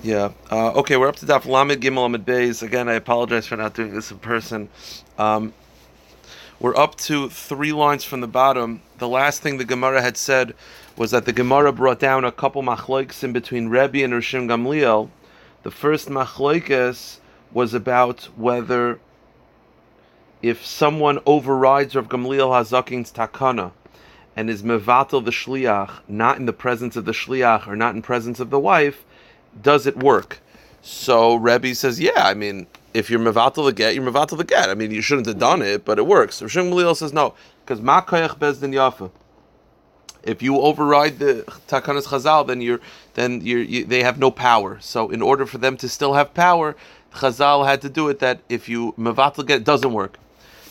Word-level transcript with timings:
Yeah. 0.00 0.32
Uh, 0.50 0.72
okay, 0.72 0.96
we're 0.96 1.08
up 1.08 1.16
to 1.16 1.26
Daf 1.26 1.44
Lamed 1.44 1.82
Gimel 1.82 2.06
Amid 2.06 2.24
Beis. 2.24 2.62
Again, 2.62 2.88
I 2.88 2.94
apologize 2.94 3.46
for 3.46 3.56
not 3.56 3.74
doing 3.74 3.94
this 3.94 4.10
in 4.10 4.18
person. 4.18 4.68
Um, 5.18 5.52
we're 6.58 6.76
up 6.76 6.94
to 6.96 7.28
three 7.28 7.72
lines 7.72 8.04
from 8.04 8.20
the 8.20 8.26
bottom. 8.26 8.82
The 8.98 9.08
last 9.08 9.42
thing 9.42 9.58
the 9.58 9.64
Gemara 9.64 10.00
had 10.02 10.16
said 10.16 10.54
was 10.96 11.10
that 11.10 11.24
the 11.24 11.32
Gemara 11.32 11.72
brought 11.72 11.98
down 11.98 12.24
a 12.24 12.32
couple 12.32 12.62
machloiks 12.62 13.24
in 13.24 13.32
between 13.32 13.68
Rebbe 13.68 14.02
and 14.04 14.12
Rishim 14.12 14.46
Gamliel. 14.46 15.10
The 15.62 15.70
first 15.70 16.08
machloikas 16.08 17.18
was 17.52 17.74
about 17.74 18.28
whether 18.36 19.00
if 20.40 20.64
someone 20.64 21.20
overrides 21.26 21.94
Rav 21.94 22.08
Gamliel 22.08 22.50
Hazakin's 22.50 23.12
takana 23.12 23.72
and 24.34 24.50
is 24.50 24.62
mevatel 24.62 25.24
the 25.24 25.30
shliach, 25.30 26.00
not 26.08 26.38
in 26.38 26.46
the 26.46 26.52
presence 26.52 26.96
of 26.96 27.04
the 27.04 27.12
shliach 27.12 27.66
or 27.66 27.76
not 27.76 27.94
in 27.94 28.02
presence 28.02 28.40
of 28.40 28.50
the 28.50 28.58
wife, 28.58 29.04
does 29.60 29.86
it 29.86 29.96
work? 29.96 30.40
So 30.82 31.36
Rebbe 31.36 31.74
says, 31.74 32.00
yeah, 32.00 32.26
I 32.26 32.34
mean, 32.34 32.66
if 32.92 33.08
you're 33.08 33.20
mevatel 33.20 33.64
the 33.64 33.72
get, 33.72 33.94
you're 33.94 34.04
mevatel 34.04 34.36
the 34.36 34.44
get. 34.44 34.68
I 34.68 34.74
mean, 34.74 34.90
you 34.90 35.00
shouldn't 35.00 35.26
have 35.26 35.38
done 35.38 35.62
it, 35.62 35.84
but 35.84 35.98
it 35.98 36.06
works. 36.06 36.40
Rishon 36.40 36.72
Gamliel 36.72 36.96
says 36.96 37.12
no, 37.12 37.34
because 37.64 37.80
makayach 37.80 38.38
bezdin 38.38 38.74
yafa. 38.74 39.10
If 40.22 40.42
you 40.42 40.60
override 40.60 41.18
the 41.18 41.44
takanas 41.68 42.06
chazal, 42.06 42.46
then 42.46 42.60
you're 42.60 42.80
then 43.14 43.40
you're, 43.40 43.62
you, 43.62 43.84
they 43.84 44.02
have 44.02 44.18
no 44.18 44.30
power. 44.30 44.78
So 44.80 45.10
in 45.10 45.20
order 45.20 45.46
for 45.46 45.58
them 45.58 45.76
to 45.78 45.88
still 45.88 46.14
have 46.14 46.32
power, 46.34 46.76
chazal 47.14 47.66
had 47.66 47.82
to 47.82 47.88
do 47.88 48.08
it 48.08 48.20
that 48.20 48.40
if 48.48 48.68
you 48.68 48.92
mevatel 48.98 49.46
get, 49.46 49.62
it 49.62 49.64
doesn't 49.64 49.92
work. 49.92 50.18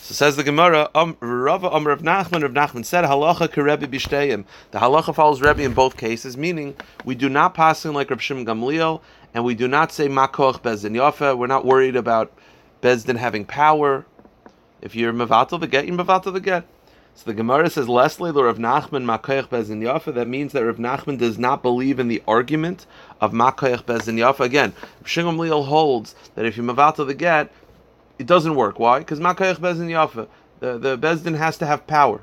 So 0.02 0.14
says 0.14 0.34
the 0.34 0.42
Gemara, 0.42 0.90
um, 0.96 1.16
Rava 1.20 1.70
um, 1.70 1.86
Rav 1.86 2.00
Nachman, 2.00 2.42
Rav 2.42 2.50
Nachman 2.50 2.84
said, 2.84 3.04
halacha 3.04 3.46
kerebi 3.46 3.86
b'shteim. 3.86 4.44
The 4.72 4.80
halacha 4.80 5.14
follows 5.14 5.40
Rebbe 5.40 5.62
in 5.62 5.74
both 5.74 5.96
cases, 5.96 6.36
meaning 6.36 6.74
we 7.04 7.14
do 7.14 7.28
not 7.28 7.54
pass 7.54 7.84
in 7.84 7.94
like 7.94 8.10
Rav 8.10 8.20
Shimon 8.20 8.44
Gamliel, 8.44 9.00
and 9.32 9.44
we 9.44 9.54
do 9.54 9.68
not 9.68 9.92
say 9.92 10.08
makoch 10.08 10.60
bezdin 10.60 10.96
yafa. 10.96 11.38
We're 11.38 11.46
not 11.46 11.64
worried 11.64 11.94
about 11.94 12.32
bezdin 12.82 13.16
having 13.16 13.44
power. 13.44 14.04
If 14.80 14.96
you're 14.96 15.12
mevatel 15.12 15.60
the 15.60 15.68
get, 15.68 15.86
you're 15.86 15.96
mevatel 15.96 16.32
the 16.32 16.40
get. 16.40 16.64
So 17.14 17.24
the 17.26 17.34
Gemara 17.34 17.70
says, 17.70 17.88
Leslie, 17.88 18.32
Rav 18.32 18.58
Nachman 18.58 19.04
makoch 19.04 19.50
bezdin 19.50 19.82
yafa. 19.82 20.12
That 20.12 20.26
means 20.26 20.52
that 20.52 20.64
Rav 20.64 20.78
Nachman 20.78 21.16
does 21.16 21.38
not 21.38 21.62
believe 21.62 22.00
in 22.00 22.08
the 22.08 22.24
argument 22.26 22.86
of 23.20 23.30
makoch 23.30 23.84
bezdin 23.84 24.18
yafa. 24.18 24.40
Again, 24.40 24.72
Rav 24.98 25.08
Shimon 25.08 25.36
Gamliel 25.36 25.66
holds 25.66 26.16
that 26.34 26.44
if 26.44 26.56
you're 26.56 26.66
mevatel 26.66 27.06
the 27.06 27.14
get, 27.14 27.52
it 28.22 28.28
doesn't 28.28 28.54
work. 28.54 28.78
Why? 28.78 29.00
Because 29.00 29.18
Makayach 29.18 29.56
Bezdin 29.56 29.90
Yafa, 29.90 30.28
the, 30.60 30.78
the 30.78 30.96
Bezdin 30.96 31.36
has 31.36 31.58
to 31.58 31.66
have 31.66 31.88
power. 31.88 32.22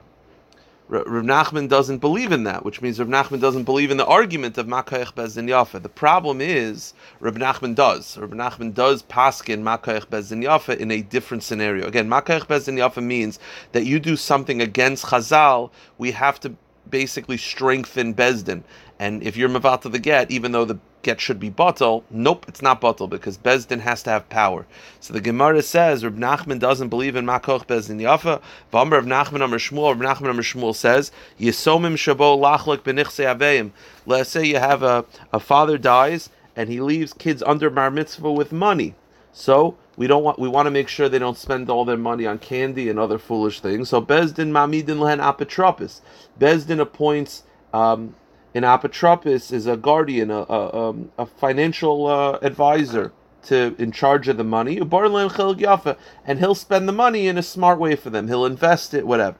Rav 0.87 1.05
Nachman 1.05 1.67
doesn't 1.67 1.99
believe 1.99 2.31
in 2.31 2.45
that, 2.45 2.63
which 2.65 2.81
means 2.81 2.99
Rav 2.99 3.09
Nachman 3.09 3.41
doesn't 3.41 3.65
believe 3.65 3.91
in 3.91 3.97
the 3.97 4.05
argument 4.05 4.57
of 4.57 4.65
Makayach 4.65 5.13
Bezdin 5.13 5.49
Yafa. 5.49 5.83
The 5.83 5.89
problem 5.89 6.39
is 6.39 6.93
Rav 7.19 7.35
Nachman 7.35 7.75
does. 7.75 8.17
Rav 8.17 8.31
Nachman 8.31 8.73
does 8.73 9.03
paskin 9.03 9.61
Makayach 9.61 10.07
Bezdin 10.07 10.41
Yafa 10.41 10.77
in 10.77 10.89
a 10.89 11.01
different 11.01 11.43
scenario. 11.43 11.85
Again, 11.85 12.07
Makayach 12.07 12.47
Bezdin 12.47 12.77
Yafa 12.77 13.03
means 13.03 13.39
that 13.73 13.85
you 13.85 13.99
do 13.99 14.15
something 14.15 14.61
against 14.61 15.05
Chazal, 15.07 15.69
we 15.97 16.11
have 16.11 16.39
to 16.39 16.55
basically 16.89 17.37
strengthen 17.37 18.15
Bezdin. 18.15 18.63
And 18.99 19.21
if 19.21 19.37
you're 19.37 19.49
Mavata 19.49 19.91
the 19.91 19.99
get, 19.99 20.31
even 20.31 20.53
though 20.53 20.65
the 20.65 20.79
get 21.01 21.21
should 21.21 21.39
be 21.39 21.49
bottle. 21.49 22.03
Nope, 22.09 22.45
it's 22.47 22.61
not 22.61 22.81
bottle 22.81 23.07
because 23.07 23.37
Bezdin 23.37 23.79
has 23.81 24.03
to 24.03 24.09
have 24.09 24.29
power. 24.29 24.65
So 24.99 25.13
the 25.13 25.21
Gemara 25.21 25.61
says 25.61 26.03
Reb 26.03 26.17
Nachman 26.17 26.59
doesn't 26.59 26.89
believe 26.89 27.15
in 27.15 27.25
Makoch 27.25 27.65
Bezdin 27.65 28.01
Yafa. 28.01 28.41
Vamr 28.73 28.97
of 28.97 29.05
Nachman 29.05 29.41
Amr 29.41 29.57
Shmuel. 29.57 29.99
Reb 29.99 30.17
Nachman 30.17 30.29
Amr 30.29 30.41
Shmuel 30.41 30.75
says 30.75 31.11
Yisomim 31.39 31.93
Shabo 31.93 32.37
Lachlik 32.37 32.79
Benichse 32.79 33.25
Aveim. 33.25 33.71
Let's 34.05 34.29
say 34.29 34.45
you 34.45 34.57
have 34.57 34.83
a, 34.83 35.05
a 35.31 35.39
father 35.39 35.77
dies 35.77 36.29
and 36.55 36.69
he 36.69 36.81
leaves 36.81 37.13
kids 37.13 37.41
under 37.43 37.69
bar 37.69 37.91
mitzvah 37.91 38.31
with 38.31 38.51
money. 38.51 38.95
So 39.31 39.77
we 39.95 40.07
don't 40.07 40.23
want 40.23 40.39
we 40.39 40.49
want 40.49 40.65
to 40.65 40.71
make 40.71 40.87
sure 40.87 41.07
they 41.07 41.19
don't 41.19 41.37
spend 41.37 41.69
all 41.69 41.85
their 41.85 41.97
money 41.97 42.25
on 42.25 42.39
candy 42.39 42.89
and 42.89 42.99
other 42.99 43.17
foolish 43.17 43.59
things. 43.59 43.89
So 43.89 44.01
Bezdin 44.01 44.51
Mamidin 44.51 44.99
Lehen 44.99 45.19
Apotropis. 45.19 46.01
Bezdin 46.39 46.79
appoints 46.79 47.43
um, 47.73 48.15
an 48.53 48.63
apotropis 48.63 49.51
is 49.51 49.67
a 49.67 49.77
guardian, 49.77 50.31
a, 50.31 50.45
a, 50.49 50.89
um, 50.89 51.11
a 51.17 51.25
financial 51.25 52.07
uh, 52.07 52.39
advisor 52.41 53.11
to 53.43 53.75
in 53.77 53.91
charge 53.91 54.27
of 54.27 54.37
the 54.37 54.43
money. 54.43 54.77
And 54.77 56.39
he'll 56.39 56.55
spend 56.55 56.87
the 56.87 56.93
money 56.93 57.27
in 57.27 57.37
a 57.37 57.43
smart 57.43 57.79
way 57.79 57.95
for 57.95 58.09
them. 58.09 58.27
He'll 58.27 58.45
invest 58.45 58.93
it, 58.93 59.05
whatever. 59.07 59.37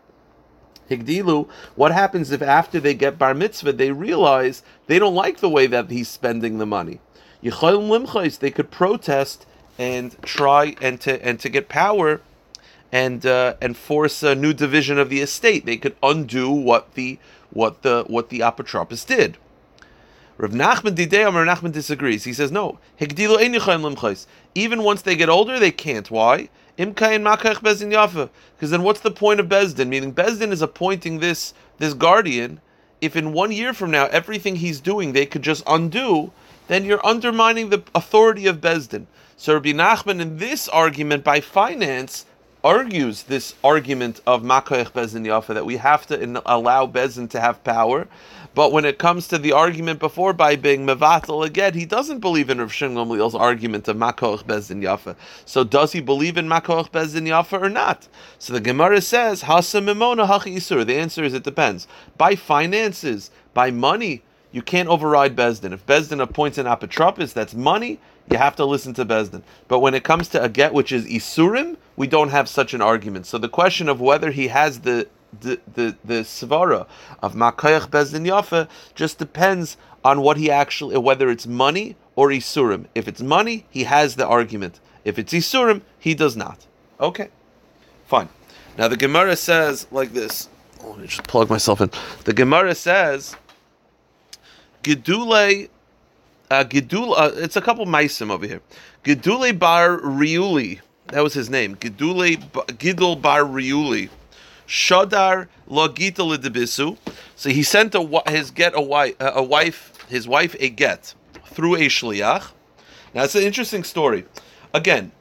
Higdilu, 0.90 1.48
what 1.76 1.92
happens 1.92 2.32
if 2.32 2.42
after 2.42 2.80
they 2.80 2.94
get 2.94 3.20
bar 3.20 3.34
mitzvah, 3.34 3.74
they 3.74 3.92
realize 3.92 4.64
they 4.88 4.98
don't 5.00 5.16
like 5.16 5.40
the 5.40 5.50
way 5.50 5.68
that 5.68 5.92
he's 5.92 6.08
spending 6.08 6.58
the 6.58 6.66
money? 6.66 7.00
They 7.42 8.52
could 8.52 8.72
protest 8.72 9.46
and 9.78 10.22
try 10.24 10.76
and 10.82 11.00
to 11.02 11.26
and 11.26 11.40
to 11.40 11.50
get 11.50 11.70
power 11.70 12.22
and 12.92 13.26
uh, 13.26 13.56
and 13.62 13.78
force 13.78 14.24
a 14.24 14.36
new 14.36 14.54
division 14.54 14.98
of 14.98 15.10
the 15.10 15.22
estate. 15.22 15.66
They 15.66 15.78
could 15.78 15.96
undo 16.02 16.50
what 16.50 16.94
the 16.96 17.20
what 17.52 17.82
the 17.84 18.04
what 18.08 18.30
the 18.30 18.40
apotropis 18.40 19.06
did. 19.06 19.38
Rav 20.38 20.52
Nachman 20.52 20.96
Didei 20.96 21.26
Rav 21.26 21.60
Nachman 21.60 21.74
disagrees. 21.74 22.24
He 22.24 22.34
says 22.34 22.52
no. 22.52 22.80
Even 24.56 24.84
once 24.84 25.02
they 25.02 25.16
get 25.16 25.30
older, 25.30 25.60
they 25.60 25.72
can't. 25.72 26.10
Why? 26.10 26.50
Because 26.78 27.02
then 28.72 28.84
what's 28.84 29.02
the 29.02 29.12
point 29.12 29.42
of 29.42 29.48
Bezdin? 29.48 29.90
Meaning 29.90 30.14
Bezdin 30.14 30.52
is 30.52 30.62
appointing 30.62 31.20
this 31.20 31.54
this 31.78 31.94
guardian. 31.94 32.62
If 33.02 33.18
in 33.18 33.34
one 33.34 33.52
year 33.52 33.74
from 33.74 33.92
now 33.92 34.06
everything 34.06 34.56
he's 34.58 34.80
doing 34.80 35.12
they 35.12 35.26
could 35.26 35.42
just 35.42 35.64
undo, 35.68 36.32
then 36.68 36.86
you're 36.86 37.06
undermining 37.06 37.70
the 37.70 37.84
authority 37.94 38.48
of 38.48 38.62
Bezdin. 38.62 39.08
So 39.36 39.54
Rabbi 39.56 39.72
Nachman 39.74 40.22
in 40.22 40.38
this 40.38 40.70
argument 40.70 41.26
by 41.26 41.42
finance 41.42 42.26
argues 42.64 43.24
this 43.24 43.56
argument 43.64 44.20
of 44.28 44.44
Makoich 44.44 44.92
Bezin 44.92 45.26
Yafa 45.26 45.54
that 45.54 45.66
we 45.66 45.78
have 45.78 46.06
to 46.08 46.20
in, 46.20 46.38
allow 46.46 46.86
Bezin 46.86 47.30
to 47.30 47.40
have 47.40 47.64
power, 47.64 48.08
but 48.56 48.72
when 48.72 48.84
it 48.84 48.98
comes 48.98 49.28
to 49.30 49.38
the 49.38 49.54
argument 49.54 50.00
before 50.00 50.34
by 50.34 50.56
being 50.56 50.86
Mevatel 50.86 51.46
again, 51.46 51.74
he 51.74 51.86
doesn't 51.86 52.20
believe 52.20 52.50
in 52.50 52.60
Rav 52.60 52.72
Gamliel's 52.72 53.36
argument 53.36 53.88
of 53.88 53.96
Makoich 53.96 54.44
Bezin 54.44 54.82
Yafa. 54.84 55.16
So 55.46 55.64
does 55.64 55.94
he 55.94 56.02
believe 56.02 56.38
in 56.38 56.48
Makoich 56.48 56.92
Bezin 56.92 57.28
Yafa 57.28 57.62
or 57.62 57.70
not? 57.70 58.08
So 58.38 58.54
the 58.54 58.60
Gemara 58.60 59.02
says 59.02 59.44
Hasa 59.44 59.82
Mimona 59.82 60.28
Hachi 60.28 60.56
Isur. 60.58 60.86
The 60.86 60.96
answer 60.96 61.24
is 61.24 61.34
it 61.34 61.44
depends. 61.44 61.88
By 62.18 62.36
finances, 62.36 63.32
by 63.54 63.72
money, 63.72 64.24
you 64.52 64.62
can't 64.62 64.90
override 64.90 65.36
Bezdin. 65.36 65.74
If 65.74 65.86
Bezdin 65.86 66.22
appoints 66.22 66.58
an 66.58 66.66
apotropis, 66.66 67.34
that's 67.34 67.54
money, 67.54 68.00
you 68.30 68.38
have 68.38 68.56
to 68.56 68.66
listen 68.66 68.94
to 68.96 69.06
Bezdin. 69.06 69.44
But 69.68 69.80
when 69.80 69.94
it 69.94 70.04
comes 70.04 70.28
to 70.30 70.44
a 70.44 70.50
get 70.50 70.74
which 70.74 70.92
is 70.92 71.06
Isurim, 71.06 71.78
we 72.00 72.08
don't 72.08 72.30
have 72.30 72.48
such 72.48 72.74
an 72.74 72.82
argument. 72.82 73.26
So 73.28 73.38
the 73.38 73.50
question 73.50 73.90
of 73.90 74.00
whether 74.00 74.32
he 74.32 74.48
has 74.48 74.80
the 74.80 75.08
the 75.42 75.60
the, 75.76 75.96
the 76.04 76.22
svara 76.22 76.88
of 77.22 77.36
Makayach 77.36 77.90
Bezdin 77.90 78.26
Yafa 78.26 78.68
just 78.96 79.20
depends 79.20 79.78
on 80.04 80.22
what 80.22 80.38
he 80.38 80.50
actually 80.50 80.98
whether 80.98 81.30
it's 81.30 81.46
money 81.46 81.98
or 82.16 82.30
Isurim. 82.30 82.86
If 82.96 83.08
it's 83.10 83.22
money, 83.22 83.66
he 83.70 83.84
has 83.84 84.16
the 84.16 84.26
argument. 84.26 84.80
If 85.04 85.20
it's 85.20 85.34
Isurim, 85.34 85.82
he 86.00 86.16
does 86.16 86.36
not. 86.38 86.66
Okay. 87.00 87.30
Fine. 88.08 88.30
Now 88.78 88.88
the 88.88 88.98
Gemara 88.98 89.36
says 89.36 89.86
like 89.92 90.14
this. 90.14 90.48
Oh, 90.82 90.92
let 90.92 91.00
me 91.00 91.08
just 91.08 91.28
plug 91.28 91.50
myself 91.50 91.82
in. 91.82 91.92
The 92.24 92.34
Gemara 92.34 92.76
says 92.76 93.36
Gedule 94.84 95.70
uh, 96.52 96.66
uh, 96.66 97.32
it's 97.36 97.58
a 97.58 97.62
couple 97.62 97.86
meisim 97.86 98.32
over 98.32 98.48
here. 98.48 98.62
Gedule 99.04 99.58
bar 99.60 100.00
Riuli, 100.00 100.80
that 101.12 101.24
was 101.24 101.34
his 101.34 101.50
name. 101.50 101.76
Gedule 101.76 102.38
Gidul 102.78 103.22
bar 103.22 103.42
Riuli, 103.42 104.10
Shadar 104.68 105.48
lagita 105.70 106.18
ledebisu. 106.18 106.98
So 107.36 107.50
he 107.50 107.64
sent 107.64 107.96
a, 107.96 108.22
his 108.28 108.52
get 108.52 108.74
a 108.76 108.82
wife, 108.82 109.16
a 109.20 109.44
wife, 109.44 109.94
his 110.08 110.28
wife 110.28 110.56
a 110.60 110.70
get 110.70 111.14
through 111.46 111.76
a 111.76 111.88
shliach. 111.88 112.52
Now 113.14 113.24
it's 113.24 113.36
an 113.36 113.44
interesting 113.44 113.84
story. 113.84 114.26
Again, 114.74 115.12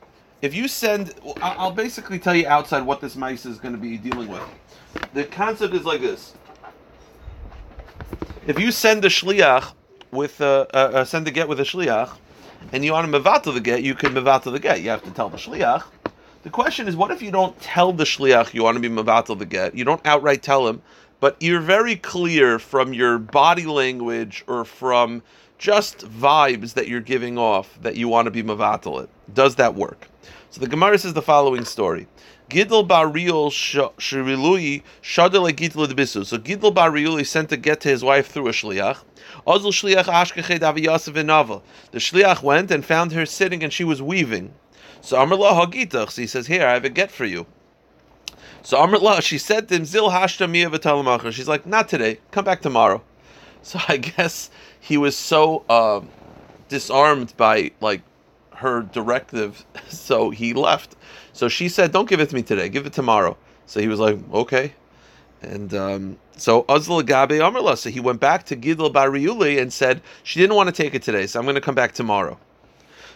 if 0.43 0.55
you 0.55 0.69
send, 0.69 1.14
I'll 1.40 1.73
basically 1.73 2.19
tell 2.19 2.34
you 2.34 2.46
outside 2.46 2.82
what 2.82 3.00
this 3.00 3.17
mice 3.17 3.46
is 3.46 3.58
going 3.58 3.75
to 3.75 3.81
be 3.81 3.96
dealing 3.96 4.29
with. 4.29 4.43
The 5.14 5.25
concept 5.25 5.75
is 5.75 5.84
like 5.84 6.00
this: 6.00 6.34
if 8.46 8.58
you 8.58 8.70
send 8.70 9.05
a 9.05 9.08
shliach 9.08 9.73
with 10.11 10.41
a, 10.41 10.67
uh, 10.73 10.76
uh, 10.76 11.05
send 11.05 11.26
a 11.29 11.31
get 11.31 11.49
with 11.49 11.61
a 11.61 11.64
shliach, 11.64 12.17
and 12.72 12.84
you 12.84 12.93
want 12.93 13.10
to 13.10 13.20
mevatel 13.20 13.55
the 13.55 13.60
get, 13.60 13.82
you 13.82 13.94
can 13.94 14.12
mevatel 14.12 14.52
the 14.52 14.60
get. 14.60 14.82
You 14.82 14.90
have 14.90 15.02
to 15.05 15.10
tell 15.10 15.28
the 15.28 15.37
shliach. 15.37 15.84
The 16.43 16.50
question 16.50 16.88
is, 16.88 16.96
what 16.96 17.10
if 17.10 17.20
you 17.20 17.31
don't 17.31 17.58
tell 17.60 17.93
the 17.93 18.05
shliach 18.05 18.55
you 18.55 18.62
want 18.62 18.76
to 18.76 18.81
be 18.81 18.88
mevatel 18.88 19.38
the 19.38 19.46
get? 19.46 19.75
You 19.75 19.84
don't 19.84 20.05
outright 20.06 20.43
tell 20.43 20.69
him, 20.69 20.82
but 21.20 21.37
you're 21.40 21.60
very 21.60 21.96
clear 21.96 22.58
from 22.58 22.93
your 22.93 23.19
body 23.19 23.66
language 23.66 24.44
or 24.46 24.64
from 24.64 25.22
just 25.58 25.99
vibes 26.08 26.75
that 26.75 26.88
you're 26.88 27.00
giving 27.00 27.37
off 27.37 27.78
that 27.82 27.96
you 27.96 28.08
want 28.08 28.26
to 28.26 28.31
be 28.31 28.43
mevatel 28.43 29.02
it. 29.02 29.10
Does 29.34 29.56
that 29.56 29.75
work? 29.75 30.08
So 30.50 30.60
the 30.60 30.69
Gemara 30.69 30.99
says 30.99 31.12
the 31.12 31.22
following 31.22 31.64
story. 31.64 32.06
Gidl 32.49 32.89
Bariul 32.89 33.50
Shirilui 33.50 34.83
Shadele 35.03 35.53
Gidl 35.53 35.87
Bisu. 35.89 36.25
So 36.25 36.39
Gidl 36.39 36.75
Bariul 36.75 37.25
sent 37.27 37.50
to 37.50 37.56
get 37.56 37.81
to 37.81 37.89
his 37.89 38.03
wife 38.03 38.29
through 38.29 38.49
a 38.49 38.53
shliach. 38.53 38.99
Ozul 39.47 39.73
shliach 39.73 40.05
Ashkeched 40.05 40.62
Avi 40.62 40.83
Yosef 40.83 41.15
The 41.15 41.99
shliach 41.99 42.43
went 42.43 42.71
and 42.71 42.85
found 42.85 43.12
her 43.12 43.27
sitting 43.27 43.62
and 43.62 43.73
she 43.73 43.85
was 43.85 44.00
weaving. 44.00 44.55
So 45.03 45.19
Amrullah 45.19 45.67
Hagitach, 45.67 46.17
he 46.17 46.27
says, 46.27 46.47
Here, 46.47 46.67
I 46.67 46.73
have 46.73 46.85
a 46.85 46.89
get 46.89 47.11
for 47.11 47.27
you. 47.27 47.47
So 48.62 48.79
Amrullah, 48.79 49.21
she 49.21 49.39
said 49.39 49.69
to 49.69 49.77
him, 49.77 49.85
Zil 49.85 50.11
Hashta 50.11 50.49
Mia 50.51 51.33
She's 51.33 51.49
like, 51.49 51.67
Not 51.67 51.89
today, 51.89 52.19
come 52.31 52.44
back 52.44 52.62
tomorrow. 52.62 53.03
So 53.61 53.81
I 53.89 53.97
guess 53.97 54.51
he 54.81 54.97
was 54.97 55.17
so 55.17 55.65
uh, 55.69 56.01
disarmed 56.69 57.35
by 57.37 57.73
like 57.81 58.03
her 58.55 58.83
directive, 58.83 59.67
so 59.89 60.31
he 60.31 60.55
left. 60.55 60.97
So 61.38 61.49
she 61.49 61.69
said, 61.69 61.93
"Don't 61.93 62.08
give 62.08 62.19
it 62.19 62.31
to 62.31 62.35
me 62.35 62.43
today. 62.43 62.69
Give 62.69 62.85
it 62.85 62.93
tomorrow." 62.93 63.37
So 63.67 63.79
he 63.79 63.87
was 63.87 64.00
like, 64.00 64.19
"Okay." 64.32 64.73
And 65.40 65.73
um, 65.73 66.19
so 66.37 66.64
Uzla 66.64 67.06
Gabe 67.06 67.38
Amrla. 67.40 67.79
So 67.79 67.90
he 67.90 68.00
went 68.00 68.19
back 68.19 68.44
to 68.46 68.56
Gidl 68.56 68.93
Bariuli 68.93 69.62
and 69.62 69.73
said 69.73 70.02
she 70.25 70.40
didn't 70.40 70.56
want 70.56 70.69
to 70.69 70.75
take 70.82 70.96
it 70.96 71.02
today, 71.02 71.29
so 71.29 71.38
I'm 71.38 71.46
going 71.46 71.55
to 71.55 71.61
come 71.61 71.76
back 71.76 71.93
tomorrow. 71.93 72.40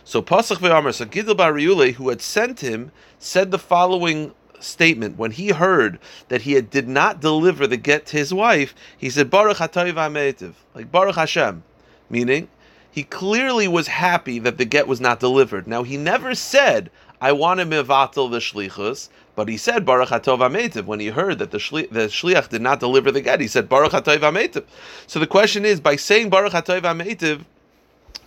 So 0.04 0.22
Pasach 0.22 0.58
ve'Amr. 0.58 0.94
So 0.94 1.04
Gidl 1.04 1.34
Bariuli, 1.34 1.94
who 1.94 2.10
had 2.10 2.22
sent 2.22 2.60
him, 2.60 2.92
said 3.18 3.50
the 3.50 3.58
following 3.58 4.32
statement 4.60 5.18
when 5.18 5.32
he 5.32 5.48
heard 5.48 5.98
that 6.28 6.42
he 6.42 6.52
had, 6.52 6.70
did 6.70 6.86
not 6.86 7.20
deliver 7.20 7.66
the 7.66 7.76
get 7.76 8.06
to 8.06 8.18
his 8.18 8.32
wife. 8.32 8.72
He 8.96 9.10
said, 9.10 9.30
"Baruch 9.30 9.56
Hatoiv 9.56 10.54
like 10.76 10.92
Baruch 10.92 11.16
Hashem," 11.16 11.64
meaning 12.08 12.46
he 12.92 13.02
clearly 13.02 13.66
was 13.66 13.88
happy 13.88 14.38
that 14.38 14.58
the 14.58 14.66
get 14.66 14.86
was 14.86 15.00
not 15.00 15.18
delivered. 15.18 15.66
Now 15.66 15.82
he 15.82 15.96
never 15.96 16.36
said, 16.36 16.90
"I 17.22 17.30
want 17.30 17.60
to 17.60 17.66
mivatel 17.66 18.28
the 18.32 18.40
shlichus," 18.40 19.08
but 19.36 19.48
he 19.48 19.56
said 19.56 19.86
Baruch 19.86 20.08
Hatov 20.08 20.40
Ametiv 20.40 20.86
when 20.86 20.98
he 20.98 21.06
heard 21.06 21.38
that 21.38 21.52
the, 21.52 21.58
shli- 21.58 21.88
the 21.88 22.08
shliach 22.08 22.48
did 22.48 22.60
not 22.60 22.80
deliver 22.80 23.12
the 23.12 23.20
get. 23.20 23.40
He 23.40 23.46
said 23.46 23.68
Baruch 23.68 23.92
Hatov 23.92 24.18
Ametiv. 24.18 24.64
So 25.06 25.20
the 25.20 25.28
question 25.28 25.64
is, 25.64 25.80
by 25.80 25.94
saying 25.94 26.30
Baruch 26.30 26.52
Hatov 26.52 26.82
Ametiv, 26.82 27.44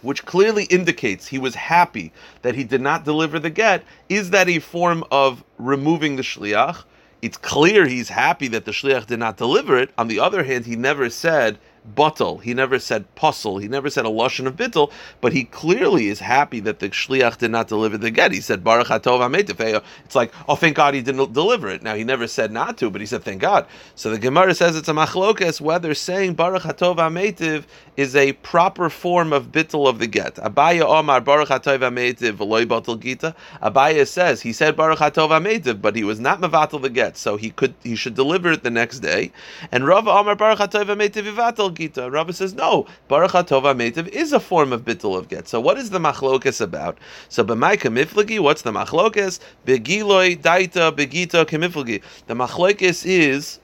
which 0.01 0.25
clearly 0.25 0.63
indicates 0.65 1.27
he 1.27 1.37
was 1.37 1.55
happy 1.55 2.13
that 2.41 2.55
he 2.55 2.63
did 2.63 2.79
not 2.79 3.03
deliver 3.03 3.37
the 3.37 3.49
get, 3.49 3.83
is 4.07 4.29
that 4.29 4.47
a 4.47 4.59
form 4.59 5.03
of 5.11 5.43
removing 5.57 6.15
the 6.15 6.21
shliach? 6.21 6.85
It's 7.21 7.37
clear 7.37 7.85
he's 7.85 8.07
happy 8.07 8.47
that 8.49 8.63
the 8.63 8.71
shliach 8.71 9.07
did 9.07 9.19
not 9.19 9.35
deliver 9.35 9.77
it. 9.77 9.89
On 9.97 10.07
the 10.07 10.19
other 10.21 10.43
hand, 10.43 10.65
he 10.65 10.77
never 10.77 11.09
said 11.09 11.57
bottle. 11.93 12.39
He 12.39 12.53
never 12.53 12.79
said 12.79 13.13
puzzle. 13.15 13.57
He 13.57 13.67
never 13.67 13.89
said 13.89 14.05
a 14.05 14.09
lashon 14.09 14.47
of 14.47 14.55
bittel, 14.55 14.91
but 15.21 15.33
he 15.33 15.43
clearly 15.43 16.07
is 16.07 16.19
happy 16.19 16.59
that 16.61 16.79
the 16.79 16.89
shliach 16.89 17.37
did 17.37 17.51
not 17.51 17.67
deliver 17.67 17.97
the 17.97 18.11
get. 18.11 18.31
He 18.31 18.41
said 18.41 18.63
Baruch 18.63 18.87
Hatov 18.87 19.83
It's 20.05 20.15
like, 20.15 20.33
oh, 20.47 20.55
thank 20.55 20.75
God 20.75 20.93
he 20.93 21.01
didn't 21.01 21.33
deliver 21.33 21.67
it. 21.67 21.83
Now 21.83 21.95
he 21.95 22.03
never 22.03 22.27
said 22.27 22.51
not 22.51 22.77
to, 22.79 22.89
but 22.89 23.01
he 23.01 23.07
said 23.07 23.23
thank 23.23 23.41
God. 23.41 23.67
So 23.95 24.09
the 24.09 24.19
Gemara 24.19 24.55
says 24.55 24.75
it's 24.75 24.89
a 24.89 24.93
machlokas 24.93 25.61
whether 25.61 25.93
saying 25.93 26.33
Baruch 26.33 26.63
Hatov 26.63 26.97
Ametiv 26.97 27.65
is 27.97 28.15
a 28.15 28.33
proper 28.33 28.89
form 28.89 29.31
of 29.31 29.51
bittel 29.51 29.87
of 29.87 29.99
the 29.99 30.07
get. 30.07 30.35
Abaya 30.35 30.81
Omar 30.81 31.21
Baruch 31.21 31.49
Hatov 31.49 31.79
Ametiv 31.79 32.37
v'loy 32.37 32.99
gita. 32.99 33.35
Abaya 33.61 34.07
says 34.07 34.41
he 34.41 34.53
said 34.53 34.75
Baruch 34.75 34.99
Hatov 34.99 35.29
Ametiv, 35.29 35.81
but 35.81 35.95
he 35.95 36.03
was 36.03 36.19
not 36.19 36.41
mevatel 36.41 36.81
the 36.81 36.89
get, 36.89 37.17
so 37.17 37.37
he 37.37 37.51
could 37.51 37.73
he 37.83 37.95
should 37.95 38.15
deliver 38.15 38.51
it 38.51 38.63
the 38.63 38.69
next 38.69 38.99
day. 38.99 39.31
And 39.71 39.85
Rav 39.85 40.07
Omar 40.07 40.35
Baruch 40.35 40.59
Hatov 40.59 40.85
Ametiv 40.85 41.31
vivatel 41.31 41.74
gita. 41.75 42.09
Rabbi 42.09 42.31
says 42.31 42.53
no. 42.53 42.87
Baruch 43.07 43.31
Hatova 43.31 43.75
Metiv 43.75 44.07
is 44.07 44.33
a 44.33 44.39
form 44.39 44.73
of 44.73 44.83
bittul 44.83 45.17
of 45.17 45.29
get. 45.29 45.47
So 45.47 45.59
what 45.59 45.77
is 45.77 45.91
the 45.91 45.99
machlokas 45.99 46.61
about? 46.61 46.97
So 47.29 47.43
b'maika 47.43 47.93
miflagi, 47.93 48.39
what's 48.39 48.63
the 48.63 48.71
machlokas? 48.71 49.39
Begiloi 49.65 50.41
daita 50.41 50.91
begita 50.91 51.45
kemiflagi. 51.45 52.01
The 52.27 52.33
machlokas 52.33 53.05
is 53.05 53.59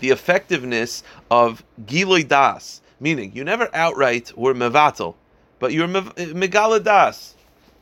the 0.00 0.10
effectiveness 0.10 1.02
of 1.30 1.64
giloi 1.86 2.26
das, 2.26 2.82
meaning 3.00 3.32
you 3.34 3.44
never 3.44 3.68
outright 3.74 4.36
were 4.36 4.54
mevatel, 4.54 5.14
but 5.58 5.72
you're 5.72 5.88
megala 5.88 6.82
das. 6.82 7.34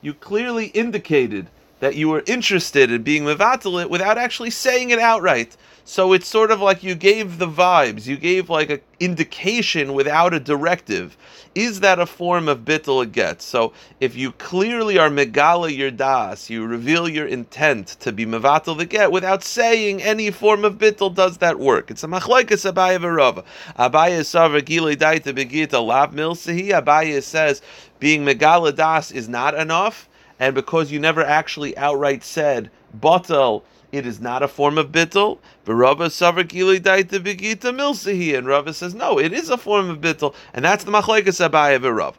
You 0.02 0.14
clearly 0.14 0.66
indicated 0.66 1.48
that 1.80 1.96
you 1.96 2.08
were 2.08 2.22
interested 2.26 2.92
in 2.92 3.02
being 3.02 3.24
mevatel 3.24 3.82
it 3.82 3.90
without 3.90 4.16
actually 4.16 4.50
saying 4.50 4.90
it 4.90 4.98
outright. 4.98 5.56
So 5.84 6.12
it's 6.12 6.28
sort 6.28 6.52
of 6.52 6.60
like 6.60 6.84
you 6.84 6.94
gave 6.94 7.38
the 7.38 7.48
vibes, 7.48 8.06
you 8.06 8.16
gave 8.16 8.48
like 8.48 8.70
an 8.70 8.80
indication 9.00 9.92
without 9.92 10.32
a 10.32 10.38
directive. 10.38 11.16
Is 11.52 11.80
that 11.80 11.98
a 11.98 12.06
form 12.06 12.46
of 12.48 12.60
bittul 12.60 13.10
get? 13.10 13.42
So 13.42 13.72
if 13.98 14.14
you 14.14 14.30
clearly 14.32 14.98
are 14.98 15.08
megala 15.08 15.76
your 15.76 15.90
das, 15.90 16.48
you 16.48 16.64
reveal 16.64 17.08
your 17.08 17.26
intent 17.26 17.88
to 18.00 18.12
be 18.12 18.24
mevatel 18.24 18.78
the 18.78 18.86
get 18.86 19.10
without 19.10 19.42
saying 19.42 20.00
any 20.00 20.30
form 20.30 20.64
of 20.64 20.78
bittul, 20.78 21.12
does 21.12 21.38
that 21.38 21.58
work? 21.58 21.90
It's 21.90 22.04
a 22.04 22.06
machlaikas 22.06 22.70
Abaya 22.70 23.00
v'Rava. 23.00 23.44
Abaya 23.76 24.20
savar 24.20 24.64
gile 24.64 24.94
daita 24.94 25.34
begita 25.34 25.84
lav 25.84 26.12
milsehi. 26.12 26.68
Abaya 26.68 27.20
says 27.20 27.62
being 27.98 28.24
megala 28.24 28.76
das 28.76 29.10
is 29.10 29.28
not 29.28 29.54
enough, 29.54 30.08
and 30.40 30.54
because 30.54 30.90
you 30.90 30.98
never 30.98 31.22
actually 31.22 31.76
outright 31.78 32.24
said 32.24 32.70
batal 32.98 33.62
it 33.92 34.06
is 34.06 34.20
not 34.20 34.42
a 34.42 34.48
form 34.48 34.78
of 34.78 34.92
bittel. 34.92 35.38
But 35.64 35.74
Rava 35.74 36.08
Daita. 36.08 38.38
And 38.38 38.46
Rava 38.46 38.72
says, 38.72 38.94
no, 38.94 39.18
it 39.18 39.32
is 39.32 39.50
a 39.50 39.58
form 39.58 39.90
of 39.90 39.98
bittel, 39.98 40.34
And 40.54 40.64
that's 40.64 40.84
the 40.84 40.92
Machlaikas 40.92 41.48
Abaya 41.48 41.96
Rava. 41.96 42.16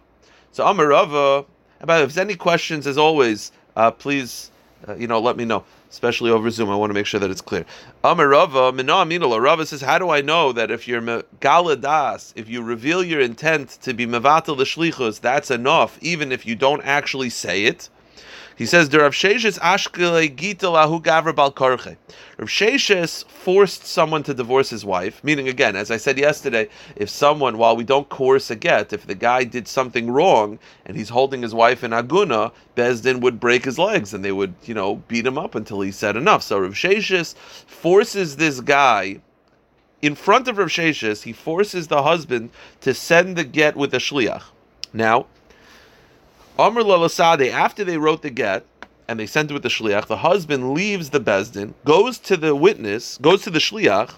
So 0.51 0.67
Amar 0.67 0.87
Rava, 0.87 1.45
if 1.79 1.87
there's 1.87 2.17
any 2.17 2.35
questions, 2.35 2.87
as 2.87 2.97
always, 2.97 3.51
uh, 3.75 3.91
please, 3.91 4.51
uh, 4.87 4.95
you 4.95 5.07
know, 5.07 5.19
let 5.19 5.37
me 5.37 5.45
know. 5.45 5.63
Especially 5.89 6.31
over 6.31 6.49
Zoom, 6.49 6.69
I 6.69 6.75
want 6.75 6.89
to 6.89 6.93
make 6.93 7.05
sure 7.05 7.19
that 7.19 7.29
it's 7.29 7.41
clear. 7.41 7.65
Amar 8.03 8.29
Rava, 8.29 8.71
Minah 8.71 9.41
Rava 9.41 9.65
says, 9.65 9.81
how 9.81 9.97
do 9.97 10.09
I 10.09 10.21
know 10.21 10.53
that 10.53 10.71
if 10.71 10.87
you're 10.87 11.01
galadas, 11.01 12.31
if 12.35 12.47
you 12.47 12.61
reveal 12.61 13.03
your 13.03 13.19
intent 13.19 13.77
to 13.81 13.93
be 13.93 14.05
mevatel 14.05 14.57
the 14.57 14.63
shlichus, 14.63 15.19
that's 15.19 15.51
enough, 15.51 15.97
even 16.01 16.31
if 16.31 16.45
you 16.45 16.55
don't 16.55 16.81
actually 16.83 17.29
say 17.29 17.65
it? 17.65 17.89
He 18.61 18.67
says, 18.67 18.89
"The 18.89 18.99
Rav 18.99 19.13
Sheshes 19.13 19.57
ashkele 19.57 20.35
gita 20.35 20.67
lahu 20.67 21.01
gavra 21.01 21.35
bal 21.35 21.51
korche." 21.51 21.97
Rav 22.37 22.47
Sheshes 22.47 23.27
forced 23.27 23.87
someone 23.87 24.21
to 24.21 24.35
divorce 24.35 24.69
his 24.69 24.85
wife. 24.85 25.19
Meaning, 25.23 25.47
again, 25.47 25.75
as 25.75 25.89
I 25.89 25.97
said 25.97 26.19
yesterday, 26.19 26.69
if 26.95 27.09
someone, 27.09 27.57
while 27.57 27.75
we 27.75 27.83
don't 27.83 28.07
coerce 28.07 28.51
a 28.51 28.55
get, 28.55 28.93
if 28.93 29.07
the 29.07 29.15
guy 29.15 29.45
did 29.45 29.67
something 29.67 30.11
wrong 30.11 30.59
and 30.85 30.95
he's 30.95 31.09
holding 31.09 31.41
his 31.41 31.55
wife 31.55 31.83
in 31.83 31.89
aguna, 31.89 32.51
Bezdin 32.75 33.19
would 33.21 33.39
break 33.39 33.65
his 33.65 33.79
legs 33.79 34.13
and 34.13 34.23
they 34.23 34.31
would, 34.31 34.53
you 34.65 34.75
know, 34.75 34.97
beat 35.07 35.25
him 35.25 35.39
up 35.39 35.55
until 35.55 35.81
he 35.81 35.91
said 35.91 36.15
enough. 36.15 36.43
So 36.43 36.59
Rav 36.59 36.73
Sheshes 36.73 37.33
forces 37.65 38.35
this 38.35 38.59
guy 38.59 39.21
in 40.03 40.13
front 40.13 40.47
of 40.47 40.59
Rav 40.59 40.67
Sheshes. 40.67 41.23
He 41.23 41.33
forces 41.33 41.87
the 41.87 42.03
husband 42.03 42.51
to 42.81 42.93
send 42.93 43.37
the 43.37 43.43
get 43.43 43.75
with 43.75 43.91
a 43.95 43.97
shliach. 43.97 44.43
Now, 44.93 45.25
Amr 46.59 46.81
Lalasade, 46.83 47.51
after 47.51 47.83
they 47.83 47.97
wrote 47.97 48.21
the 48.21 48.29
get 48.29 48.65
and 49.07 49.19
they 49.19 49.25
sent 49.25 49.49
it 49.49 49.53
with 49.53 49.63
the 49.63 49.69
shliach, 49.69 50.07
the 50.07 50.17
husband 50.17 50.73
leaves 50.73 51.09
the 51.09 51.19
bezdin, 51.19 51.73
goes 51.85 52.17
to 52.19 52.37
the 52.37 52.55
witness, 52.55 53.17
goes 53.17 53.41
to 53.43 53.49
the 53.49 53.59
shliach, 53.59 54.15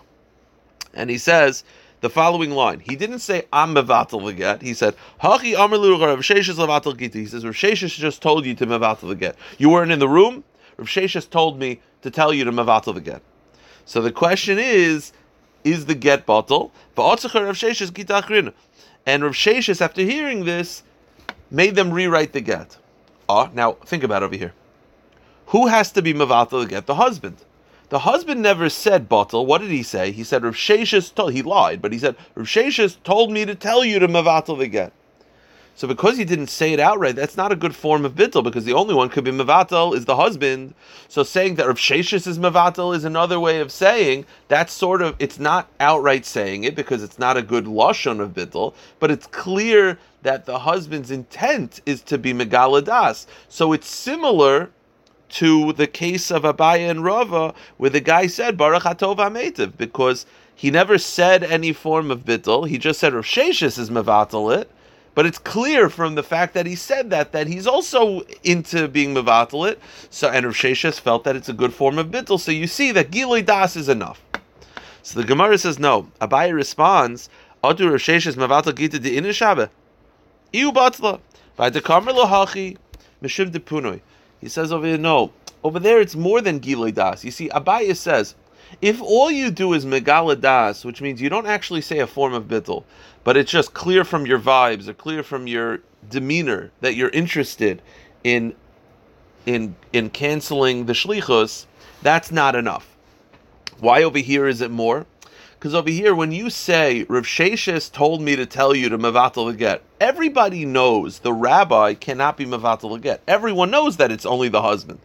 and 0.93 1.09
he 1.09 1.17
says 1.17 1.63
the 2.01 2.09
following 2.09 2.51
line. 2.51 2.81
He 2.81 2.95
didn't 2.95 3.19
say 3.19 3.43
I'm 3.53 3.73
mevatel 3.73 4.25
the 4.25 4.33
get. 4.33 4.61
He 4.61 4.73
said 4.73 4.95
Hachi 5.21 5.57
Amr 5.57 5.77
Rav 5.77 6.19
Sheshes 6.19 6.55
levatel 6.55 6.97
gita. 6.97 7.17
He 7.17 7.25
says 7.25 7.45
Rav 7.45 7.53
Sheshes 7.53 7.95
just 7.97 8.21
told 8.21 8.45
you 8.45 8.53
to 8.55 8.67
mevatel 8.67 9.07
the 9.07 9.15
get. 9.15 9.37
You 9.57 9.69
weren't 9.69 9.91
in 9.91 9.99
the 9.99 10.09
room. 10.09 10.43
Rav 10.77 10.87
Sheshes 10.87 11.29
told 11.29 11.57
me 11.57 11.79
to 12.01 12.11
tell 12.11 12.33
you 12.33 12.43
to 12.43 12.51
mevatel 12.51 12.93
the 12.93 13.01
get. 13.01 13.21
So 13.85 14.01
the 14.01 14.11
question 14.11 14.59
is, 14.59 15.13
is 15.63 15.85
the 15.85 15.95
get 15.95 16.25
bottle? 16.25 16.73
And 16.97 17.23
Rav 19.23 19.33
Sheshes, 19.33 19.81
after 19.81 20.01
hearing 20.01 20.45
this, 20.45 20.83
made 21.53 21.75
them 21.75 21.93
rewrite 21.93 22.33
the 22.33 22.41
get. 22.41 22.77
Ah, 23.29 23.49
now 23.53 23.73
think 23.85 24.03
about 24.03 24.23
over 24.23 24.35
here. 24.35 24.53
Who 25.47 25.67
has 25.67 25.91
to 25.93 26.01
be 26.01 26.13
mevatel 26.13 26.63
the 26.63 26.67
get? 26.67 26.87
The 26.87 26.95
husband. 26.95 27.37
The 27.89 27.99
husband 27.99 28.41
never 28.41 28.69
said 28.69 29.07
bottle. 29.07 29.45
What 29.45 29.61
did 29.61 29.69
he 29.69 29.83
say? 29.83 30.11
He 30.11 30.23
said 30.23 30.43
Rav 30.43 30.55
told. 30.55 31.31
He 31.31 31.43
lied, 31.43 31.81
but 31.81 31.93
he 31.93 31.99
said 31.99 32.15
Rav 32.35 33.03
told 33.03 33.31
me 33.31 33.45
to 33.45 33.53
tell 33.53 33.85
you 33.85 33.99
to 33.99 34.07
mevatel 34.07 34.57
the 34.57 34.67
get. 34.67 34.91
So 35.75 35.87
because 35.87 36.17
he 36.17 36.23
didn't 36.23 36.47
say 36.47 36.73
it 36.73 36.79
outright, 36.79 37.15
that's 37.15 37.35
not 37.35 37.51
a 37.51 37.55
good 37.55 37.75
form 37.75 38.05
of 38.05 38.13
bittel 38.13 38.43
because 38.43 38.63
the 38.63 38.73
only 38.73 38.93
one 38.93 39.09
could 39.09 39.23
be 39.23 39.31
mevatel 39.31 39.95
is 39.95 40.05
the 40.05 40.15
husband. 40.15 40.75
So 41.07 41.23
saying 41.23 41.55
that 41.55 41.67
Rav 41.67 41.77
Sheshes 41.77 42.27
is 42.27 42.37
mevatel 42.37 42.95
is 42.95 43.05
another 43.05 43.39
way 43.39 43.59
of 43.59 43.71
saying 43.71 44.25
that's 44.47 44.71
sort 44.71 45.01
of 45.01 45.15
it's 45.17 45.39
not 45.39 45.69
outright 45.79 46.25
saying 46.25 46.63
it 46.63 46.75
because 46.75 47.01
it's 47.01 47.17
not 47.17 47.37
a 47.37 47.41
good 47.41 47.65
lashon 47.65 48.19
of 48.19 48.33
bittel, 48.33 48.75
but 48.99 49.09
it's 49.09 49.25
clear 49.27 49.97
that 50.21 50.45
the 50.45 50.59
husband's 50.59 51.11
intent 51.11 51.81
is 51.85 52.01
to 52.03 52.17
be 52.17 52.33
megaladas. 52.33 53.25
So 53.49 53.73
it's 53.73 53.87
similar 53.87 54.69
to 55.29 55.73
the 55.73 55.87
case 55.87 56.29
of 56.29 56.43
Abaya 56.43 56.91
and 56.91 57.03
Rava, 57.03 57.55
where 57.77 57.89
the 57.89 57.99
guy 57.99 58.27
said 58.27 58.55
Baruch 58.55 58.83
Hatov 58.83 59.17
Ametiv, 59.17 59.75
because 59.77 60.27
he 60.53 60.69
never 60.69 60.99
said 60.99 61.43
any 61.43 61.73
form 61.73 62.11
of 62.11 62.23
bittel. 62.23 62.67
He 62.67 62.77
just 62.77 62.99
said 62.99 63.13
Rav 63.13 63.25
Sheshes 63.25 63.79
is 63.79 63.89
mevatel 63.89 64.55
it, 64.55 64.69
But 65.15 65.25
it's 65.27 65.37
clear 65.37 65.89
from 65.89 66.15
the 66.15 66.23
fact 66.23 66.55
that 66.55 66.65
he 66.65 66.75
said 66.75 67.11
that 67.11 67.33
that 67.33 67.47
he's 67.47 67.67
also 67.67 68.21
into 68.43 68.87
being 68.87 69.13
mevatalit. 69.13 69.77
So 70.09 70.29
and 70.29 70.45
Rav 70.45 70.55
Sheshes 70.55 70.99
felt 70.99 71.23
that 71.25 71.35
it's 71.35 71.49
a 71.49 71.53
good 71.53 71.73
form 71.73 71.99
of 71.99 72.07
bittul. 72.07 72.39
So 72.39 72.51
you 72.51 72.67
see 72.67 72.91
that 72.93 73.11
Giloi 73.11 73.45
Das 73.45 73.75
is 73.75 73.89
enough. 73.89 74.21
So 75.03 75.19
the 75.19 75.27
Gemara 75.27 75.57
says 75.57 75.77
no. 75.77 76.07
Abaye 76.19 76.53
responds, 76.53 77.29
Adu 77.63 77.91
Rav 77.91 77.99
Sheshes 77.99 78.35
mevatal 78.35 78.75
gita 78.75 78.97
de 78.97 79.15
inishabe. 79.17 79.69
Iu 80.51 80.71
batla. 80.71 81.19
By 81.55 81.69
the 81.69 81.81
kamer 81.81 82.11
lohachi 82.11 82.77
mishim 83.21 83.51
de 83.51 83.59
punoi. 83.59 84.01
He 84.41 84.49
says 84.49 84.71
over 84.71 84.87
here, 84.87 84.97
no. 84.97 85.31
Over 85.63 85.79
there, 85.79 86.01
it's 86.01 86.15
more 86.15 86.41
than 86.41 86.59
Giloi 86.59 86.93
Das. 86.93 87.23
You 87.23 87.31
see, 87.31 87.47
Abaye 87.49 87.95
says, 87.95 88.35
if 88.81 89.01
all 89.01 89.31
you 89.31 89.51
do 89.51 89.71
is 89.73 89.85
Megala 89.85 90.39
Das, 90.39 90.83
which 90.83 91.01
means 91.01 91.21
you 91.21 91.29
don't 91.29 91.45
actually 91.45 91.79
say 91.79 91.99
a 91.99 92.07
form 92.07 92.33
of 92.33 92.45
bittul, 92.45 92.83
but 93.23 93.37
it's 93.37 93.51
just 93.51 93.73
clear 93.73 94.03
from 94.03 94.25
your 94.25 94.39
vibes 94.39 94.87
or 94.87 94.93
clear 94.93 95.23
from 95.23 95.47
your 95.47 95.79
demeanor 96.09 96.71
that 96.81 96.95
you're 96.95 97.09
interested 97.09 97.81
in 98.23 98.55
in 99.45 99.75
in 99.91 100.09
canceling 100.09 100.85
the 100.85 100.93
shlichus, 100.93 101.65
that's 102.01 102.31
not 102.31 102.55
enough. 102.55 102.95
Why 103.79 104.03
over 104.03 104.19
here 104.19 104.47
is 104.47 104.61
it 104.61 104.71
more? 104.71 105.05
Because 105.63 105.75
over 105.75 105.89
here, 105.89 106.13
when 106.13 106.33
you 106.33 106.49
say 106.49 107.05
Rav 107.07 107.23
Sheshes 107.23 107.89
told 107.89 108.21
me 108.21 108.35
to 108.35 108.45
tell 108.45 108.75
you 108.75 108.89
to 108.89 108.97
mevatel 108.97 109.57
get, 109.57 109.81
everybody 109.99 110.65
knows 110.65 111.19
the 111.19 111.31
rabbi 111.31 111.93
cannot 111.93 112.35
be 112.35 112.45
mevatel 112.45 112.99
get. 113.01 113.21
Everyone 113.27 113.71
knows 113.71 113.95
that 113.97 114.11
it's 114.11 114.25
only 114.25 114.49
the 114.49 114.61
husband. 114.61 114.99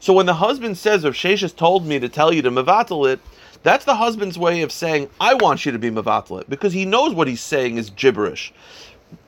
So 0.00 0.12
when 0.12 0.26
the 0.26 0.34
husband 0.34 0.76
says 0.76 1.04
Rav 1.04 1.14
Sheshes 1.14 1.56
told 1.56 1.86
me 1.86 1.98
to 1.98 2.10
tell 2.10 2.34
you 2.34 2.42
to 2.42 2.50
mevatel 2.50 3.10
it, 3.10 3.20
that's 3.62 3.84
the 3.84 3.94
husband's 3.94 4.38
way 4.38 4.62
of 4.62 4.72
saying 4.72 5.08
I 5.20 5.34
want 5.34 5.64
you 5.64 5.72
to 5.72 5.78
be 5.78 5.90
mevatel 5.90 6.40
it 6.40 6.50
because 6.50 6.72
he 6.72 6.84
knows 6.84 7.14
what 7.14 7.28
he's 7.28 7.40
saying 7.40 7.76
is 7.76 7.90
gibberish. 7.90 8.52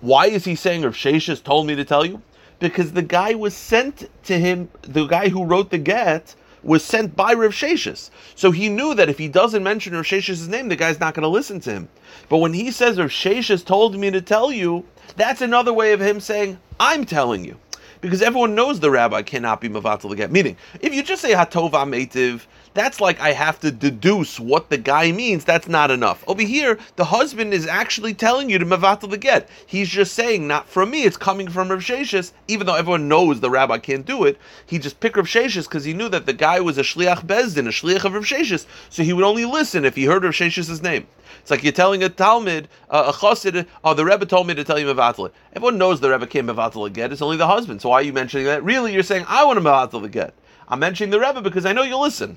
Why 0.01 0.27
is 0.27 0.45
he 0.45 0.55
saying 0.55 0.83
Rav 0.83 0.95
Sheshes 0.95 1.43
told 1.43 1.67
me 1.67 1.77
to 1.77 1.85
tell 1.85 2.05
you? 2.05 2.21
Because 2.59 2.93
the 2.93 3.03
guy 3.03 3.35
was 3.35 3.55
sent 3.55 4.09
to 4.25 4.39
him, 4.39 4.69
the 4.83 5.07
guy 5.07 5.29
who 5.29 5.45
wrote 5.45 5.71
the 5.71 5.79
get 5.79 6.35
was 6.63 6.85
sent 6.85 7.15
by 7.15 7.33
Rav 7.35 7.53
Sheshes. 7.53 8.11
So 8.35 8.51
he 8.51 8.69
knew 8.69 8.95
that 8.95 9.09
if 9.09 9.19
he 9.19 9.29
doesn't 9.29 9.63
mention 9.63 9.95
Rav 9.95 10.05
Sheshes' 10.05 10.49
name, 10.49 10.69
the 10.69 10.77
guy's 10.77 11.01
not 11.01 11.15
going 11.15 11.23
to 11.23 11.29
listen 11.29 11.61
to 11.61 11.73
him. 11.73 11.89
But 12.29 12.39
when 12.39 12.53
he 12.53 12.71
says 12.71 12.99
Rav 12.99 13.11
Sheshes 13.11 13.65
told 13.65 13.97
me 13.97 14.11
to 14.11 14.21
tell 14.21 14.51
you, 14.51 14.85
that's 15.17 15.43
another 15.43 15.73
way 15.73 15.93
of 15.93 16.01
him 16.01 16.19
saying, 16.19 16.59
I'm 16.81 17.05
telling 17.05 17.45
you. 17.45 17.57
Because 18.01 18.23
everyone 18.23 18.55
knows 18.55 18.81
the 18.81 18.91
rabbi 18.91 19.23
cannot 19.23 19.61
be 19.61 19.69
Mavatal 19.69 20.11
the 20.11 20.17
get. 20.17 20.31
Meaning, 20.31 20.57
if 20.81 20.93
you 20.93 21.03
just 21.03 21.23
say 21.23 21.33
Hatov 21.33 21.73
Ametiv, 21.73 22.43
that's 22.77 23.01
like 23.01 23.19
I 23.21 23.33
have 23.33 23.59
to 23.61 23.73
deduce 23.73 24.39
what 24.39 24.71
the 24.71 24.77
guy 24.77 25.11
means. 25.11 25.45
That's 25.45 25.67
not 25.67 25.91
enough. 25.91 26.23
Over 26.29 26.43
here, 26.43 26.79
the 26.97 27.07
husband 27.07 27.53
is 27.53 27.67
actually 27.67 28.15
telling 28.15 28.51
you 28.51 28.59
to 28.59 28.67
Mavatal 28.67 29.11
the 29.11 29.19
get. 29.19 29.49
He's 29.67 29.89
just 29.89 30.15
saying, 30.15 30.47
not 30.47 30.69
from 30.69 30.91
me, 30.91 31.03
it's 31.03 31.17
coming 31.17 31.49
from 31.49 31.71
Rav 31.71 31.81
Sheshes, 31.81 32.33
even 32.47 32.67
though 32.67 32.77
everyone 32.77 33.09
knows 33.09 33.41
the 33.41 33.51
rabbi 33.51 33.79
can't 33.79 34.07
do 34.07 34.25
it. 34.25 34.39
He 34.67 34.79
just 34.79 35.01
picked 35.01 35.17
Rav 35.17 35.27
Sheshes 35.27 35.65
because 35.65 35.85
he 35.85 35.95
knew 35.95 36.09
that 36.11 36.27
the 36.27 36.33
guy 36.33 36.61
was 36.61 36.79
a 36.79 36.83
Shliach 36.83 37.27
Bezdin, 37.27 37.67
a 37.67 37.71
Shliach 37.71 38.05
of 38.05 38.15
Rav 38.15 38.25
Sheshes, 38.25 38.67
so 38.91 39.03
he 39.03 39.13
would 39.13 39.25
only 39.25 39.45
listen 39.45 39.85
if 39.85 39.97
he 39.97 40.05
heard 40.05 40.23
Rav 40.23 40.35
Sheshes' 40.35 40.83
name. 40.83 41.07
It's 41.41 41.51
like 41.51 41.63
you're 41.63 41.73
telling 41.73 42.03
a 42.03 42.09
Talmud, 42.09 42.69
uh, 42.91 43.05
a 43.09 43.13
Chassid, 43.13 43.67
oh, 43.85 43.95
the 43.95 44.05
Rebbe 44.05 44.27
told 44.27 44.47
me 44.47 44.55
to 44.55 44.65
tell 44.65 44.79
you 44.79 44.87
Mavatal. 44.87 45.31
Everyone 45.53 45.79
knows 45.79 46.01
the 46.01 46.11
Rebbe 46.11 46.27
can't 46.27 46.47
Mavatal 46.47 46.85
the 46.85 46.91
get. 46.91 47.13
It's 47.13 47.23
only 47.23 47.37
the 47.37 47.47
husband. 47.47 47.81
So 47.81 47.89
why 47.89 47.97
are 47.97 48.03
you 48.03 48.13
mentioning 48.13 48.47
that? 48.47 48.65
Really, 48.65 48.93
you're 48.93 49.03
saying, 49.03 49.25
I 49.29 49.45
want 49.45 49.59
to 49.59 49.65
Mavatal 49.65 50.03
the 50.03 50.09
get. 50.09 50.35
I'm 50.69 50.81
mentioning 50.81 51.11
the 51.11 51.21
Rebbe 51.21 51.41
because 51.41 51.65
I 51.65 51.73
know 51.73 51.83
you'll 51.83 52.01
listen. 52.01 52.37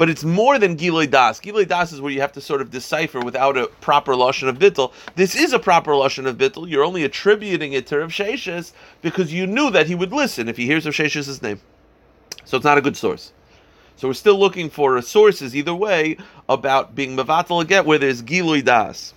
But 0.00 0.08
it's 0.08 0.24
more 0.24 0.58
than 0.58 0.78
Giloi 0.78 1.10
Das. 1.10 1.40
Giloi 1.40 1.68
Das 1.68 1.92
is 1.92 2.00
where 2.00 2.10
you 2.10 2.22
have 2.22 2.32
to 2.32 2.40
sort 2.40 2.62
of 2.62 2.70
decipher 2.70 3.20
without 3.20 3.58
a 3.58 3.66
proper 3.82 4.14
lashon 4.14 4.48
of 4.48 4.58
bittel. 4.58 4.94
This 5.14 5.36
is 5.36 5.52
a 5.52 5.58
proper 5.58 5.92
lashon 5.92 6.24
of 6.24 6.38
bittel. 6.38 6.66
You're 6.66 6.84
only 6.84 7.04
attributing 7.04 7.74
it 7.74 7.86
to 7.88 7.98
Rav 7.98 8.08
Sheshes 8.08 8.72
because 9.02 9.30
you 9.30 9.46
knew 9.46 9.70
that 9.72 9.88
he 9.88 9.94
would 9.94 10.10
listen 10.10 10.48
if 10.48 10.56
he 10.56 10.64
hears 10.64 10.86
Rav 10.86 10.94
Sheshes' 10.94 11.42
name. 11.42 11.60
So 12.46 12.56
it's 12.56 12.64
not 12.64 12.78
a 12.78 12.80
good 12.80 12.96
source. 12.96 13.34
So 13.96 14.08
we're 14.08 14.14
still 14.14 14.38
looking 14.38 14.70
for 14.70 15.02
sources 15.02 15.54
either 15.54 15.74
way 15.74 16.16
about 16.48 16.94
being 16.94 17.14
mavatal 17.14 17.68
get 17.68 17.84
where 17.84 17.98
there's 17.98 18.22
Giloi 18.22 18.64
Das 18.64 19.12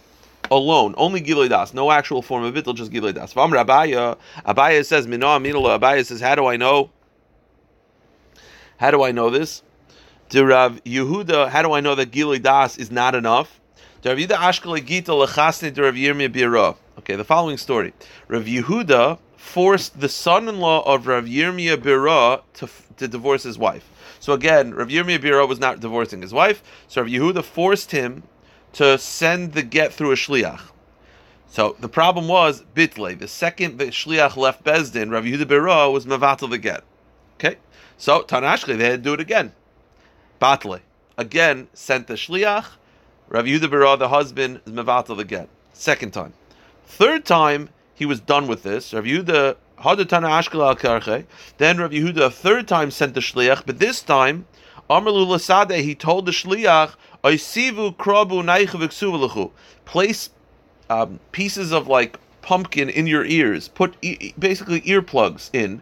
alone, 0.51 0.95
only 0.97 1.21
Giloi 1.21 1.47
Das, 1.47 1.73
no 1.73 1.91
actual 1.91 2.21
form 2.21 2.43
of 2.43 2.53
bittel, 2.53 2.75
just 2.75 2.91
Giloi 2.91 3.13
Das. 3.13 3.33
Vamra 3.33 3.65
Abaya, 3.65 4.17
Abaya 4.45 4.85
says, 4.85 5.07
Mino 5.07 5.27
Aminala, 5.27 5.79
Abaya 5.79 6.05
says, 6.05 6.19
how 6.19 6.35
do 6.35 6.45
I 6.45 6.57
know? 6.57 6.89
How 8.75 8.91
do 8.91 9.01
I 9.01 9.13
know 9.13 9.29
this? 9.29 9.63
To 10.29 10.45
Rav 10.45 10.83
Yehuda, 10.83 11.49
how 11.49 11.61
do 11.61 11.73
I 11.73 11.79
know 11.79 11.95
that 11.95 12.11
Giloi 12.11 12.41
Das 12.41 12.77
is 12.77 12.89
not 12.89 13.13
enough? 13.13 13.59
To 14.01 14.09
Rav 14.09 14.17
Yehuda 14.17 14.35
Ashkele 14.35 14.83
Gita 14.83 15.11
Lechasne 15.11 15.73
to 15.75 15.83
Rav 15.83 15.93
Yirmiyah 15.93 16.33
Bira. 16.33 16.75
Okay, 16.99 17.15
the 17.15 17.23
following 17.23 17.57
story. 17.57 17.93
Rav 18.27 18.45
Yehuda 18.45 19.19
forced 19.37 19.99
the 19.99 20.09
son-in-law 20.09 20.83
of 20.91 21.05
Rav 21.05 21.25
Yirmiyah 21.25 21.77
Bira 21.77 22.41
to, 22.53 22.69
to 22.97 23.07
divorce 23.07 23.43
his 23.43 23.57
wife. 23.57 23.87
So 24.19 24.33
again, 24.33 24.73
Rav 24.73 24.87
Yirmiyah 24.87 25.19
Bira 25.19 25.47
was 25.47 25.59
not 25.59 25.81
divorcing 25.81 26.21
his 26.21 26.33
wife, 26.33 26.63
so 26.87 27.01
Rav 27.01 27.11
Yehuda 27.11 27.43
forced 27.43 27.91
him 27.91 28.23
to 28.73 28.97
send 28.97 29.53
the 29.53 29.61
get 29.61 29.93
through 29.93 30.13
a 30.13 30.15
shliach. 30.15 30.61
So 31.47 31.75
the 31.79 31.89
problem 31.89 32.27
was 32.27 32.63
bitle. 32.73 33.13
The 33.19 33.27
second 33.27 33.77
the 33.77 33.87
shliach 33.87 34.35
left 34.35 34.63
Bezdin, 34.63 35.11
Rav 35.11 35.25
Yehuda 35.25 35.45
Bira 35.45 35.93
was 35.93 36.07
mavatal 36.07 36.49
the 36.49 36.57
get. 36.57 36.83
Okay, 37.35 37.57
so 37.97 38.23
Tanashli 38.23 38.77
they 38.77 38.85
had 38.85 39.03
to 39.03 39.09
do 39.09 39.13
it 39.13 39.19
again. 39.19 39.51
Batle 40.43 40.81
again 41.17 41.69
sent 41.73 42.07
the 42.07 42.15
shliach. 42.15 42.65
Rav 43.29 43.45
Yehuda 43.45 43.69
Bira, 43.71 43.97
the 43.97 44.09
husband, 44.09 44.59
is 44.65 44.73
the 44.73 45.25
get. 45.25 45.47
Second 45.71 46.12
time, 46.12 46.33
third 46.85 47.23
time 47.23 47.69
he 47.95 48.05
was 48.05 48.19
done 48.19 48.47
with 48.47 48.63
this. 48.63 48.93
Rav 48.93 49.05
Yehuda 49.05 49.55
Hadatana 49.79 50.27
Ashkel 50.27 50.77
Karche. 50.77 51.25
Then 51.59 51.77
Rav 51.77 51.91
Yehuda 51.91 52.25
a 52.25 52.29
third 52.29 52.67
time 52.67 52.91
sent 52.91 53.13
the 53.13 53.21
shliach, 53.21 53.65
but 53.65 53.79
this 53.79 54.01
time 54.01 54.45
Amarlu 54.89 55.25
Lasade 55.25 55.79
he 55.79 55.95
told 55.95 56.25
the 56.25 56.33
shliach 56.33 56.95
Oisivu 57.23 57.95
Krabu. 57.95 59.51
Place 59.85 60.29
um, 60.89 61.21
pieces 61.31 61.71
of 61.71 61.88
like 61.88 62.19
pumpkin 62.41 62.89
in 62.89 63.07
your 63.07 63.23
ears. 63.23 63.69
Put 63.69 63.95
e- 64.01 64.33
basically 64.38 64.81
earplugs 64.81 65.50
in. 65.53 65.81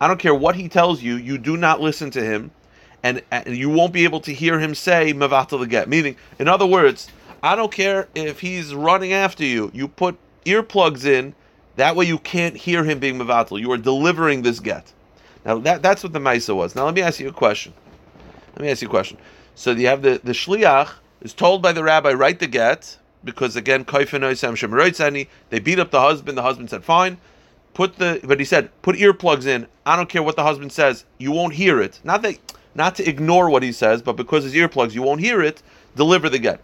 I 0.00 0.08
don't 0.08 0.18
care 0.18 0.34
what 0.34 0.56
he 0.56 0.70
tells 0.70 1.02
you. 1.02 1.16
You 1.16 1.36
do 1.36 1.58
not 1.58 1.82
listen 1.82 2.10
to 2.12 2.24
him, 2.24 2.50
and, 3.02 3.22
and 3.30 3.56
you 3.56 3.70
won't 3.70 3.92
be 3.92 4.04
able 4.04 4.20
to 4.20 4.32
hear 4.32 4.58
him 4.58 4.74
say 4.74 5.12
Mavatal 5.12 5.68
get. 5.68 5.88
Meaning, 5.88 6.16
in 6.38 6.48
other 6.48 6.66
words, 6.66 7.08
I 7.42 7.56
don't 7.56 7.72
care 7.72 8.08
if 8.14 8.40
he's 8.40 8.74
running 8.74 9.12
after 9.12 9.44
you. 9.44 9.70
You 9.72 9.88
put 9.88 10.16
earplugs 10.44 11.04
in. 11.04 11.34
That 11.76 11.96
way, 11.96 12.04
you 12.04 12.18
can't 12.18 12.56
hear 12.56 12.84
him 12.84 12.98
being 12.98 13.18
Mavatal. 13.18 13.58
You 13.58 13.72
are 13.72 13.78
delivering 13.78 14.42
this 14.42 14.60
get. 14.60 14.92
Now 15.44 15.58
that 15.58 15.82
that's 15.82 16.02
what 16.02 16.12
the 16.12 16.18
Maisa 16.18 16.54
was. 16.54 16.74
Now 16.74 16.84
let 16.84 16.94
me 16.94 17.02
ask 17.02 17.20
you 17.20 17.28
a 17.28 17.32
question. 17.32 17.72
Let 18.54 18.62
me 18.62 18.70
ask 18.70 18.82
you 18.82 18.88
a 18.88 18.90
question. 18.90 19.16
So 19.54 19.70
you 19.70 19.86
have 19.86 20.02
the 20.02 20.20
the 20.22 20.32
shliach 20.32 20.90
is 21.22 21.32
told 21.32 21.62
by 21.62 21.72
the 21.72 21.82
rabbi 21.82 22.12
write 22.12 22.40
the 22.40 22.46
get 22.46 22.98
because 23.24 23.56
again 23.56 23.84
they 23.84 25.58
beat 25.58 25.78
up 25.78 25.90
the 25.90 26.00
husband. 26.00 26.38
The 26.38 26.42
husband 26.42 26.70
said 26.70 26.84
fine. 26.84 27.18
Put 27.72 27.96
the 27.96 28.20
but 28.22 28.38
he 28.38 28.44
said 28.44 28.70
put 28.82 28.96
earplugs 28.96 29.46
in. 29.46 29.66
I 29.86 29.96
don't 29.96 30.08
care 30.08 30.22
what 30.22 30.36
the 30.36 30.42
husband 30.42 30.72
says. 30.72 31.04
You 31.18 31.32
won't 31.32 31.54
hear 31.54 31.80
it. 31.80 32.00
Not 32.04 32.22
that 32.22 32.36
not 32.74 32.94
to 32.96 33.08
ignore 33.08 33.50
what 33.50 33.62
he 33.62 33.72
says, 33.72 34.02
but 34.02 34.16
because 34.16 34.44
his 34.44 34.54
earplugs 34.54 34.92
you 34.92 35.02
won't 35.02 35.20
hear 35.20 35.42
it. 35.42 35.62
Deliver 35.96 36.28
the 36.28 36.38
get. 36.38 36.60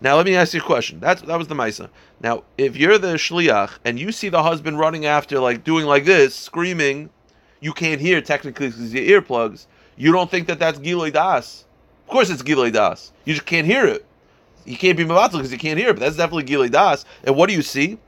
Now 0.00 0.16
let 0.16 0.26
me 0.26 0.36
ask 0.36 0.54
you 0.54 0.60
a 0.60 0.64
question. 0.64 1.00
That's 1.00 1.22
that 1.22 1.38
was 1.38 1.48
the 1.48 1.54
Maisa. 1.54 1.88
Now 2.20 2.44
if 2.56 2.76
you're 2.76 2.98
the 2.98 3.14
shliach 3.14 3.78
and 3.84 3.98
you 3.98 4.12
see 4.12 4.28
the 4.28 4.42
husband 4.42 4.78
running 4.78 5.06
after 5.06 5.40
like 5.40 5.64
doing 5.64 5.86
like 5.86 6.04
this, 6.04 6.34
screaming, 6.34 7.10
you 7.60 7.72
can't 7.72 8.00
hear 8.00 8.20
technically 8.20 8.68
because 8.68 8.94
your 8.94 9.22
earplugs. 9.22 9.66
You 9.96 10.12
don't 10.12 10.30
think 10.30 10.46
that 10.46 10.60
that's 10.60 10.78
Giloi 10.78 11.12
Das. 11.12 11.64
Of 12.06 12.12
course 12.12 12.30
it's 12.30 12.42
Gilei 12.42 12.72
Das. 12.72 13.12
You 13.24 13.34
just 13.34 13.46
can't 13.46 13.66
hear 13.66 13.84
it. 13.84 14.06
You 14.64 14.76
can't 14.76 14.96
be 14.96 15.04
Mavatal 15.04 15.32
because 15.32 15.50
you 15.50 15.58
can't 15.58 15.78
hear 15.78 15.90
it, 15.90 15.94
but 15.94 16.00
that's 16.00 16.16
definitely 16.16 16.44
Gilei 16.44 16.70
Das. 16.70 17.04
And 17.24 17.36
what 17.36 17.48
do 17.48 17.54
you 17.54 17.62
see? 17.62 17.98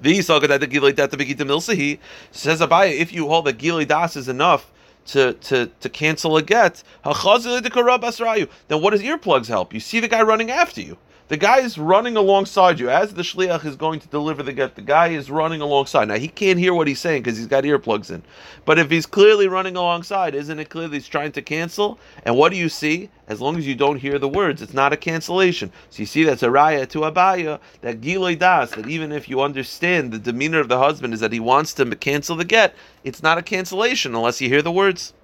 The 0.00 0.18
Gilei 0.18 1.98
says 2.30 2.60
Abaya, 2.60 2.92
if 2.92 3.12
you 3.12 3.28
hold 3.28 3.46
that 3.46 3.58
Gilei 3.58 3.88
Das 3.88 4.16
is 4.16 4.28
enough 4.28 4.70
to, 5.06 5.34
to, 5.34 5.66
to 5.80 5.88
cancel 5.88 6.36
a 6.36 6.42
get, 6.42 6.82
then 8.68 8.80
what 8.80 8.90
does 8.90 9.02
earplugs 9.02 9.48
help? 9.48 9.74
You 9.74 9.80
see 9.80 10.00
the 10.00 10.08
guy 10.08 10.22
running 10.22 10.50
after 10.50 10.80
you. 10.80 10.98
The 11.26 11.38
guy 11.38 11.60
is 11.60 11.78
running 11.78 12.18
alongside 12.18 12.78
you 12.78 12.90
as 12.90 13.14
the 13.14 13.22
shliach 13.22 13.64
is 13.64 13.76
going 13.76 13.98
to 13.98 14.08
deliver 14.08 14.42
the 14.42 14.52
get. 14.52 14.74
The 14.74 14.82
guy 14.82 15.08
is 15.08 15.30
running 15.30 15.62
alongside. 15.62 16.08
Now 16.08 16.16
he 16.16 16.28
can't 16.28 16.58
hear 16.58 16.74
what 16.74 16.86
he's 16.86 17.00
saying 17.00 17.22
because 17.22 17.38
he's 17.38 17.46
got 17.46 17.64
earplugs 17.64 18.10
in. 18.10 18.22
But 18.66 18.78
if 18.78 18.90
he's 18.90 19.06
clearly 19.06 19.48
running 19.48 19.74
alongside, 19.74 20.34
isn't 20.34 20.58
it 20.58 20.68
clear 20.68 20.86
that 20.86 20.94
he's 20.94 21.08
trying 21.08 21.32
to 21.32 21.40
cancel? 21.40 21.98
And 22.24 22.36
what 22.36 22.52
do 22.52 22.58
you 22.58 22.68
see? 22.68 23.08
As 23.26 23.40
long 23.40 23.56
as 23.56 23.66
you 23.66 23.74
don't 23.74 23.96
hear 23.96 24.18
the 24.18 24.28
words, 24.28 24.60
it's 24.60 24.74
not 24.74 24.92
a 24.92 24.98
cancellation. 24.98 25.72
So 25.88 26.00
you 26.00 26.06
see 26.06 26.24
that's 26.24 26.42
a 26.42 26.48
raya 26.48 26.86
to 26.90 26.98
abaya 27.00 27.58
that 27.80 28.02
giloi 28.02 28.38
das 28.38 28.72
that 28.72 28.86
even 28.86 29.10
if 29.10 29.26
you 29.26 29.40
understand 29.40 30.12
the 30.12 30.18
demeanor 30.18 30.60
of 30.60 30.68
the 30.68 30.78
husband 30.78 31.14
is 31.14 31.20
that 31.20 31.32
he 31.32 31.40
wants 31.40 31.72
to 31.74 31.86
cancel 31.96 32.36
the 32.36 32.44
get, 32.44 32.74
it's 33.02 33.22
not 33.22 33.38
a 33.38 33.42
cancellation 33.42 34.14
unless 34.14 34.42
you 34.42 34.50
hear 34.50 34.60
the 34.60 34.70
words. 34.70 35.14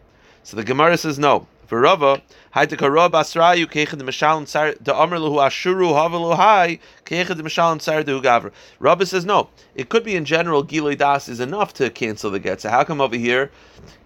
So 0.45 0.57
the 0.57 0.64
Gemara 0.64 0.97
says 0.97 1.19
no. 1.19 1.47
For 1.66 1.83
Rava, 1.83 2.23
Haitika 2.54 2.92
Rab 2.92 3.12
Asrayu 3.12 3.66
Kechad 3.66 3.99
the 3.99 4.04
Mashal 4.04 4.45
Tsar 4.45 4.75
the 4.80 4.92
Amr 4.92 5.19
Lahu 5.19 5.37
Ashuru 5.37 5.92
Havalu 5.92 6.35
Hai 6.35 6.80
Kechad 7.04 7.37
the 7.37 7.45
Mashal 7.45 7.80
Tsar 7.80 8.02
the 8.02 8.21
Gavra. 8.21 8.50
Rava 8.80 9.07
says 9.07 9.25
no. 9.25 9.50
It 9.76 9.88
could 9.88 10.02
be 10.02 10.16
in 10.16 10.25
general 10.25 10.64
Gilei 10.64 10.99
Das 10.99 11.28
is 11.28 11.38
enough 11.38 11.73
to 11.75 11.90
cancel 11.90 12.28
the 12.33 12.40
get. 12.40 12.61
So 12.61 12.71
how 12.71 12.83
come 12.83 13.00
over 13.00 13.14
here? 13.14 13.52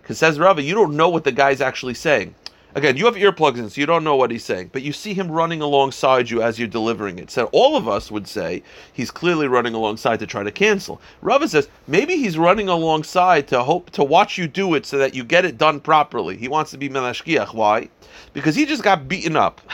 Because 0.02 0.18
says 0.18 0.38
Rava, 0.38 0.60
you 0.60 0.74
don't 0.74 0.94
know 0.94 1.08
what 1.08 1.24
the 1.24 1.32
guy's 1.32 1.62
actually 1.62 1.94
saying. 1.94 2.34
Again, 2.76 2.96
you 2.96 3.04
have 3.04 3.14
earplugs 3.14 3.58
in, 3.58 3.70
so 3.70 3.80
you 3.80 3.86
don't 3.86 4.02
know 4.02 4.16
what 4.16 4.32
he's 4.32 4.44
saying, 4.44 4.70
but 4.72 4.82
you 4.82 4.92
see 4.92 5.14
him 5.14 5.30
running 5.30 5.60
alongside 5.60 6.28
you 6.28 6.42
as 6.42 6.58
you're 6.58 6.66
delivering 6.66 7.20
it. 7.20 7.30
So 7.30 7.44
all 7.52 7.76
of 7.76 7.86
us 7.86 8.10
would 8.10 8.26
say 8.26 8.64
he's 8.92 9.12
clearly 9.12 9.46
running 9.46 9.74
alongside 9.74 10.18
to 10.18 10.26
try 10.26 10.42
to 10.42 10.50
cancel. 10.50 11.00
Rava 11.22 11.46
says 11.46 11.68
maybe 11.86 12.16
he's 12.16 12.36
running 12.36 12.68
alongside 12.68 13.46
to 13.48 13.62
hope 13.62 13.90
to 13.90 14.02
watch 14.02 14.38
you 14.38 14.48
do 14.48 14.74
it 14.74 14.86
so 14.86 14.98
that 14.98 15.14
you 15.14 15.22
get 15.22 15.44
it 15.44 15.56
done 15.56 15.78
properly. 15.78 16.36
He 16.36 16.48
wants 16.48 16.72
to 16.72 16.76
be 16.76 16.88
melashkiach. 16.88 17.54
Why? 17.54 17.90
Because 18.32 18.56
he 18.56 18.66
just 18.66 18.82
got 18.82 19.08
beaten 19.08 19.36
up. 19.36 19.60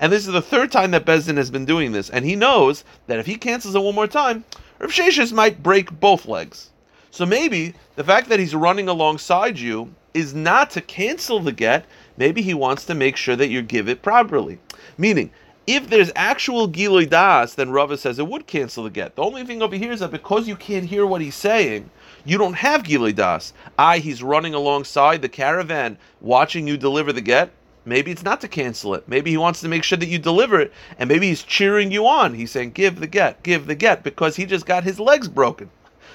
And 0.00 0.12
this 0.12 0.26
is 0.26 0.34
the 0.34 0.42
third 0.42 0.70
time 0.70 0.90
that 0.90 1.06
Bezdin 1.06 1.38
has 1.38 1.50
been 1.50 1.64
doing 1.64 1.92
this, 1.92 2.10
and 2.10 2.22
he 2.22 2.36
knows 2.36 2.84
that 3.06 3.18
if 3.18 3.24
he 3.24 3.36
cancels 3.36 3.74
it 3.74 3.80
one 3.80 3.94
more 3.94 4.06
time, 4.06 4.44
Rav 4.78 4.90
Sheshes 4.90 5.32
might 5.32 5.62
break 5.62 5.98
both 5.98 6.26
legs. 6.26 6.68
So 7.10 7.24
maybe 7.24 7.72
the 7.96 8.04
fact 8.04 8.28
that 8.28 8.38
he's 8.38 8.54
running 8.54 8.86
alongside 8.86 9.58
you 9.58 9.94
is 10.12 10.34
not 10.34 10.70
to 10.72 10.80
cancel 10.80 11.40
the 11.40 11.52
get, 11.52 11.86
maybe 12.18 12.42
he 12.42 12.52
wants 12.52 12.84
to 12.84 12.94
make 12.94 13.16
sure 13.16 13.36
that 13.36 13.48
you 13.48 13.62
give 13.62 13.88
it 13.88 14.02
properly. 14.02 14.58
Meaning, 14.98 15.30
if 15.66 15.88
there's 15.88 16.10
actual 16.16 16.68
Giloi 16.68 17.08
Das, 17.08 17.54
then 17.54 17.70
Rava 17.70 17.96
says 17.96 18.18
it 18.18 18.26
would 18.26 18.46
cancel 18.46 18.84
the 18.84 18.90
get. 18.90 19.16
The 19.16 19.22
only 19.22 19.44
thing 19.44 19.62
over 19.62 19.76
here 19.76 19.92
is 19.92 20.00
that 20.00 20.10
because 20.10 20.48
you 20.48 20.56
can't 20.56 20.86
hear 20.86 21.06
what 21.06 21.20
he's 21.20 21.34
saying, 21.34 21.90
you 22.24 22.38
don't 22.38 22.54
have 22.54 22.82
Giloi 22.82 23.14
Das. 23.14 23.52
I, 23.78 23.98
he's 23.98 24.22
running 24.22 24.54
alongside 24.54 25.22
the 25.22 25.28
caravan, 25.28 25.98
watching 26.20 26.66
you 26.66 26.76
deliver 26.76 27.12
the 27.12 27.20
get. 27.20 27.50
Maybe 27.84 28.10
it's 28.10 28.22
not 28.24 28.40
to 28.42 28.48
cancel 28.48 28.94
it. 28.94 29.08
Maybe 29.08 29.30
he 29.30 29.36
wants 29.36 29.60
to 29.60 29.68
make 29.68 29.84
sure 29.84 29.96
that 29.98 30.08
you 30.08 30.18
deliver 30.18 30.60
it, 30.60 30.72
and 30.98 31.08
maybe 31.08 31.28
he's 31.28 31.42
cheering 31.42 31.90
you 31.90 32.06
on. 32.06 32.34
He's 32.34 32.50
saying, 32.50 32.72
"Give 32.72 33.00
the 33.00 33.06
get, 33.06 33.42
give 33.42 33.66
the 33.66 33.74
get," 33.74 34.02
because 34.02 34.36
he 34.36 34.44
just 34.44 34.66
got 34.66 34.84
his 34.84 35.00
legs 35.00 35.28
broken. 35.28 35.70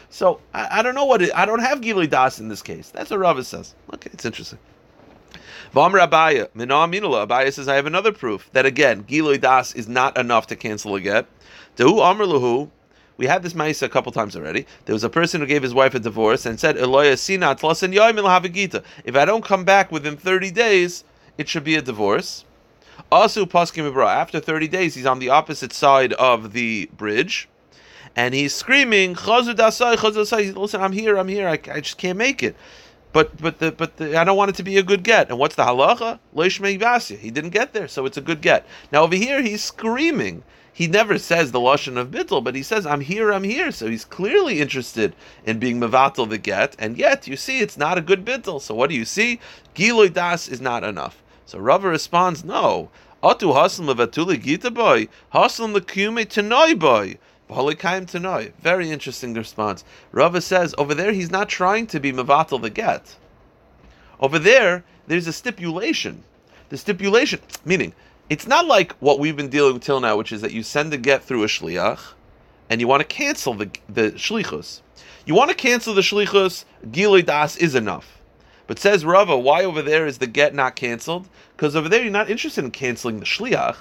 So 0.09 0.39
I, 0.53 0.79
I 0.79 0.81
don't 0.83 0.93
know 0.93 1.05
what 1.05 1.23
it, 1.23 1.31
I 1.33 1.45
don't 1.45 1.61
have 1.61 1.81
Gilui 1.81 2.07
Das 2.07 2.39
in 2.39 2.47
this 2.47 2.61
case. 2.61 2.89
That's 2.89 3.09
what 3.09 3.19
Rava 3.19 3.43
says. 3.43 3.73
Okay, 3.91 4.11
it's 4.13 4.25
interesting. 4.25 4.59
Vamr 5.73 6.07
Abaya, 6.07 6.49
Minah 6.49 6.87
Minula. 6.87 7.27
Abaya 7.27 7.51
says, 7.51 7.67
I 7.67 7.75
have 7.75 7.87
another 7.87 8.11
proof 8.11 8.47
that 8.53 8.65
again, 8.65 9.03
Gilui 9.05 9.41
Das 9.41 9.73
is 9.73 9.87
not 9.87 10.15
enough 10.17 10.45
to 10.47 10.55
cancel 10.55 10.93
a 10.93 11.01
get. 11.01 11.25
Dehu 11.77 11.99
Amr 11.99 12.25
Lahu. 12.25 12.69
We 13.17 13.27
had 13.27 13.43
this 13.43 13.53
ma'isa 13.53 13.83
a 13.83 13.89
couple 13.89 14.11
times 14.11 14.35
already. 14.35 14.65
There 14.85 14.93
was 14.93 15.03
a 15.03 15.09
person 15.09 15.41
who 15.41 15.47
gave 15.47 15.63
his 15.63 15.73
wife 15.73 15.95
a 15.95 15.99
divorce 15.99 16.45
and 16.45 16.59
said, 16.59 16.77
Eloya 16.77 17.17
Sina 17.17 17.55
Tlasen 17.55 17.93
Yoim 17.93 18.83
If 19.05 19.15
I 19.15 19.25
don't 19.25 19.45
come 19.45 19.65
back 19.65 19.91
within 19.91 20.17
30 20.17 20.51
days, 20.51 21.03
it 21.37 21.47
should 21.47 21.63
be 21.63 21.75
a 21.75 21.81
divorce. 21.81 22.45
Also, 23.11 23.45
Paskim 23.45 24.05
after 24.05 24.39
30 24.39 24.67
days, 24.67 24.95
he's 24.95 25.05
on 25.05 25.19
the 25.19 25.29
opposite 25.29 25.73
side 25.73 26.13
of 26.13 26.53
the 26.53 26.89
bridge 26.97 27.47
and 28.15 28.33
he's 28.33 28.53
screaming, 28.53 29.15
Listen, 29.15 30.81
I'm 30.81 30.91
here, 30.91 31.17
I'm 31.17 31.27
here, 31.27 31.47
I, 31.47 31.53
I 31.71 31.81
just 31.81 31.97
can't 31.97 32.17
make 32.17 32.43
it. 32.43 32.55
But 33.13 33.39
but 33.39 33.59
the 33.59 33.71
but 33.71 33.97
the, 33.97 34.17
I 34.17 34.23
don't 34.23 34.35
want 34.35 34.49
it 34.49 34.55
to 34.55 34.63
be 34.63 34.77
a 34.77 34.83
good 34.83 35.03
get. 35.03 35.29
And 35.29 35.37
what's 35.37 35.55
the 35.55 35.63
halacha? 35.63 36.17
Loishmei 36.35 36.79
basya. 36.79 37.19
He 37.19 37.29
didn't 37.29 37.51
get 37.51 37.71
there, 37.71 37.87
so 37.87 38.07
it's 38.07 38.17
a 38.17 38.21
good 38.21 38.41
get. 38.41 38.65
Now 38.91 39.03
over 39.03 39.15
here 39.15 39.41
he's 39.41 39.63
screaming. 39.63 40.43
He 40.75 40.87
never 40.87 41.19
says 41.19 41.51
the 41.51 41.59
lashon 41.59 41.97
of 41.97 42.09
bittel, 42.09 42.43
but 42.43 42.55
he 42.55 42.63
says, 42.63 42.87
"I'm 42.87 43.01
here, 43.01 43.31
I'm 43.31 43.43
here." 43.43 43.71
So 43.71 43.87
he's 43.87 44.03
clearly 44.03 44.59
interested 44.59 45.15
in 45.45 45.59
being 45.59 45.79
mevatel 45.79 46.27
the 46.27 46.39
get, 46.39 46.75
and 46.79 46.97
yet 46.97 47.27
you 47.27 47.37
see 47.37 47.59
it's 47.59 47.77
not 47.77 47.99
a 47.99 48.01
good 48.01 48.25
bittel. 48.25 48.59
So 48.59 48.73
what 48.73 48.89
do 48.89 48.95
you 48.95 49.05
see? 49.05 49.39
Giloy 49.75 50.11
das 50.11 50.47
is 50.47 50.59
not 50.59 50.83
enough. 50.83 51.21
So 51.45 51.59
Rava 51.59 51.89
responds, 51.89 52.43
"No, 52.43 52.89
atu 53.21 53.53
haslam 53.53 53.89
mevatuli 53.89 54.41
gita 54.41 54.71
boy, 54.71 55.07
haslam 55.29 55.75
lekume 55.75 56.25
tenoi 56.25 56.79
boy." 56.79 57.19
Very 58.61 58.89
interesting 58.89 59.33
response. 59.33 59.83
Rava 60.11 60.41
says 60.41 60.73
over 60.77 60.93
there 60.93 61.11
he's 61.11 61.31
not 61.31 61.49
trying 61.49 61.87
to 61.87 61.99
be 61.99 62.11
mevatel 62.11 62.61
the 62.61 62.69
get. 62.69 63.15
Over 64.19 64.39
there, 64.39 64.83
there's 65.07 65.27
a 65.27 65.33
stipulation. 65.33 66.23
The 66.69 66.77
stipulation, 66.77 67.39
meaning, 67.65 67.93
it's 68.29 68.47
not 68.47 68.65
like 68.65 68.93
what 68.93 69.19
we've 69.19 69.35
been 69.35 69.49
dealing 69.49 69.73
with 69.73 69.83
till 69.83 69.99
now, 69.99 70.17
which 70.17 70.31
is 70.31 70.41
that 70.41 70.53
you 70.53 70.63
send 70.63 70.91
the 70.91 70.97
get 70.97 71.23
through 71.23 71.43
a 71.43 71.47
shliach, 71.47 71.99
and 72.69 72.79
you 72.79 72.87
want 72.87 73.01
to 73.01 73.07
cancel 73.07 73.53
the 73.53 73.69
the 73.89 74.11
shlichus. 74.13 74.81
You 75.25 75.35
want 75.35 75.49
to 75.49 75.55
cancel 75.55 75.93
the 75.93 76.01
shlichus. 76.01 76.65
Gilei 76.87 77.25
das 77.25 77.57
is 77.57 77.75
enough. 77.75 78.19
But 78.65 78.79
says 78.79 79.03
Rava, 79.03 79.37
why 79.37 79.65
over 79.65 79.81
there 79.81 80.07
is 80.07 80.17
the 80.17 80.27
get 80.27 80.55
not 80.55 80.75
canceled? 80.75 81.27
Because 81.55 81.75
over 81.75 81.89
there 81.89 82.01
you're 82.01 82.11
not 82.11 82.29
interested 82.29 82.63
in 82.63 82.71
canceling 82.71 83.19
the 83.19 83.25
shliach. 83.25 83.75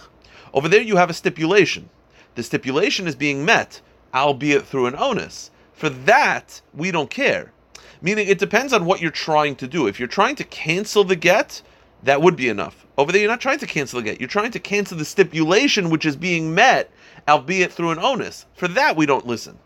Over 0.53 0.68
there 0.68 0.83
you 0.83 0.97
have 0.97 1.09
a 1.09 1.14
stipulation 1.14 1.88
the 2.35 2.42
stipulation 2.42 3.07
is 3.07 3.14
being 3.14 3.45
met, 3.45 3.81
albeit 4.14 4.66
through 4.66 4.87
an 4.87 4.97
onus. 4.97 5.51
For 5.73 5.88
that, 5.88 6.61
we 6.75 6.90
don't 6.90 7.11
care. 7.11 7.53
Meaning, 8.01 8.29
it 8.29 8.38
depends 8.38 8.73
on 8.73 8.85
what 8.85 9.01
you're 9.01 9.11
trying 9.11 9.57
to 9.57 9.68
do. 9.68 9.87
If 9.87 9.99
you're 9.99 10.09
trying 10.09 10.37
to 10.37 10.45
cancel 10.45 11.05
the 11.05 11.16
get, 11.16 11.62
that 12.03 12.21
would 12.21 12.37
be 12.37 12.49
enough. 12.49 12.85
Over 12.99 13.12
there, 13.12 13.21
you're 13.21 13.31
not 13.31 13.40
trying 13.40 13.61
to 13.61 13.66
cancel 13.66 14.01
the 14.01 14.05
get. 14.05 14.21
You're 14.21 14.29
trying 14.29 14.51
to 14.51 14.59
cancel 14.59 14.99
the 14.99 15.05
stipulation 15.05 15.88
which 15.88 16.05
is 16.05 16.16
being 16.16 16.55
met, 16.55 16.90
albeit 17.29 17.73
through 17.73 17.90
an 17.90 17.99
onus. 17.99 18.47
For 18.55 18.68
that, 18.68 18.97
we 18.97 19.07
don't 19.07 19.27
listen. 19.27 19.59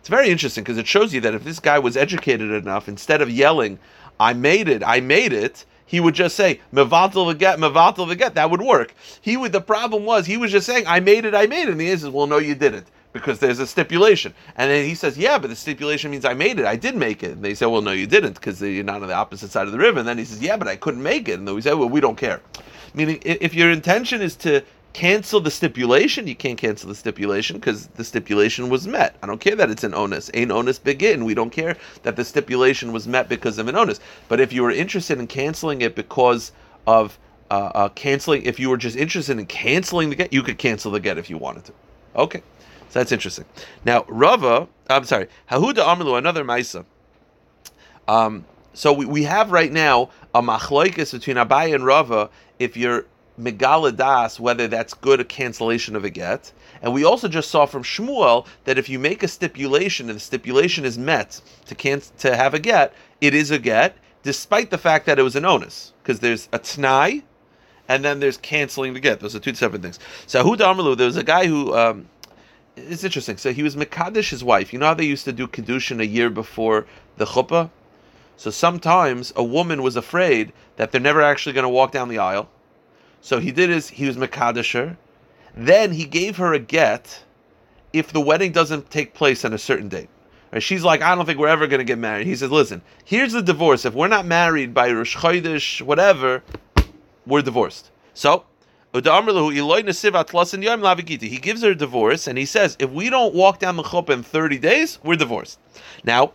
It's 0.00 0.08
very 0.08 0.28
interesting 0.28 0.64
because 0.64 0.78
it 0.78 0.86
shows 0.86 1.14
you 1.14 1.20
that 1.22 1.34
if 1.34 1.44
this 1.44 1.60
guy 1.60 1.78
was 1.78 1.96
educated 1.96 2.50
enough, 2.50 2.88
instead 2.88 3.22
of 3.22 3.30
yelling, 3.30 3.78
I 4.18 4.32
made 4.32 4.68
it, 4.68 4.82
I 4.84 5.00
made 5.00 5.32
it, 5.32 5.64
he 5.86 6.00
would 6.00 6.14
just 6.14 6.36
say 6.36 6.60
mevatel 6.72 7.28
the 7.28 7.34
get, 7.34 7.58
mevatel 7.58 8.08
the 8.08 8.16
get. 8.16 8.34
That 8.34 8.50
would 8.50 8.62
work. 8.62 8.94
He 9.20 9.36
would. 9.36 9.52
The 9.52 9.60
problem 9.60 10.04
was 10.04 10.26
he 10.26 10.36
was 10.36 10.50
just 10.50 10.66
saying, 10.66 10.86
"I 10.86 11.00
made 11.00 11.24
it, 11.24 11.34
I 11.34 11.46
made 11.46 11.68
it." 11.68 11.70
And 11.70 11.80
the 11.80 11.90
answer 11.90 12.06
is, 12.06 12.12
"Well, 12.12 12.26
no, 12.26 12.38
you 12.38 12.54
didn't." 12.54 12.86
Because 13.12 13.38
there's 13.38 13.60
a 13.60 13.66
stipulation, 13.68 14.34
and 14.56 14.68
then 14.68 14.84
he 14.84 14.96
says, 14.96 15.16
"Yeah, 15.16 15.38
but 15.38 15.48
the 15.48 15.54
stipulation 15.54 16.10
means 16.10 16.24
I 16.24 16.34
made 16.34 16.58
it. 16.58 16.66
I 16.66 16.74
did 16.74 16.96
make 16.96 17.22
it." 17.22 17.30
And 17.30 17.44
they 17.44 17.54
say, 17.54 17.64
"Well, 17.64 17.80
no, 17.80 17.92
you 17.92 18.08
didn't, 18.08 18.34
because 18.34 18.60
you're 18.60 18.82
not 18.82 19.02
on 19.02 19.06
the 19.06 19.14
opposite 19.14 19.52
side 19.52 19.66
of 19.66 19.72
the 19.72 19.78
river." 19.78 20.00
And 20.00 20.08
then 20.08 20.18
he 20.18 20.24
says, 20.24 20.42
"Yeah, 20.42 20.56
but 20.56 20.66
I 20.66 20.74
couldn't 20.74 21.02
make 21.02 21.28
it." 21.28 21.38
And 21.38 21.54
we 21.54 21.60
say, 21.60 21.74
"Well, 21.74 21.88
we 21.88 22.00
don't 22.00 22.16
care." 22.16 22.40
Meaning, 22.92 23.20
if 23.24 23.54
your 23.54 23.70
intention 23.70 24.20
is 24.20 24.34
to 24.36 24.62
cancel 24.94 25.40
the 25.40 25.50
stipulation, 25.50 26.26
you 26.26 26.36
can't 26.36 26.56
cancel 26.56 26.88
the 26.88 26.94
stipulation 26.94 27.56
because 27.56 27.88
the 27.88 28.04
stipulation 28.04 28.70
was 28.70 28.86
met. 28.86 29.16
I 29.22 29.26
don't 29.26 29.40
care 29.40 29.56
that 29.56 29.68
it's 29.68 29.84
an 29.84 29.92
onus. 29.92 30.30
Ain't 30.32 30.50
onus 30.50 30.78
begin. 30.78 31.24
We 31.24 31.34
don't 31.34 31.50
care 31.50 31.76
that 32.04 32.16
the 32.16 32.24
stipulation 32.24 32.92
was 32.92 33.06
met 33.06 33.28
because 33.28 33.58
of 33.58 33.68
an 33.68 33.76
onus. 33.76 34.00
But 34.28 34.40
if 34.40 34.52
you 34.52 34.62
were 34.62 34.70
interested 34.70 35.18
in 35.18 35.26
canceling 35.26 35.82
it 35.82 35.94
because 35.94 36.52
of 36.86 37.18
uh, 37.50 37.70
uh, 37.74 37.88
canceling, 37.90 38.44
if 38.44 38.58
you 38.58 38.70
were 38.70 38.76
just 38.76 38.96
interested 38.96 39.38
in 39.38 39.46
canceling 39.46 40.10
the 40.10 40.16
get, 40.16 40.32
you 40.32 40.42
could 40.42 40.58
cancel 40.58 40.92
the 40.92 41.00
get 41.00 41.18
if 41.18 41.28
you 41.28 41.36
wanted 41.36 41.64
to. 41.66 41.72
Okay, 42.16 42.42
so 42.88 43.00
that's 43.00 43.12
interesting. 43.12 43.44
Now 43.84 44.04
Rava, 44.08 44.68
I'm 44.88 45.04
sorry, 45.04 45.26
Hahuda 45.50 45.84
Amrlu, 45.84 46.16
another 46.16 46.44
Maisa. 46.44 46.84
Um, 48.06 48.44
so 48.74 48.92
we, 48.92 49.06
we 49.06 49.24
have 49.24 49.50
right 49.50 49.72
now 49.72 50.10
a 50.34 50.40
machloikis 50.40 51.12
between 51.12 51.36
Abai 51.36 51.74
and 51.74 51.84
Rava. 51.84 52.30
If 52.60 52.76
you're 52.76 53.06
megaladas, 53.40 54.38
whether 54.38 54.68
that's 54.68 54.94
good 54.94 55.20
a 55.20 55.24
cancellation 55.24 55.96
of 55.96 56.04
a 56.04 56.10
get. 56.10 56.52
And 56.82 56.92
we 56.92 57.04
also 57.04 57.28
just 57.28 57.50
saw 57.50 57.66
from 57.66 57.82
Shmuel 57.82 58.46
that 58.64 58.78
if 58.78 58.88
you 58.88 58.98
make 58.98 59.22
a 59.22 59.28
stipulation 59.28 60.08
and 60.08 60.16
the 60.16 60.20
stipulation 60.20 60.84
is 60.84 60.98
met 60.98 61.40
to 61.66 61.74
can- 61.74 62.02
to 62.18 62.36
have 62.36 62.54
a 62.54 62.58
get, 62.58 62.92
it 63.20 63.34
is 63.34 63.50
a 63.50 63.58
get, 63.58 63.96
despite 64.22 64.70
the 64.70 64.78
fact 64.78 65.06
that 65.06 65.18
it 65.18 65.22
was 65.22 65.36
an 65.36 65.44
onus, 65.44 65.92
because 66.02 66.20
there's 66.20 66.48
a 66.52 66.58
tnai, 66.58 67.22
and 67.88 68.04
then 68.04 68.20
there's 68.20 68.36
canceling 68.38 68.94
the 68.94 69.00
get. 69.00 69.20
Those 69.20 69.34
are 69.34 69.40
two 69.40 69.54
separate 69.54 69.82
things. 69.82 69.98
So 70.26 70.42
Ahud 70.42 70.58
Amalu, 70.58 70.96
there 70.96 71.06
was 71.06 71.16
a 71.16 71.24
guy 71.24 71.46
who. 71.46 71.74
Um, 71.74 72.08
it's 72.76 73.04
interesting. 73.04 73.36
So 73.36 73.52
he 73.52 73.62
was 73.62 73.76
Mekadesh, 73.76 74.30
his 74.30 74.42
wife. 74.42 74.72
You 74.72 74.80
know 74.80 74.86
how 74.86 74.94
they 74.94 75.04
used 75.04 75.24
to 75.26 75.32
do 75.32 75.46
Kedushin 75.46 76.00
a 76.00 76.06
year 76.06 76.28
before 76.28 76.86
the 77.18 77.24
chuppah? 77.24 77.70
So 78.36 78.50
sometimes 78.50 79.32
a 79.36 79.44
woman 79.44 79.80
was 79.82 79.94
afraid 79.94 80.52
that 80.74 80.90
they're 80.90 81.00
never 81.00 81.22
actually 81.22 81.52
going 81.52 81.64
to 81.64 81.68
walk 81.68 81.92
down 81.92 82.08
the 82.08 82.18
aisle 82.18 82.48
so 83.24 83.40
he 83.40 83.50
did 83.52 83.70
his, 83.70 83.88
he 83.88 84.06
was 84.06 84.18
Mekadisher. 84.18 84.98
Then 85.56 85.92
he 85.92 86.04
gave 86.04 86.36
her 86.36 86.52
a 86.52 86.58
get 86.58 87.22
if 87.94 88.12
the 88.12 88.20
wedding 88.20 88.52
doesn't 88.52 88.90
take 88.90 89.14
place 89.14 89.46
on 89.46 89.54
a 89.54 89.58
certain 89.58 89.88
date. 89.88 90.10
Right? 90.52 90.62
She's 90.62 90.84
like, 90.84 91.00
I 91.00 91.14
don't 91.14 91.24
think 91.24 91.38
we're 91.38 91.48
ever 91.48 91.66
going 91.66 91.78
to 91.78 91.84
get 91.84 91.96
married. 91.96 92.26
He 92.26 92.36
says, 92.36 92.50
listen, 92.50 92.82
here's 93.06 93.32
the 93.32 93.40
divorce. 93.40 93.86
If 93.86 93.94
we're 93.94 94.08
not 94.08 94.26
married 94.26 94.74
by 94.74 94.92
Rosh 94.92 95.16
Chodesh, 95.16 95.80
whatever, 95.80 96.42
we're 97.26 97.40
divorced. 97.40 97.92
So, 98.12 98.44
he 98.92 99.00
gives 99.00 99.16
her 101.62 101.70
a 101.70 101.74
divorce 101.74 102.26
and 102.26 102.36
he 102.36 102.44
says, 102.44 102.76
if 102.78 102.90
we 102.90 103.08
don't 103.08 103.34
walk 103.34 103.58
down 103.58 103.76
the 103.76 103.84
chuppah 103.84 104.10
in 104.10 104.22
30 104.22 104.58
days, 104.58 104.98
we're 105.02 105.16
divorced. 105.16 105.58
Now, 106.04 106.34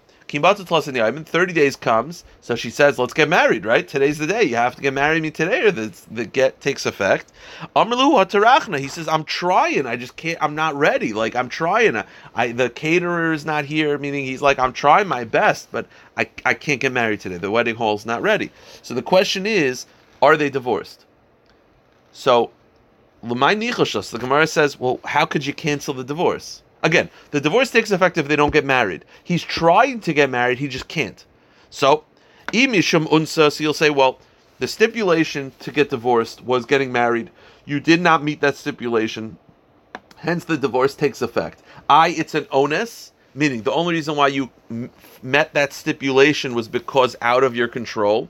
30 1.23 1.53
days 1.53 1.75
comes, 1.75 2.23
so 2.41 2.55
she 2.55 2.69
says, 2.69 2.99
let's 2.99 3.13
get 3.13 3.27
married, 3.27 3.65
right? 3.65 3.87
Today's 3.87 4.17
the 4.17 4.27
day. 4.27 4.43
You 4.43 4.55
have 4.55 4.75
to 4.75 4.81
get 4.81 4.93
married 4.93 5.21
me 5.23 5.31
today 5.31 5.63
or 5.63 5.71
the, 5.71 5.93
the 6.11 6.25
get 6.25 6.61
takes 6.61 6.85
effect. 6.85 7.31
Amrlu 7.75 8.13
Hatarachna, 8.13 8.79
he 8.79 8.87
says, 8.87 9.07
I'm 9.07 9.23
trying, 9.23 9.85
I 9.87 9.95
just 9.95 10.15
can't, 10.15 10.37
I'm 10.41 10.55
not 10.55 10.75
ready. 10.75 11.13
Like, 11.13 11.35
I'm 11.35 11.49
trying. 11.49 12.01
I, 12.35 12.51
the 12.51 12.69
caterer 12.69 13.33
is 13.33 13.45
not 13.45 13.65
here, 13.65 13.97
meaning 13.97 14.23
he's 14.23 14.41
like, 14.41 14.59
I'm 14.59 14.73
trying 14.73 15.07
my 15.07 15.23
best, 15.23 15.71
but 15.71 15.87
I, 16.15 16.29
I 16.45 16.53
can't 16.53 16.79
get 16.79 16.91
married 16.91 17.21
today. 17.21 17.37
The 17.37 17.51
wedding 17.51 17.75
hall's 17.75 18.05
not 18.05 18.21
ready. 18.21 18.51
So 18.81 18.93
the 18.93 19.01
question 19.01 19.45
is, 19.45 19.87
Are 20.21 20.37
they 20.37 20.49
divorced? 20.49 21.05
So, 22.11 22.51
the 23.21 24.19
Gemara 24.19 24.47
says, 24.47 24.79
well, 24.79 24.99
how 25.03 25.25
could 25.25 25.45
you 25.45 25.53
cancel 25.53 25.93
the 25.93 26.03
divorce? 26.03 26.61
Again, 26.81 27.09
the 27.31 27.41
divorce 27.41 27.71
takes 27.71 27.91
effect 27.91 28.17
if 28.17 28.27
they 28.27 28.35
don't 28.35 28.53
get 28.53 28.65
married. 28.65 29.05
He's 29.23 29.43
trying 29.43 29.99
to 30.01 30.13
get 30.13 30.29
married, 30.29 30.59
he 30.59 30.67
just 30.67 30.87
can't. 30.87 31.25
So, 31.69 32.05
imishum 32.47 33.05
unsa, 33.07 33.51
so 33.51 33.63
you'll 33.63 33.73
say, 33.73 33.89
well, 33.89 34.19
the 34.59 34.67
stipulation 34.67 35.51
to 35.59 35.71
get 35.71 35.89
divorced 35.89 36.43
was 36.43 36.65
getting 36.65 36.91
married. 36.91 37.31
You 37.65 37.79
did 37.79 38.01
not 38.01 38.23
meet 38.23 38.41
that 38.41 38.55
stipulation, 38.55 39.37
hence 40.17 40.45
the 40.45 40.57
divorce 40.57 40.95
takes 40.95 41.21
effect. 41.21 41.61
I, 41.89 42.09
it's 42.09 42.35
an 42.35 42.47
onus, 42.51 43.11
meaning 43.33 43.61
the 43.63 43.71
only 43.71 43.93
reason 43.93 44.15
why 44.15 44.27
you 44.27 44.49
m- 44.69 44.89
met 45.21 45.53
that 45.53 45.73
stipulation 45.73 46.53
was 46.55 46.67
because 46.67 47.15
out 47.21 47.43
of 47.43 47.55
your 47.55 47.67
control. 47.67 48.29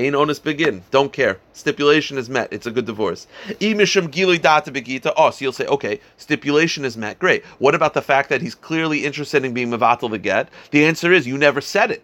Ain't 0.00 0.16
onus 0.16 0.38
begin. 0.38 0.82
Don't 0.90 1.12
care. 1.12 1.38
Stipulation 1.52 2.16
is 2.16 2.30
met. 2.30 2.50
It's 2.50 2.66
a 2.66 2.70
good 2.70 2.86
divorce. 2.86 3.26
Imisham 3.60 4.10
gili 4.10 4.38
data 4.38 4.72
begita. 4.72 5.12
Oh, 5.14 5.30
so 5.30 5.44
you'll 5.44 5.52
say, 5.52 5.66
okay, 5.66 6.00
stipulation 6.16 6.86
is 6.86 6.96
met. 6.96 7.18
Great. 7.18 7.44
What 7.58 7.74
about 7.74 7.92
the 7.92 8.00
fact 8.00 8.30
that 8.30 8.40
he's 8.40 8.54
clearly 8.54 9.04
interested 9.04 9.44
in 9.44 9.52
being 9.52 9.68
mavatal 9.68 10.10
the 10.10 10.18
get? 10.18 10.48
The 10.70 10.86
answer 10.86 11.12
is 11.12 11.26
you 11.26 11.36
never 11.36 11.60
said 11.60 11.90
it. 11.90 12.02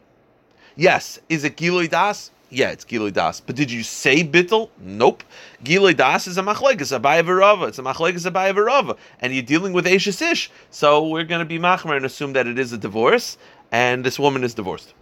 Yes. 0.76 1.18
Is 1.30 1.42
it 1.44 1.56
gili 1.56 1.88
das? 1.88 2.30
Yeah, 2.48 2.70
it's 2.70 2.84
Gilui 2.84 3.12
Das. 3.12 3.40
But 3.40 3.56
did 3.56 3.72
you 3.72 3.82
say 3.82 4.22
bittel? 4.22 4.70
Nope. 4.80 5.24
Gilui 5.64 5.96
Das 5.96 6.28
is 6.28 6.38
a 6.38 6.42
machlekes, 6.42 6.94
a 6.94 7.00
bayavarava. 7.00 7.66
It's 7.66 7.80
a 7.80 7.82
machlekes, 7.82 8.24
a 8.24 8.30
bayavarava. 8.30 8.96
And 9.20 9.34
you're 9.34 9.42
dealing 9.42 9.72
with 9.72 9.84
Ashes 9.84 10.22
Ish. 10.22 10.50
So 10.70 11.08
we're 11.08 11.24
going 11.24 11.40
to 11.40 11.44
be 11.44 11.58
machmer 11.58 11.96
and 11.96 12.06
assume 12.06 12.34
that 12.34 12.46
it 12.46 12.56
is 12.56 12.72
a 12.72 12.78
divorce, 12.78 13.36
and 13.72 14.04
this 14.04 14.16
woman 14.16 14.44
is 14.44 14.54
divorced. 14.54 14.94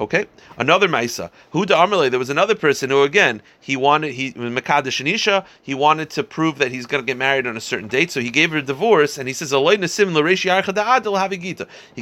Okay, 0.00 0.26
another 0.56 0.86
Maisa. 0.86 1.28
Huda 1.52 1.74
Amarle, 1.74 2.08
there 2.08 2.20
was 2.20 2.30
another 2.30 2.54
person 2.54 2.88
who, 2.90 3.02
again, 3.02 3.42
he 3.58 3.76
wanted, 3.76 4.12
he, 4.12 4.32
Makadash 4.32 5.04
Anisha, 5.04 5.44
he 5.60 5.74
wanted 5.74 6.08
to 6.10 6.22
prove 6.22 6.58
that 6.58 6.70
he's 6.70 6.86
going 6.86 7.02
to 7.02 7.06
get 7.06 7.16
married 7.16 7.48
on 7.48 7.56
a 7.56 7.60
certain 7.60 7.88
date, 7.88 8.12
so 8.12 8.20
he 8.20 8.30
gave 8.30 8.52
her 8.52 8.58
a 8.58 8.62
divorce, 8.62 9.18
and 9.18 9.26
he 9.26 9.34
says, 9.34 9.50
He 9.50 9.60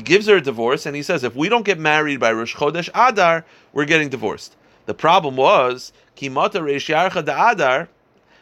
gives 0.02 0.26
her 0.26 0.36
a 0.36 0.40
divorce, 0.42 0.86
and 0.86 0.94
he 0.94 1.02
says, 1.02 1.24
if 1.24 1.34
we 1.34 1.48
don't 1.48 1.64
get 1.64 1.78
married 1.78 2.20
by 2.20 2.32
Rosh 2.32 2.54
Chodesh 2.54 2.90
Adar, 2.94 3.46
we're 3.72 3.86
getting 3.86 4.10
divorced. 4.10 4.56
The 4.84 4.94
problem 4.94 5.36
was, 5.36 5.94
Kimata 6.16 6.60
Reish 6.60 6.90
Adar, 6.90 7.88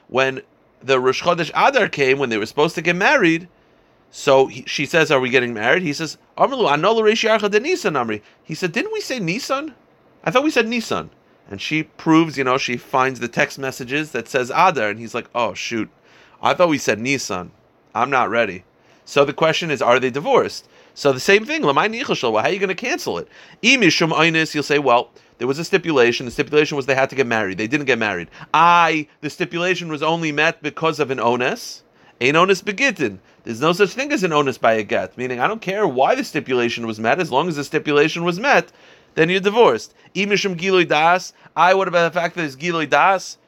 when 0.08 0.42
the 0.82 0.98
Rosh 0.98 1.22
Chodesh 1.22 1.52
Adar 1.54 1.88
came, 1.88 2.18
when 2.18 2.28
they 2.28 2.38
were 2.38 2.46
supposed 2.46 2.74
to 2.74 2.82
get 2.82 2.96
married, 2.96 3.46
so 4.16 4.46
he, 4.46 4.62
she 4.68 4.86
says, 4.86 5.10
"Are 5.10 5.18
we 5.18 5.28
getting 5.28 5.52
married?" 5.52 5.82
He 5.82 5.92
says, 5.92 6.18
"Amrlu 6.38 6.70
anola 6.72 7.50
de 7.50 7.58
Nisan 7.58 7.94
amri." 7.94 8.22
He 8.44 8.54
said, 8.54 8.70
"Didn't 8.70 8.92
we 8.92 9.00
say 9.00 9.18
Nisan? 9.18 9.74
I 10.22 10.30
thought 10.30 10.44
we 10.44 10.52
said 10.52 10.68
Nisan." 10.68 11.10
And 11.50 11.60
she 11.60 11.82
proves, 11.82 12.38
you 12.38 12.44
know, 12.44 12.56
she 12.56 12.76
finds 12.76 13.18
the 13.18 13.26
text 13.26 13.58
messages 13.58 14.12
that 14.12 14.28
says 14.28 14.52
Adar, 14.54 14.90
and 14.90 15.00
he's 15.00 15.16
like, 15.16 15.28
"Oh 15.34 15.52
shoot, 15.52 15.90
I 16.40 16.54
thought 16.54 16.68
we 16.68 16.78
said 16.78 17.00
Nisan. 17.00 17.50
I'm 17.92 18.08
not 18.08 18.30
ready." 18.30 18.62
So 19.04 19.24
the 19.24 19.32
question 19.32 19.72
is, 19.72 19.82
are 19.82 19.98
they 19.98 20.10
divorced? 20.10 20.68
So 20.94 21.12
the 21.12 21.18
same 21.18 21.44
thing. 21.44 21.64
How 21.64 21.76
are 21.76 21.86
you 21.86 22.04
going 22.04 22.68
to 22.68 22.74
cancel 22.74 23.18
it? 23.18 23.28
You'll 23.60 24.62
say, 24.62 24.78
well, 24.78 25.10
there 25.38 25.48
was 25.48 25.58
a 25.58 25.64
stipulation. 25.64 26.24
The 26.24 26.32
stipulation 26.32 26.76
was 26.76 26.86
they 26.86 26.94
had 26.94 27.10
to 27.10 27.16
get 27.16 27.26
married. 27.26 27.58
They 27.58 27.66
didn't 27.66 27.86
get 27.86 27.98
married. 27.98 28.28
I, 28.54 29.08
the 29.20 29.28
stipulation 29.28 29.88
was 29.88 30.04
only 30.04 30.30
met 30.30 30.62
because 30.62 31.00
of 31.00 31.10
an 31.10 31.18
onus. 31.18 31.82
Ein 32.20 32.36
onus 32.36 32.62
begitin. 32.62 33.18
There's 33.42 33.60
no 33.60 33.72
such 33.72 33.90
thing 33.90 34.12
as 34.12 34.22
an 34.22 34.32
onus 34.32 34.58
by 34.58 34.74
a 34.74 34.82
get. 34.82 35.16
Meaning, 35.18 35.40
I 35.40 35.46
don't 35.46 35.60
care 35.60 35.86
why 35.86 36.14
the 36.14 36.24
stipulation 36.24 36.86
was 36.86 36.98
met, 37.00 37.20
as 37.20 37.30
long 37.30 37.48
as 37.48 37.56
the 37.56 37.64
stipulation 37.64 38.24
was 38.24 38.40
met, 38.40 38.72
then 39.14 39.28
you're 39.28 39.40
divorced. 39.40 39.94
Imishum 40.14 40.56
giloi 40.56 40.88
das. 40.88 41.32
I, 41.56 41.74
what 41.74 41.88
about 41.88 42.12
the 42.12 42.18
fact 42.18 42.36
that 42.36 42.44
it's 42.44 42.56
giloi 42.56 42.88
das? 42.88 43.38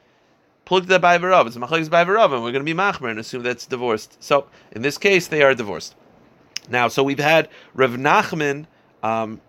Plug 0.65 0.85
that 0.87 1.01
by 1.01 1.17
Verav. 1.17 1.47
It's 1.47 1.57
machlekes 1.57 1.89
by 1.89 2.03
Verav, 2.03 2.33
and 2.33 2.43
we're 2.43 2.51
going 2.51 2.65
to 2.65 2.73
be 2.73 2.73
machmer 2.73 3.09
and 3.09 3.19
assume 3.19 3.43
that's 3.43 3.65
divorced. 3.65 4.21
So, 4.21 4.47
in 4.73 4.81
this 4.81 4.97
case, 4.97 5.27
they 5.27 5.41
are 5.41 5.55
divorced. 5.55 5.95
Now, 6.69 6.89
so 6.89 7.03
we've 7.03 7.19
had 7.19 7.47
Rav 7.73 7.91
Nachman 7.91 8.65
um, 9.01 9.39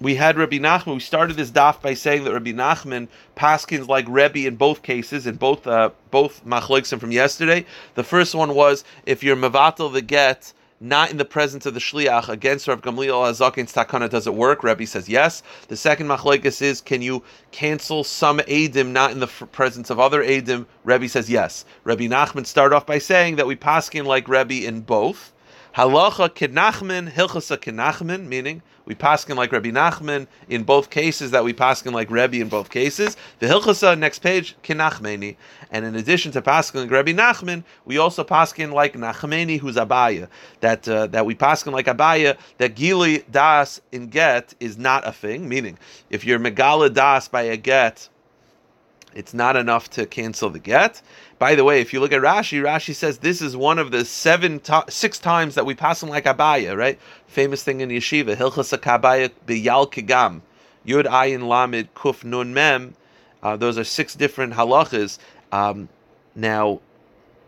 we 0.00 0.14
had 0.14 0.36
Rabbi 0.36 0.58
Nachman. 0.58 0.94
We 0.94 1.00
started 1.00 1.36
this 1.36 1.50
daf 1.50 1.80
by 1.80 1.94
saying 1.94 2.24
that 2.24 2.32
Rabbi 2.32 2.52
Nachman 2.52 3.08
paskins 3.36 3.88
like 3.88 4.06
Rebbe 4.08 4.46
in 4.46 4.56
both 4.56 4.82
cases, 4.82 5.26
in 5.26 5.36
both 5.36 5.66
uh, 5.66 5.90
both 6.10 6.44
machloksim 6.44 7.00
from 7.00 7.12
yesterday. 7.12 7.64
The 7.94 8.04
first 8.04 8.34
one 8.34 8.54
was 8.54 8.84
if 9.06 9.22
you're 9.22 9.36
mavatal 9.36 9.92
the 9.92 10.02
get 10.02 10.52
not 10.80 11.10
in 11.10 11.16
the 11.16 11.24
presence 11.24 11.64
of 11.64 11.72
the 11.72 11.80
shliach 11.80 12.28
against 12.28 12.68
Rav 12.68 12.82
Gamliel 12.82 13.30
Azakin's 13.30 13.72
takana, 13.72 14.10
does 14.10 14.26
it 14.26 14.34
work? 14.34 14.62
Rebbe 14.62 14.86
says 14.86 15.08
yes. 15.08 15.42
The 15.68 15.76
second 15.76 16.06
machlokes 16.06 16.60
is 16.60 16.80
can 16.82 17.00
you 17.00 17.22
cancel 17.50 18.04
some 18.04 18.38
edim 18.40 18.88
not 18.88 19.10
in 19.12 19.20
the 19.20 19.26
f- 19.26 19.44
presence 19.52 19.88
of 19.88 19.98
other 19.98 20.22
edim? 20.22 20.66
Rebbe 20.84 21.08
says 21.08 21.30
yes. 21.30 21.64
Rebbe 21.84 22.02
Nachman 22.02 22.44
started 22.46 22.76
off 22.76 22.84
by 22.84 22.98
saying 22.98 23.36
that 23.36 23.46
we 23.46 23.56
paskin 23.56 24.04
like 24.04 24.28
Rebbe 24.28 24.66
in 24.66 24.80
both. 24.82 25.32
Halacha 25.76 26.30
kinachman, 26.30 27.12
hilchasa 27.12 27.58
kinachman, 27.58 28.28
meaning 28.28 28.62
we 28.86 28.94
paskin 28.94 29.36
like 29.36 29.52
Rabbi 29.52 29.68
Nachman 29.68 30.26
in 30.48 30.62
both 30.62 30.88
cases. 30.88 31.32
That 31.32 31.44
we 31.44 31.52
paskin 31.52 31.92
like 31.92 32.10
Rebbe 32.10 32.36
in 32.36 32.48
both 32.48 32.70
cases. 32.70 33.14
The 33.40 33.46
hilchasa 33.46 33.98
next 33.98 34.20
page 34.20 34.56
kinachmeni, 34.62 35.36
and 35.70 35.84
in 35.84 35.94
addition 35.94 36.32
to 36.32 36.40
paskin 36.40 36.84
like 36.84 36.90
Rabbi 36.90 37.12
Nachman, 37.12 37.62
we 37.84 37.98
also 37.98 38.24
paskin 38.24 38.72
like 38.72 38.94
Nachmeni, 38.94 39.60
who's 39.60 39.76
Abaya. 39.76 40.28
That 40.60 40.88
uh, 40.88 41.08
that 41.08 41.26
we 41.26 41.34
paskin 41.34 41.72
like 41.72 41.88
Abaya. 41.88 42.38
That 42.56 42.74
gili 42.74 43.24
das 43.30 43.82
in 43.92 44.06
get 44.06 44.54
is 44.58 44.78
not 44.78 45.06
a 45.06 45.12
thing. 45.12 45.46
Meaning, 45.46 45.76
if 46.08 46.24
you're 46.24 46.38
megala 46.38 46.90
das 46.94 47.28
by 47.28 47.42
a 47.42 47.58
get 47.58 48.08
it's 49.16 49.32
not 49.32 49.56
enough 49.56 49.88
to 49.90 50.04
cancel 50.04 50.50
the 50.50 50.58
get. 50.58 51.00
By 51.38 51.54
the 51.54 51.64
way, 51.64 51.80
if 51.80 51.92
you 51.92 52.00
look 52.00 52.12
at 52.12 52.20
Rashi, 52.20 52.62
Rashi 52.62 52.94
says 52.94 53.18
this 53.18 53.40
is 53.40 53.56
one 53.56 53.78
of 53.78 53.90
the 53.90 54.04
seven, 54.04 54.60
to- 54.60 54.84
six 54.88 55.18
times 55.18 55.54
that 55.54 55.64
we 55.64 55.74
pass 55.74 56.02
him 56.02 56.10
like 56.10 56.24
Abaya, 56.24 56.76
right? 56.76 56.98
Famous 57.26 57.62
thing 57.62 57.80
in 57.80 57.88
Yeshiva, 57.88 58.36
Hilchas 58.36 58.78
Kabaya 58.78 59.30
biyal 59.46 59.90
kigam, 59.90 60.42
Yud 60.86 61.04
Ayin 61.06 61.40
Lamid 61.40 61.88
Kuf 61.96 62.24
Nun 62.24 62.52
Mem. 62.52 62.94
Uh, 63.42 63.56
those 63.56 63.78
are 63.78 63.84
six 63.84 64.14
different 64.14 64.52
halachas. 64.52 65.18
Um, 65.50 65.88
now, 66.34 66.80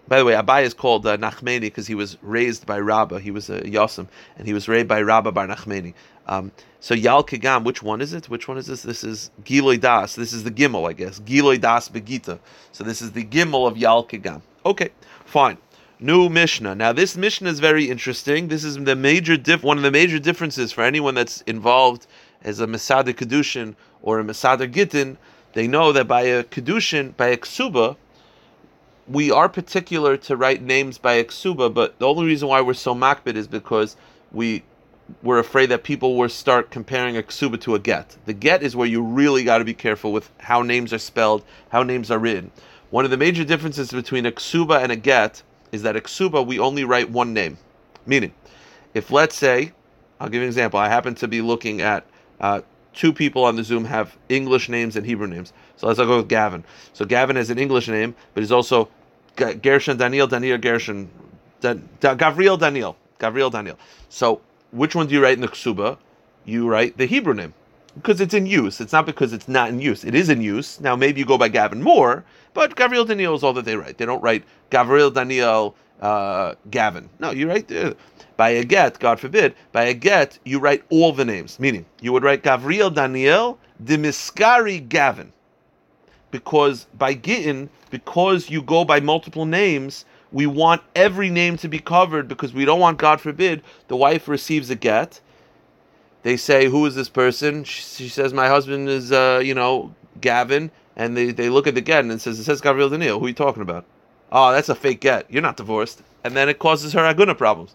by 0.08 0.18
the 0.18 0.24
way, 0.24 0.32
Abai 0.32 0.62
is 0.62 0.72
called 0.72 1.06
uh, 1.06 1.18
Nachmeni 1.18 1.60
because 1.60 1.86
he 1.86 1.94
was 1.94 2.16
raised 2.22 2.64
by 2.64 2.78
Rabba. 2.78 3.20
He 3.20 3.30
was 3.30 3.50
a 3.50 3.60
Yosim, 3.60 4.06
and 4.38 4.46
he 4.46 4.54
was 4.54 4.68
raised 4.68 4.88
by 4.88 5.02
Rabba 5.02 5.32
Bar 5.32 5.46
Nachmeni. 5.46 5.92
Um, 6.28 6.52
so 6.80 6.94
Yal 6.94 7.24
Kigam, 7.24 7.64
which 7.64 7.82
one 7.82 8.00
is 8.00 8.12
it? 8.12 8.28
Which 8.28 8.46
one 8.46 8.58
is 8.58 8.66
this? 8.66 8.82
This 8.82 9.02
is 9.02 9.30
Giloy 9.44 9.80
Das. 9.80 10.14
This 10.14 10.32
is 10.32 10.44
the 10.44 10.50
Gimel, 10.50 10.88
I 10.88 10.92
guess. 10.92 11.18
Giloy 11.20 11.60
Das 11.60 11.88
Begita. 11.88 12.38
So 12.72 12.84
this 12.84 13.02
is 13.02 13.12
the 13.12 13.24
Gimel 13.24 13.66
of 13.66 13.76
Yal 13.76 14.04
Kigam. 14.04 14.42
Okay, 14.64 14.90
fine. 15.24 15.58
New 16.00 16.28
Mishnah. 16.28 16.76
Now 16.76 16.92
this 16.92 17.16
Mishnah 17.16 17.50
is 17.50 17.58
very 17.58 17.90
interesting. 17.90 18.48
This 18.48 18.62
is 18.62 18.76
the 18.76 18.94
major 18.94 19.36
diff- 19.36 19.64
one 19.64 19.78
of 19.78 19.82
the 19.82 19.90
major 19.90 20.18
differences 20.20 20.70
for 20.70 20.84
anyone 20.84 21.14
that's 21.14 21.40
involved 21.42 22.06
as 22.42 22.60
a 22.60 22.66
Masada 22.66 23.12
Kedushin 23.12 23.74
or 24.02 24.20
a 24.20 24.24
Masada 24.24 24.68
Gittin. 24.68 25.18
They 25.54 25.66
know 25.66 25.90
that 25.92 26.06
by 26.06 26.22
a 26.22 26.44
Kedushin, 26.44 27.16
by 27.16 27.28
a 27.28 27.36
Ksuba, 27.36 27.96
we 29.08 29.32
are 29.32 29.48
particular 29.48 30.16
to 30.18 30.36
write 30.36 30.62
names 30.62 30.98
by 30.98 31.14
a 31.14 31.24
Ksuba, 31.24 31.72
but 31.72 31.98
the 31.98 32.06
only 32.06 32.26
reason 32.26 32.46
why 32.46 32.60
we're 32.60 32.74
so 32.74 32.94
makbid 32.94 33.34
is 33.34 33.48
because 33.48 33.96
we 34.30 34.62
we're 35.22 35.38
afraid 35.38 35.66
that 35.66 35.84
people 35.84 36.16
will 36.16 36.28
start 36.28 36.70
comparing 36.70 37.16
a 37.16 37.22
ksuba 37.22 37.60
to 37.62 37.74
a 37.74 37.78
get. 37.78 38.16
The 38.26 38.32
get 38.32 38.62
is 38.62 38.76
where 38.76 38.86
you 38.86 39.02
really 39.02 39.44
got 39.44 39.58
to 39.58 39.64
be 39.64 39.74
careful 39.74 40.12
with 40.12 40.30
how 40.38 40.62
names 40.62 40.92
are 40.92 40.98
spelled, 40.98 41.44
how 41.70 41.82
names 41.82 42.10
are 42.10 42.18
written. 42.18 42.50
One 42.90 43.04
of 43.04 43.10
the 43.10 43.16
major 43.16 43.44
differences 43.44 43.90
between 43.90 44.26
a 44.26 44.32
ksuba 44.32 44.82
and 44.82 44.92
a 44.92 44.96
get 44.96 45.42
is 45.72 45.82
that 45.82 45.96
a 45.96 46.00
ksuba 46.00 46.46
we 46.46 46.58
only 46.58 46.84
write 46.84 47.10
one 47.10 47.32
name. 47.32 47.58
Meaning, 48.06 48.32
if 48.94 49.10
let's 49.10 49.36
say, 49.36 49.72
I'll 50.20 50.28
give 50.28 50.36
you 50.36 50.42
an 50.42 50.48
example. 50.48 50.80
I 50.80 50.88
happen 50.88 51.14
to 51.16 51.28
be 51.28 51.40
looking 51.40 51.80
at 51.80 52.06
uh, 52.40 52.62
two 52.94 53.12
people 53.12 53.44
on 53.44 53.56
the 53.56 53.62
Zoom 53.62 53.84
have 53.84 54.16
English 54.28 54.68
names 54.68 54.96
and 54.96 55.06
Hebrew 55.06 55.26
names. 55.26 55.52
So 55.76 55.86
let's 55.86 55.98
go 55.98 56.16
with 56.16 56.28
Gavin. 56.28 56.64
So 56.92 57.04
Gavin 57.04 57.36
has 57.36 57.50
an 57.50 57.58
English 57.58 57.88
name, 57.88 58.14
but 58.34 58.42
he's 58.42 58.52
also 58.52 58.88
Gershon 59.36 59.96
Daniel, 59.96 60.26
Daniel 60.26 60.58
Gershon, 60.58 61.08
da, 61.60 61.74
da, 62.00 62.16
Gavriel 62.16 62.58
Daniel, 62.58 62.96
Gavriel 63.20 63.52
Daniel. 63.52 63.78
So 64.08 64.40
which 64.70 64.94
one 64.94 65.06
do 65.06 65.14
you 65.14 65.22
write 65.22 65.34
in 65.34 65.40
the 65.40 65.48
ksuba? 65.48 65.98
You 66.44 66.68
write 66.68 66.96
the 66.96 67.06
Hebrew 67.06 67.34
name 67.34 67.54
because 67.94 68.20
it's 68.20 68.34
in 68.34 68.46
use. 68.46 68.80
It's 68.80 68.92
not 68.92 69.06
because 69.06 69.32
it's 69.32 69.48
not 69.48 69.68
in 69.70 69.80
use. 69.80 70.04
It 70.04 70.14
is 70.14 70.28
in 70.28 70.40
use. 70.40 70.80
Now 70.80 70.96
maybe 70.96 71.20
you 71.20 71.26
go 71.26 71.38
by 71.38 71.48
Gavin 71.48 71.82
Moore, 71.82 72.24
but 72.54 72.76
Gavriel 72.76 73.06
Daniel 73.06 73.34
is 73.34 73.42
all 73.42 73.52
that 73.54 73.64
they 73.64 73.76
write. 73.76 73.98
They 73.98 74.06
don't 74.06 74.22
write 74.22 74.44
Gavriel 74.70 75.12
Daniel 75.12 75.74
uh, 76.00 76.54
Gavin. 76.70 77.08
No, 77.18 77.30
you 77.30 77.48
write 77.48 77.70
uh, 77.72 77.94
by 78.36 78.50
a 78.50 78.64
get. 78.64 78.98
God 78.98 79.20
forbid, 79.20 79.54
by 79.72 79.84
a 79.84 79.94
get 79.94 80.38
you 80.44 80.58
write 80.58 80.84
all 80.90 81.12
the 81.12 81.24
names. 81.24 81.58
Meaning 81.58 81.84
you 82.00 82.12
would 82.12 82.22
write 82.22 82.42
Gavriel 82.42 82.94
Daniel 82.94 83.58
Dimiskari 83.84 84.88
Gavin, 84.88 85.32
because 86.30 86.86
by 86.96 87.14
Gittin, 87.14 87.68
because 87.90 88.50
you 88.50 88.62
go 88.62 88.84
by 88.84 89.00
multiple 89.00 89.46
names, 89.46 90.04
we 90.32 90.46
want 90.46 90.82
every 90.94 91.30
name 91.30 91.56
to 91.58 91.68
be 91.68 91.78
covered 91.78 92.28
because 92.28 92.52
we 92.52 92.64
don't 92.64 92.80
want, 92.80 92.98
God 92.98 93.20
forbid, 93.20 93.62
the 93.88 93.96
wife 93.96 94.28
receives 94.28 94.70
a 94.70 94.74
get. 94.74 95.20
They 96.22 96.36
say, 96.36 96.66
"Who 96.66 96.84
is 96.86 96.94
this 96.94 97.08
person?" 97.08 97.64
She, 97.64 97.82
she 97.82 98.08
says, 98.08 98.34
"My 98.34 98.48
husband 98.48 98.88
is, 98.88 99.12
uh, 99.12 99.40
you 99.42 99.54
know, 99.54 99.94
Gavin." 100.20 100.70
and 100.98 101.16
they, 101.16 101.30
they 101.30 101.48
look 101.48 101.66
at 101.66 101.74
the 101.74 101.80
get 101.80 102.00
and 102.00 102.12
it 102.12 102.20
says 102.20 102.38
it 102.38 102.44
says 102.44 102.60
Gabriel 102.60 102.90
Daniel. 102.90 103.18
Who 103.18 103.26
are 103.26 103.28
you 103.28 103.34
talking 103.34 103.62
about? 103.62 103.86
Oh, 104.30 104.52
that's 104.52 104.68
a 104.68 104.74
fake 104.74 105.00
get. 105.00 105.30
You're 105.30 105.40
not 105.40 105.56
divorced, 105.56 106.02
and 106.22 106.36
then 106.36 106.50
it 106.50 106.58
causes 106.58 106.92
her 106.92 107.00
aguna 107.00 107.38
problems. 107.38 107.74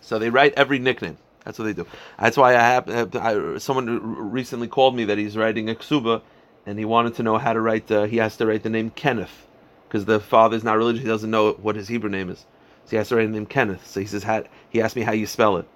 So 0.00 0.18
they 0.18 0.30
write 0.30 0.54
every 0.56 0.80
nickname. 0.80 1.18
That's 1.44 1.58
what 1.58 1.66
they 1.66 1.72
do. 1.72 1.86
That's 2.18 2.36
why 2.36 2.56
I 2.56 2.60
have 2.60 3.16
I, 3.16 3.58
someone 3.58 4.32
recently 4.32 4.66
called 4.66 4.96
me 4.96 5.04
that 5.04 5.18
he's 5.18 5.36
writing 5.36 5.70
a 5.70 5.74
ksuba, 5.74 6.22
and 6.66 6.78
he 6.78 6.84
wanted 6.84 7.14
to 7.16 7.22
know 7.22 7.38
how 7.38 7.52
to 7.52 7.60
write. 7.60 7.88
Uh, 7.90 8.04
he 8.04 8.16
has 8.16 8.36
to 8.38 8.46
write 8.46 8.62
the 8.64 8.70
name 8.70 8.90
Kenneth 8.90 9.46
because 9.88 10.04
the 10.04 10.20
father's 10.20 10.64
not 10.64 10.76
religious. 10.76 11.02
He 11.02 11.08
doesn't 11.08 11.30
know 11.30 11.52
what 11.54 11.76
his 11.76 11.88
Hebrew 11.88 12.10
name 12.10 12.28
is, 12.30 12.40
so 12.84 12.90
he 12.90 12.96
has 12.96 13.08
to 13.08 13.16
write 13.16 13.26
the 13.26 13.32
name 13.32 13.46
Kenneth. 13.46 13.86
So 13.86 14.00
he 14.00 14.06
says, 14.06 14.22
how, 14.22 14.44
he 14.68 14.82
asked 14.82 14.96
me 14.96 15.02
how 15.02 15.12
you 15.12 15.26
spell 15.26 15.56
it. 15.56 15.66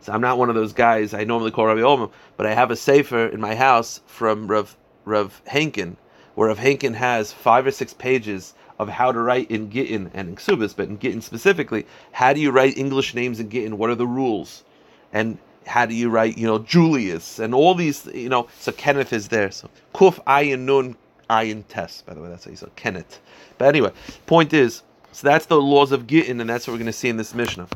So 0.00 0.12
I'm 0.12 0.20
not 0.20 0.38
one 0.38 0.48
of 0.48 0.54
those 0.54 0.72
guys. 0.72 1.14
I 1.14 1.24
normally 1.24 1.52
call 1.52 1.66
Rabbi 1.66 1.80
Omer, 1.80 2.08
but 2.36 2.46
I 2.46 2.54
have 2.54 2.70
a 2.70 2.76
sefer 2.76 3.26
in 3.26 3.40
my 3.40 3.54
house 3.54 4.00
from 4.06 4.46
Rav 4.48 4.76
Rav 5.04 5.40
Henkin, 5.46 5.96
where 6.34 6.48
Rav 6.48 6.58
Henkin 6.58 6.94
has 6.94 7.32
five 7.32 7.66
or 7.66 7.70
six 7.70 7.92
pages 7.94 8.54
of 8.78 8.88
how 8.88 9.12
to 9.12 9.20
write 9.20 9.50
in 9.50 9.70
Gittin 9.70 10.10
and 10.12 10.30
in 10.30 10.36
Ksubis, 10.36 10.74
but 10.74 10.88
in 10.88 10.98
Gittin 10.98 11.22
specifically, 11.22 11.86
how 12.10 12.32
do 12.32 12.40
you 12.40 12.50
write 12.50 12.76
English 12.76 13.14
names 13.14 13.40
in 13.40 13.48
Gittin? 13.48 13.78
What 13.78 13.90
are 13.90 13.94
the 13.94 14.06
rules? 14.06 14.64
And 15.12 15.38
how 15.66 15.86
do 15.86 15.94
you 15.94 16.10
write, 16.10 16.36
you 16.36 16.46
know, 16.46 16.58
Julius 16.58 17.38
and 17.38 17.54
all 17.54 17.74
these, 17.74 18.06
you 18.06 18.28
know, 18.28 18.48
so 18.58 18.72
Kenneth 18.72 19.12
is 19.12 19.28
there. 19.28 19.50
So 19.50 19.70
Kuf 19.94 20.22
Ayin 20.24 20.60
Nun 20.60 20.96
Ayin 21.32 21.64
Tes, 21.66 22.02
by 22.02 22.12
the 22.12 22.20
way, 22.20 22.28
that's 22.28 22.44
how 22.44 22.50
you 22.50 22.56
say 22.56 22.66
Kenneth. 22.76 23.20
But 23.56 23.68
anyway, 23.68 23.92
point 24.26 24.52
is, 24.52 24.82
so 25.12 25.26
that's 25.26 25.46
the 25.46 25.60
laws 25.60 25.90
of 25.92 26.06
Gittin, 26.06 26.40
and 26.40 26.48
that's 26.48 26.66
what 26.66 26.74
we're 26.74 26.78
going 26.78 26.86
to 26.86 26.92
see 26.92 27.08
in 27.08 27.16
this 27.16 27.34
Mishnah. 27.34 27.68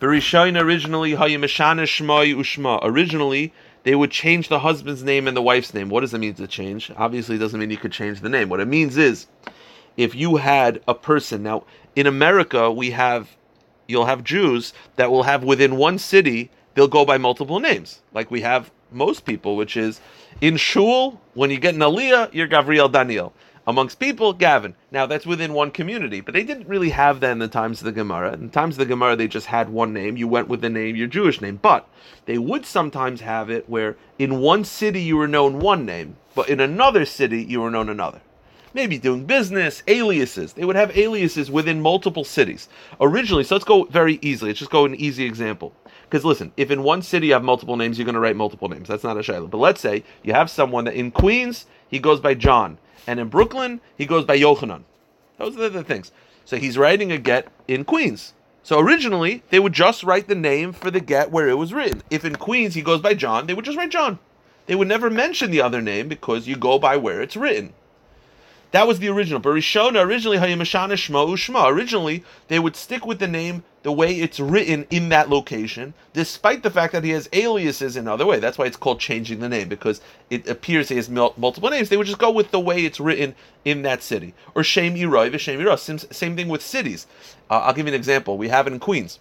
Berishayin 0.00 0.60
originally, 0.60 1.12
Ushma. 1.12 2.80
Originally, 2.82 3.52
they 3.84 3.94
would 3.94 4.10
change 4.10 4.48
the 4.48 4.58
husband's 4.58 5.04
name 5.04 5.28
and 5.28 5.36
the 5.36 5.42
wife's 5.42 5.72
name. 5.72 5.88
What 5.88 6.00
does 6.00 6.12
it 6.12 6.18
mean 6.18 6.34
to 6.34 6.46
change? 6.46 6.90
Obviously, 6.96 7.36
it 7.36 7.38
doesn't 7.38 7.60
mean 7.60 7.70
you 7.70 7.76
could 7.76 7.92
change 7.92 8.20
the 8.20 8.28
name. 8.28 8.48
What 8.48 8.60
it 8.60 8.68
means 8.68 8.96
is, 8.96 9.26
if 9.96 10.14
you 10.14 10.36
had 10.36 10.80
a 10.88 10.94
person 10.94 11.44
now 11.44 11.64
in 11.94 12.06
America, 12.06 12.70
we 12.70 12.90
have 12.90 13.36
you'll 13.86 14.06
have 14.06 14.24
Jews 14.24 14.72
that 14.96 15.10
will 15.10 15.22
have 15.22 15.44
within 15.44 15.76
one 15.76 15.98
city 15.98 16.50
they'll 16.74 16.88
go 16.88 17.04
by 17.04 17.18
multiple 17.18 17.60
names, 17.60 18.00
like 18.12 18.30
we 18.30 18.40
have 18.40 18.70
most 18.90 19.24
people, 19.24 19.56
which 19.56 19.76
is 19.76 20.00
in 20.40 20.56
shul 20.56 21.20
when 21.34 21.50
you 21.50 21.58
get 21.58 21.74
an 21.74 21.80
aliyah, 21.80 22.32
you're 22.32 22.48
Gavriel 22.48 22.90
Daniel. 22.90 23.32
Amongst 23.66 23.98
people, 23.98 24.34
Gavin. 24.34 24.74
Now 24.90 25.06
that's 25.06 25.24
within 25.24 25.54
one 25.54 25.70
community, 25.70 26.20
but 26.20 26.34
they 26.34 26.44
didn't 26.44 26.68
really 26.68 26.90
have 26.90 27.20
that 27.20 27.32
in 27.32 27.38
the 27.38 27.48
times 27.48 27.80
of 27.80 27.86
the 27.86 27.92
Gemara. 27.92 28.34
In 28.34 28.46
the 28.46 28.52
times 28.52 28.74
of 28.74 28.80
the 28.80 28.86
Gemara, 28.86 29.16
they 29.16 29.26
just 29.26 29.46
had 29.46 29.70
one 29.70 29.94
name. 29.94 30.18
You 30.18 30.28
went 30.28 30.48
with 30.48 30.60
the 30.60 30.68
name, 30.68 30.96
your 30.96 31.06
Jewish 31.06 31.40
name. 31.40 31.58
But 31.62 31.88
they 32.26 32.36
would 32.36 32.66
sometimes 32.66 33.22
have 33.22 33.48
it 33.48 33.68
where 33.68 33.96
in 34.18 34.40
one 34.40 34.64
city 34.64 35.00
you 35.00 35.16
were 35.16 35.28
known 35.28 35.60
one 35.60 35.86
name, 35.86 36.16
but 36.34 36.50
in 36.50 36.60
another 36.60 37.06
city 37.06 37.42
you 37.42 37.62
were 37.62 37.70
known 37.70 37.88
another 37.88 38.20
maybe 38.74 38.98
doing 38.98 39.24
business, 39.24 39.82
aliases. 39.86 40.52
They 40.52 40.64
would 40.64 40.76
have 40.76 40.96
aliases 40.96 41.50
within 41.50 41.80
multiple 41.80 42.24
cities. 42.24 42.68
Originally, 43.00 43.44
so 43.44 43.54
let's 43.54 43.64
go 43.64 43.84
very 43.84 44.18
easily. 44.20 44.50
Let's 44.50 44.58
just 44.58 44.70
go 44.70 44.84
an 44.84 44.96
easy 44.96 45.24
example. 45.24 45.72
Because 46.04 46.24
listen, 46.24 46.52
if 46.56 46.70
in 46.70 46.82
one 46.82 47.02
city 47.02 47.28
you 47.28 47.32
have 47.32 47.44
multiple 47.44 47.76
names, 47.76 47.98
you're 47.98 48.04
going 48.04 48.14
to 48.14 48.20
write 48.20 48.36
multiple 48.36 48.68
names. 48.68 48.88
That's 48.88 49.04
not 49.04 49.16
a 49.16 49.20
shayla. 49.20 49.50
But 49.50 49.58
let's 49.58 49.80
say 49.80 50.04
you 50.22 50.32
have 50.32 50.50
someone 50.50 50.84
that 50.84 50.94
in 50.94 51.10
Queens, 51.10 51.66
he 51.88 51.98
goes 51.98 52.20
by 52.20 52.34
John. 52.34 52.78
And 53.06 53.20
in 53.20 53.28
Brooklyn, 53.28 53.80
he 53.96 54.06
goes 54.06 54.24
by 54.24 54.38
Yochanan. 54.38 54.84
Those 55.38 55.56
are 55.58 55.68
the 55.68 55.84
things. 55.84 56.12
So 56.44 56.56
he's 56.56 56.78
writing 56.78 57.12
a 57.12 57.18
get 57.18 57.48
in 57.68 57.84
Queens. 57.84 58.34
So 58.62 58.78
originally, 58.78 59.42
they 59.50 59.58
would 59.58 59.74
just 59.74 60.04
write 60.04 60.26
the 60.26 60.34
name 60.34 60.72
for 60.72 60.90
the 60.90 61.00
get 61.00 61.30
where 61.30 61.48
it 61.48 61.58
was 61.58 61.74
written. 61.74 62.02
If 62.10 62.24
in 62.24 62.36
Queens 62.36 62.74
he 62.74 62.82
goes 62.82 63.00
by 63.00 63.14
John, 63.14 63.46
they 63.46 63.54
would 63.54 63.64
just 63.64 63.76
write 63.76 63.90
John. 63.90 64.18
They 64.66 64.74
would 64.74 64.88
never 64.88 65.10
mention 65.10 65.50
the 65.50 65.60
other 65.60 65.82
name 65.82 66.08
because 66.08 66.48
you 66.48 66.56
go 66.56 66.78
by 66.78 66.96
where 66.96 67.20
it's 67.20 67.36
written. 67.36 67.74
That 68.70 68.88
was 68.88 68.98
the 68.98 69.08
original. 69.08 69.40
But 69.40 69.50
Rishona 69.50 70.04
originally 70.04 70.38
Hayamashana 70.38 70.94
Shma 70.94 71.28
Ushma. 71.28 71.70
Originally, 71.70 72.24
they 72.48 72.58
would 72.58 72.74
stick 72.74 73.04
with 73.04 73.18
the 73.18 73.28
name 73.28 73.62
the 73.84 73.92
way 73.92 74.14
it's 74.14 74.40
written 74.40 74.86
in 74.90 75.10
that 75.10 75.28
location, 75.28 75.94
despite 76.14 76.62
the 76.62 76.70
fact 76.70 76.92
that 76.94 77.04
he 77.04 77.10
has 77.10 77.28
aliases 77.34 77.96
in 77.96 78.08
other 78.08 78.24
way. 78.24 78.40
That's 78.40 78.58
why 78.58 78.64
it's 78.64 78.78
called 78.78 78.98
changing 78.98 79.40
the 79.40 79.48
name 79.48 79.68
because 79.68 80.00
it 80.30 80.48
appears 80.48 80.88
he 80.88 80.96
has 80.96 81.08
multiple 81.08 81.68
names. 81.70 81.90
They 81.90 81.96
would 81.98 82.06
just 82.06 82.18
go 82.18 82.30
with 82.30 82.50
the 82.50 82.58
way 82.58 82.84
it's 82.84 82.98
written 82.98 83.34
in 83.64 83.82
that 83.82 84.02
city. 84.02 84.34
Or 84.54 84.64
Shem 84.64 84.94
Yeroi, 84.94 85.30
V'Shem 85.30 85.62
Yeroi. 85.62 86.12
Same 86.12 86.34
thing 86.34 86.48
with 86.48 86.62
cities. 86.62 87.06
Uh, 87.50 87.58
I'll 87.58 87.74
give 87.74 87.86
you 87.86 87.92
an 87.92 87.98
example. 87.98 88.38
We 88.38 88.48
have 88.48 88.66
it 88.66 88.72
in 88.72 88.80
Queens. 88.80 89.18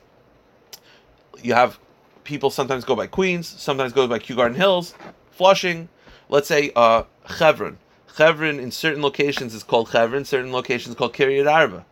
You 1.42 1.54
have 1.54 1.78
people 2.24 2.50
sometimes 2.50 2.86
go 2.86 2.96
by 2.96 3.08
Queens, 3.08 3.48
sometimes 3.48 3.92
go 3.92 4.08
by 4.08 4.20
Kew 4.20 4.38
Garden 4.38 4.58
Hills, 4.58 4.96
Flushing. 5.32 5.90
Let's 6.30 6.48
say 6.48 6.72
uh. 6.76 7.04
Chevron 7.26 8.60
in 8.60 8.72
certain 8.72 9.02
locations 9.02 9.54
is 9.56 9.64
called 9.64 9.90
Chevron, 9.90 10.24
certain 10.24 10.52
locations 10.52 10.96
called 10.96 11.14
Kiryat 11.14 11.52
Arba. 11.52 11.86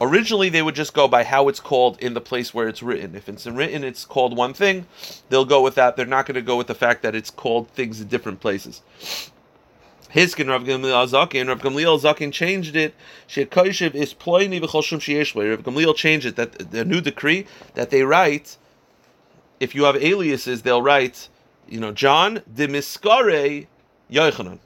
Originally, 0.00 0.48
they 0.48 0.62
would 0.62 0.74
just 0.74 0.94
go 0.94 1.06
by 1.06 1.24
how 1.24 1.48
it's 1.48 1.60
called 1.60 1.98
in 2.00 2.14
the 2.14 2.20
place 2.22 2.54
where 2.54 2.68
it's 2.68 2.82
written. 2.82 3.14
If 3.14 3.28
it's 3.28 3.46
written, 3.46 3.84
it's 3.84 4.06
called 4.06 4.34
one 4.34 4.54
thing. 4.54 4.86
They'll 5.28 5.44
go 5.44 5.60
with 5.60 5.74
that. 5.74 5.96
They're 5.96 6.06
not 6.06 6.24
going 6.24 6.36
to 6.36 6.42
go 6.42 6.56
with 6.56 6.68
the 6.68 6.74
fact 6.74 7.02
that 7.02 7.14
it's 7.14 7.30
called 7.30 7.68
things 7.68 8.00
in 8.00 8.08
different 8.08 8.40
places. 8.40 8.80
Hiskin 10.14 10.48
Rav 10.48 10.64
Gamliel 10.64 11.08
Zakin, 11.08 11.48
Rav 11.48 11.60
Gamliel 11.60 12.00
Zakin 12.00 12.32
changed 12.32 12.74
it. 12.74 12.94
Shekoshiv 13.28 13.94
is 13.94 14.12
ployni 14.12 14.60
b'chol 14.60 14.82
shum 14.82 14.98
Rav 14.98 15.62
Gamliel 15.62 15.94
changed 15.94 16.26
it 16.26 16.36
that 16.36 16.70
the 16.72 16.84
new 16.84 17.00
decree 17.00 17.46
that 17.74 17.90
they 17.90 18.02
write. 18.02 18.56
If 19.60 19.74
you 19.74 19.84
have 19.84 19.96
aliases, 19.96 20.62
they'll 20.62 20.82
write, 20.82 21.28
you 21.68 21.78
know, 21.78 21.92
John 21.92 22.42
de 22.52 22.66
Miskare 22.66 23.66
Yochanan. 24.10 24.58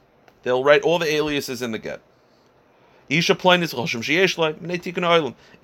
They'll 0.45 0.65
write 0.65 0.83
all 0.83 0.99
the 0.99 1.13
aliases 1.13 1.61
in 1.61 1.73
the 1.73 1.79
get. 1.79 2.01
In 3.09 3.23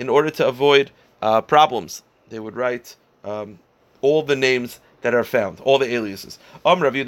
order 0.08 0.30
to 0.30 0.46
avoid 0.46 0.90
uh, 1.22 1.40
problems. 1.42 2.02
They 2.28 2.40
would 2.40 2.56
write 2.56 2.96
um, 3.24 3.58
all 4.00 4.22
the 4.22 4.36
names 4.36 4.80
that 5.02 5.14
are 5.14 5.24
found, 5.24 5.60
all 5.60 5.78
the 5.78 5.92
aliases. 5.92 6.38
the. 6.64 7.04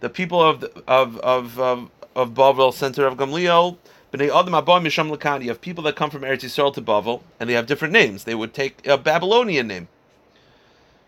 The 0.00 0.10
people 0.10 0.42
of 0.42 0.64
of 0.86 1.18
of 1.18 1.58
of, 1.58 1.90
of 2.14 2.30
Bavel 2.34 2.72
center 2.72 3.06
of 3.06 3.16
Gamliel. 3.16 3.76
You 4.12 5.48
have 5.48 5.60
people 5.60 5.82
that 5.84 5.96
come 5.96 6.10
from 6.10 6.22
Eretz 6.22 6.44
Yisrael 6.44 6.72
to 6.74 6.80
Bavel, 6.80 7.22
and 7.40 7.50
they 7.50 7.54
have 7.54 7.66
different 7.66 7.92
names. 7.92 8.22
They 8.22 8.36
would 8.36 8.54
take 8.54 8.86
a 8.86 8.96
Babylonian 8.96 9.66
name. 9.66 9.88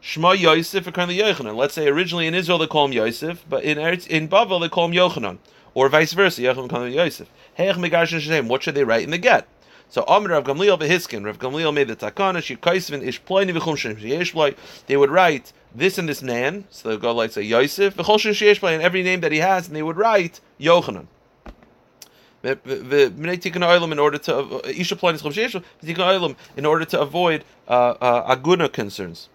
Shema 0.01 0.33
Yosef 0.33 0.93
currently 0.93 1.19
Yochanan. 1.19 1.55
Let's 1.57 1.75
say 1.75 1.87
originally 1.87 2.27
in 2.27 2.35
Israel 2.35 2.59
they 2.59 2.67
call 2.67 2.87
him 2.87 2.93
Yosef, 2.93 3.45
but 3.49 3.63
in 3.63 3.79
Eretz, 3.79 4.09
in 4.09 4.29
Bavel 4.29 4.61
they 4.61 4.69
call 4.69 4.87
him 4.87 4.93
Yochanan, 4.93 5.39
or 5.77 5.89
vice 5.91 6.15
versa. 6.15 6.55
What 6.55 8.63
should 8.63 8.75
they 8.75 8.85
write 8.85 9.05
in 9.05 9.11
the 9.11 9.19
get? 9.19 9.47
So 9.91 10.05
Amr 10.09 10.31
Rav 10.31 10.45
Gamliel 10.45 10.81
behiskin. 10.81 11.27
Rav 11.27 11.39
Gamliel 11.39 11.73
made 11.73 11.89
the 11.89 11.95
takana. 11.95 12.43
She 12.43 12.57
kaisvin 12.57 13.07
ish 13.07 13.23
ployni 13.23 13.55
v'chum 13.55 14.57
They 14.87 14.97
would 14.97 15.11
write 15.11 15.53
this 15.75 15.99
and 15.99 16.09
this 16.09 16.23
man. 16.23 16.65
So 16.71 16.89
they'll 16.89 16.99
go 16.99 17.13
like 17.13 17.33
say 17.33 17.43
Yosef 17.43 17.95
v'chol 17.95 18.35
shem 18.35 18.69
and 18.71 18.83
every 18.83 19.03
name 19.03 19.21
that 19.21 19.33
he 19.33 19.39
has, 19.39 19.69
and 19.69 19.77
they 19.77 19.83
would 19.83 19.99
write 19.99 20.41
Yochanan. 20.59 21.09
In 22.43 23.99
order 23.99 24.19
to 24.19 24.39
uh, 24.39 24.61
in 26.57 26.67
order 26.67 26.85
to 26.85 27.01
avoid 27.01 27.45
uh, 27.69 27.73
uh, 27.73 28.37
aguna 28.37 28.73
concerns. 28.73 29.29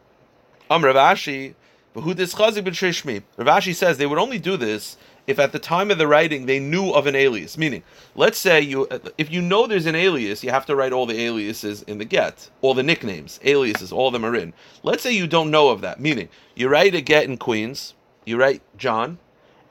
Um, 0.69 0.85
Rav 0.85 0.95
Ashi, 0.95 1.55
Rav 1.93 2.05
Ashi 2.05 3.75
says 3.75 3.97
they 3.97 4.05
would 4.05 4.19
only 4.19 4.39
do 4.39 4.55
this 4.55 4.95
if 5.27 5.39
at 5.39 5.51
the 5.51 5.59
time 5.59 5.91
of 5.91 5.97
the 5.97 6.07
writing 6.07 6.45
they 6.45 6.59
knew 6.59 6.91
of 6.91 7.07
an 7.07 7.15
alias. 7.15 7.57
Meaning, 7.57 7.83
let's 8.15 8.37
say 8.37 8.61
you, 8.61 8.87
if 9.17 9.31
you 9.31 9.41
know 9.41 9.67
there's 9.67 9.85
an 9.85 9.95
alias, 9.95 10.43
you 10.43 10.49
have 10.49 10.65
to 10.65 10.75
write 10.75 10.93
all 10.93 11.05
the 11.05 11.21
aliases 11.21 11.83
in 11.83 11.97
the 11.97 12.05
get, 12.05 12.49
all 12.61 12.73
the 12.73 12.83
nicknames, 12.83 13.39
aliases, 13.43 13.91
all 13.91 14.07
of 14.07 14.13
them 14.13 14.25
are 14.25 14.35
in. 14.35 14.53
Let's 14.83 15.03
say 15.03 15.11
you 15.11 15.27
don't 15.27 15.51
know 15.51 15.69
of 15.69 15.81
that. 15.81 15.99
Meaning, 15.99 16.29
you 16.55 16.67
write 16.67 16.95
a 16.95 17.01
get 17.01 17.25
in 17.25 17.37
Queens, 17.37 17.93
you 18.25 18.37
write 18.37 18.61
John, 18.77 19.19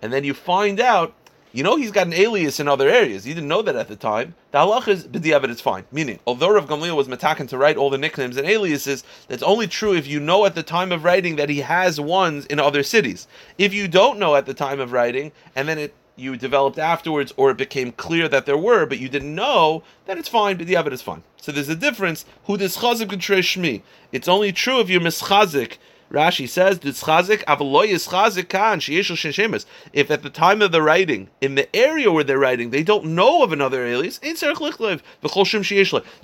and 0.03 0.13
then 0.13 0.25
you 0.25 0.35
find 0.35 0.81
out 0.81 1.15
you 1.53 1.63
know 1.63 1.77
he's 1.77 1.91
got 1.91 2.07
an 2.07 2.13
alias 2.13 2.61
in 2.61 2.69
other 2.69 2.89
areas. 2.89 3.27
You 3.27 3.35
didn't 3.35 3.49
know 3.49 3.63
that 3.63 3.77
at 3.77 3.89
the 3.89 3.97
time. 3.97 4.35
The 4.53 4.59
halach 4.59 4.89
is 4.89 5.07
b'diavad, 5.07 5.51
it's 5.51 5.61
fine. 5.61 5.85
Meaning, 5.91 6.19
although 6.27 6.51
Rav 6.51 6.67
Gamliel 6.67 6.97
was 6.97 7.09
metakan 7.09 7.49
to 7.49 7.59
write 7.59 7.77
all 7.77 7.91
the 7.91 7.99
nicknames 7.99 8.37
and 8.37 8.47
aliases, 8.47 9.05
that's 9.29 9.43
only 9.43 9.67
true 9.67 9.95
if 9.95 10.07
you 10.07 10.21
know 10.21 10.47
at 10.47 10.55
the 10.55 10.63
time 10.63 10.93
of 10.93 11.05
writing 11.05 11.37
that 11.37 11.49
he 11.49 11.61
has 11.61 12.01
ones 12.01 12.47
in 12.47 12.61
other 12.61 12.83
cities. 12.83 13.27
If 13.59 13.75
you 13.75 13.89
don't 13.89 14.19
know 14.19 14.37
at 14.37 14.47
the 14.47 14.55
time 14.55 14.81
of 14.81 14.93
writing, 14.93 15.33
and 15.57 15.69
then 15.69 15.79
it 15.79 15.95
you 16.17 16.37
developed 16.37 16.79
afterwards, 16.79 17.33
or 17.37 17.51
it 17.51 17.57
became 17.57 17.93
clear 17.93 18.29
that 18.29 18.45
there 18.45 18.59
were, 18.59 18.85
but 18.85 18.99
you 18.99 19.09
didn't 19.09 19.35
know, 19.35 19.83
then 20.05 20.19
it's 20.19 20.29
fine. 20.29 20.59
The 20.59 20.75
is 20.93 21.03
fine. 21.03 21.23
So 21.39 21.51
there's 21.51 21.71
a 21.71 21.77
difference. 21.77 22.27
Who 22.45 22.57
this 22.57 22.77
chazik 22.77 23.09
shmi? 23.09 23.83
It's 24.13 24.29
only 24.29 24.53
true 24.53 24.81
if 24.81 24.91
you're 24.91 25.01
mischazik 25.01 25.79
Rashi 26.11 26.49
says, 26.49 26.81
If 29.93 30.11
at 30.11 30.23
the 30.23 30.31
time 30.31 30.63
of 30.63 30.73
the 30.73 30.83
writing, 30.83 31.29
in 31.41 31.55
the 31.55 31.77
area 31.77 32.11
where 32.11 32.25
they're 32.25 32.39
writing, 32.39 32.71
they 32.71 32.83
don't 32.83 33.05
know 33.05 33.45
of 33.45 33.53
another 33.53 33.87
alias, 33.87 34.19
you 34.23 34.35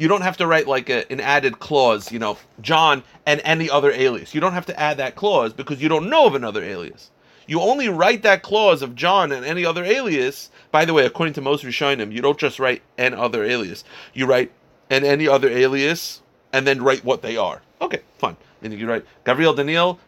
don't 0.09 0.23
have 0.23 0.37
to 0.37 0.47
write 0.47 0.67
like 0.67 0.91
a, 0.91 1.13
an 1.13 1.21
added 1.21 1.61
clause, 1.61 2.11
you 2.11 2.19
know, 2.19 2.37
John 2.61 3.05
and 3.27 3.41
any 3.45 3.71
other 3.71 3.93
alias. 3.93 4.35
You 4.35 4.41
don't 4.41 4.53
have 4.53 4.67
to 4.67 4.81
add 4.81 4.97
that 4.97 5.15
clause 5.15 5.53
because 5.53 5.81
you 5.81 5.89
don't 5.89 6.11
know 6.11 6.27
of 6.27 6.35
another 6.35 6.65
alias. 6.65 7.13
You 7.47 7.61
only 7.61 7.89
write 7.89 8.23
that 8.23 8.43
clause 8.43 8.83
of 8.83 8.97
John 8.97 9.31
and 9.31 9.45
any 9.45 9.65
other 9.65 9.85
alias. 9.85 10.51
By 10.73 10.85
the 10.85 10.95
way, 10.95 11.07
according 11.07 11.35
to 11.35 11.41
most 11.41 11.65
Rishonim, 11.65 12.13
you 12.13 12.21
don't 12.21 12.39
just 12.39 12.59
write 12.59 12.83
an 12.99 13.15
other 13.15 13.45
alias. 13.45 13.85
You 14.15 14.27
write 14.27 14.51
and 14.91 15.05
any 15.05 15.29
other 15.29 15.49
alias 15.49 16.23
and 16.53 16.67
then 16.67 16.83
write 16.83 17.05
what 17.05 17.23
they 17.23 17.37
are. 17.37 17.63
Okay, 17.81 18.01
fine. 18.19 18.37
And 18.63 18.73
you 18.73 18.89
write 18.89 19.05
Gabriel 19.25 19.55
Daniel 19.55 19.99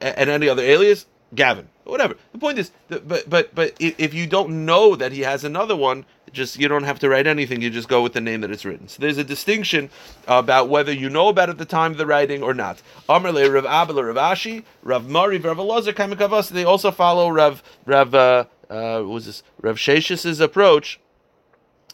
and 0.00 0.30
any 0.30 0.48
other 0.48 0.62
alias, 0.62 1.06
Gavin, 1.34 1.68
whatever. 1.84 2.14
The 2.32 2.38
point 2.38 2.58
is, 2.58 2.70
but 2.88 3.28
but 3.28 3.54
but 3.54 3.74
if 3.78 4.14
you 4.14 4.26
don't 4.26 4.64
know 4.64 4.96
that 4.96 5.12
he 5.12 5.20
has 5.20 5.44
another 5.44 5.76
one, 5.76 6.06
just 6.32 6.58
you 6.58 6.68
don't 6.68 6.84
have 6.84 6.98
to 7.00 7.08
write 7.08 7.26
anything. 7.26 7.60
You 7.60 7.70
just 7.70 7.88
go 7.88 8.02
with 8.02 8.12
the 8.12 8.20
name 8.20 8.40
that 8.40 8.50
it's 8.50 8.64
written. 8.64 8.88
So 8.88 9.00
there's 9.00 9.18
a 9.18 9.24
distinction 9.24 9.90
about 10.26 10.68
whether 10.68 10.92
you 10.92 11.10
know 11.10 11.28
about 11.28 11.48
it 11.48 11.52
at 11.52 11.58
the 11.58 11.64
time 11.64 11.92
of 11.92 11.98
the 11.98 12.06
writing 12.06 12.42
or 12.42 12.54
not. 12.54 12.80
Amarle 13.08 13.52
Rav 13.52 13.66
Abel 13.66 14.02
Rav 14.02 14.16
Ashi, 14.16 14.64
Rav 14.82 15.08
Mari, 15.08 15.38
Rav 15.38 15.56
Elazar, 15.56 15.92
Kamikavas. 15.92 16.50
They 16.50 16.64
also 16.64 16.90
follow 16.90 17.28
Rav 17.28 17.62
Rav 17.84 18.14
uh, 18.14 18.44
uh, 18.70 19.02
was 19.04 19.26
this 19.26 19.42
Rav 19.60 19.76
Sheshis's 19.76 20.40
approach. 20.40 21.00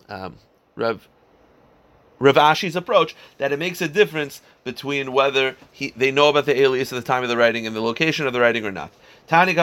Um, 0.08 0.36
Rav 0.76 1.08
Rav 2.18 2.36
Ashi's 2.36 2.76
approach 2.76 3.16
that 3.38 3.52
it 3.52 3.58
makes 3.58 3.80
a 3.80 3.88
difference 3.88 4.42
between 4.64 5.12
whether 5.12 5.56
he, 5.70 5.92
they 5.96 6.10
know 6.10 6.28
about 6.28 6.46
the 6.46 6.60
alias 6.60 6.92
at 6.92 6.96
the 6.96 7.06
time 7.06 7.22
of 7.22 7.28
the 7.28 7.36
writing 7.36 7.66
and 7.66 7.76
the 7.76 7.80
location 7.80 8.26
of 8.26 8.32
the 8.32 8.40
writing 8.40 8.64
or 8.64 8.72
not. 8.72 8.90
Tani 9.26 9.54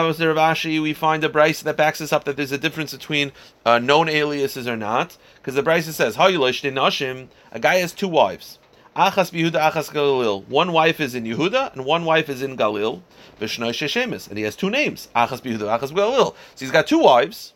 we 0.80 0.92
find 0.92 1.22
a 1.22 1.28
Braisa 1.28 1.62
that 1.64 1.76
backs 1.76 2.00
us 2.00 2.12
up 2.12 2.24
that 2.24 2.36
there's 2.36 2.52
a 2.52 2.58
difference 2.58 2.92
between 2.92 3.32
uh, 3.64 3.78
known 3.78 4.08
aliases 4.08 4.66
or 4.66 4.76
not, 4.76 5.16
because 5.36 5.54
the 5.54 5.62
Braisa 5.62 5.92
says, 5.92 6.16
Nashim, 6.16 7.28
a 7.52 7.60
guy 7.60 7.76
has 7.76 7.92
two 7.92 8.08
wives. 8.08 8.58
Achas 8.96 9.32
Yehuda, 9.32 9.70
Achas 9.70 9.90
Galil. 9.90 10.46
One 10.48 10.72
wife 10.72 11.00
is 11.00 11.14
in 11.14 11.24
Yehuda 11.24 11.72
and 11.72 11.86
one 11.86 12.04
wife 12.04 12.28
is 12.28 12.42
in 12.42 12.58
Galil. 12.58 13.00
Vishnoi 13.40 13.70
Sheshemis. 13.70 14.28
And 14.28 14.36
he 14.36 14.44
has 14.44 14.54
two 14.54 14.68
names. 14.68 15.08
Achas 15.16 15.40
Yehuda, 15.40 15.78
Achas 15.78 15.92
Galil. 15.92 16.34
So 16.54 16.64
he's 16.64 16.70
got 16.70 16.86
two 16.86 16.98
wives 16.98 17.54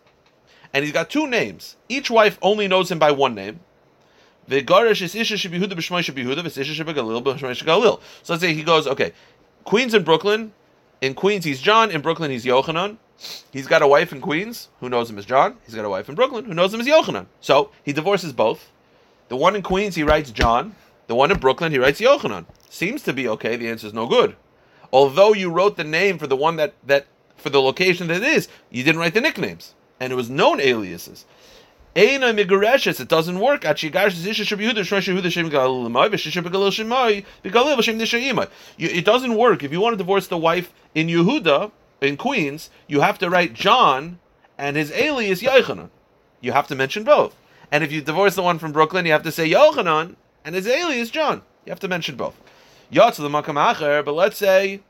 and 0.72 0.82
he's 0.82 0.94
got 0.94 1.10
two 1.10 1.26
names. 1.26 1.76
Each 1.90 2.10
wife 2.10 2.38
only 2.40 2.68
knows 2.68 2.90
him 2.90 2.98
by 2.98 3.10
one 3.10 3.34
name. 3.34 3.60
So 4.48 4.54
let's 8.32 8.40
say 8.40 8.54
he 8.54 8.62
goes, 8.62 8.86
okay, 8.86 9.12
Queens 9.64 9.94
in 9.94 10.04
Brooklyn. 10.04 10.52
In 11.00 11.14
Queens, 11.14 11.44
he's 11.44 11.60
John. 11.60 11.90
In 11.90 12.00
Brooklyn, 12.00 12.30
he's 12.30 12.44
Yochanan. 12.44 12.96
He's 13.52 13.66
got 13.66 13.82
a 13.82 13.88
wife 13.88 14.12
in 14.12 14.20
Queens 14.20 14.68
who 14.80 14.88
knows 14.88 15.10
him 15.10 15.18
as 15.18 15.26
John. 15.26 15.56
He's 15.64 15.74
got 15.74 15.84
a 15.84 15.90
wife 15.90 16.08
in 16.08 16.14
Brooklyn 16.14 16.44
who 16.44 16.54
knows 16.54 16.72
him 16.72 16.80
as 16.80 16.86
Yochanan. 16.86 17.26
So 17.40 17.70
he 17.82 17.92
divorces 17.92 18.32
both. 18.32 18.70
The 19.28 19.36
one 19.36 19.56
in 19.56 19.62
Queens, 19.62 19.94
he 19.94 20.02
writes 20.02 20.30
John. 20.30 20.74
The 21.06 21.14
one 21.14 21.30
in 21.30 21.38
Brooklyn, 21.38 21.72
he 21.72 21.78
writes 21.78 22.00
Yochanan. 22.00 22.46
Seems 22.68 23.02
to 23.02 23.12
be 23.12 23.28
okay. 23.28 23.56
The 23.56 23.68
answer 23.68 23.86
is 23.86 23.94
no 23.94 24.06
good. 24.06 24.36
Although 24.92 25.32
you 25.32 25.50
wrote 25.50 25.76
the 25.76 25.84
name 25.84 26.18
for 26.18 26.26
the 26.26 26.36
one 26.36 26.56
that, 26.56 26.74
that 26.84 27.06
for 27.36 27.50
the 27.50 27.60
location 27.60 28.06
that 28.08 28.18
it 28.18 28.22
is, 28.22 28.48
you 28.70 28.84
didn't 28.84 29.00
write 29.00 29.14
the 29.14 29.20
nicknames. 29.20 29.74
And 29.98 30.12
it 30.12 30.16
was 30.16 30.30
known 30.30 30.60
aliases. 30.60 31.24
Eina 31.96 32.36
migareshes, 32.38 33.00
it 33.00 33.08
doesn't 33.08 33.40
work. 33.40 33.64
It 38.78 39.04
doesn't 39.04 39.34
work 39.34 39.62
if 39.62 39.72
you 39.72 39.80
want 39.80 39.92
to 39.94 39.96
divorce 39.96 40.26
the 40.26 40.36
wife 40.36 40.74
in 40.94 41.06
Yehuda 41.06 41.72
in 42.02 42.16
Queens. 42.18 42.68
You 42.86 43.00
have 43.00 43.18
to 43.20 43.30
write 43.30 43.54
John 43.54 44.18
and 44.58 44.76
his 44.76 44.92
alias 44.92 45.40
Yochanan. 45.40 45.88
You 46.42 46.52
have 46.52 46.66
to 46.66 46.74
mention 46.74 47.02
both. 47.02 47.34
And 47.72 47.82
if 47.82 47.90
you 47.90 48.02
divorce 48.02 48.34
the 48.34 48.42
one 48.42 48.58
from 48.58 48.72
Brooklyn, 48.72 49.06
you 49.06 49.12
have 49.12 49.22
to 49.22 49.32
say 49.32 49.48
Yochanan 49.50 50.16
and 50.44 50.54
his 50.54 50.66
alias 50.66 51.08
John. 51.08 51.40
You 51.64 51.70
have 51.70 51.80
to 51.80 51.88
mention 51.88 52.16
both. 52.16 52.38
Yatz 52.92 53.16
the 53.16 53.30
makam 53.30 53.54
acher, 53.54 54.04
but 54.04 54.12
let's 54.12 54.36
say 54.36 54.82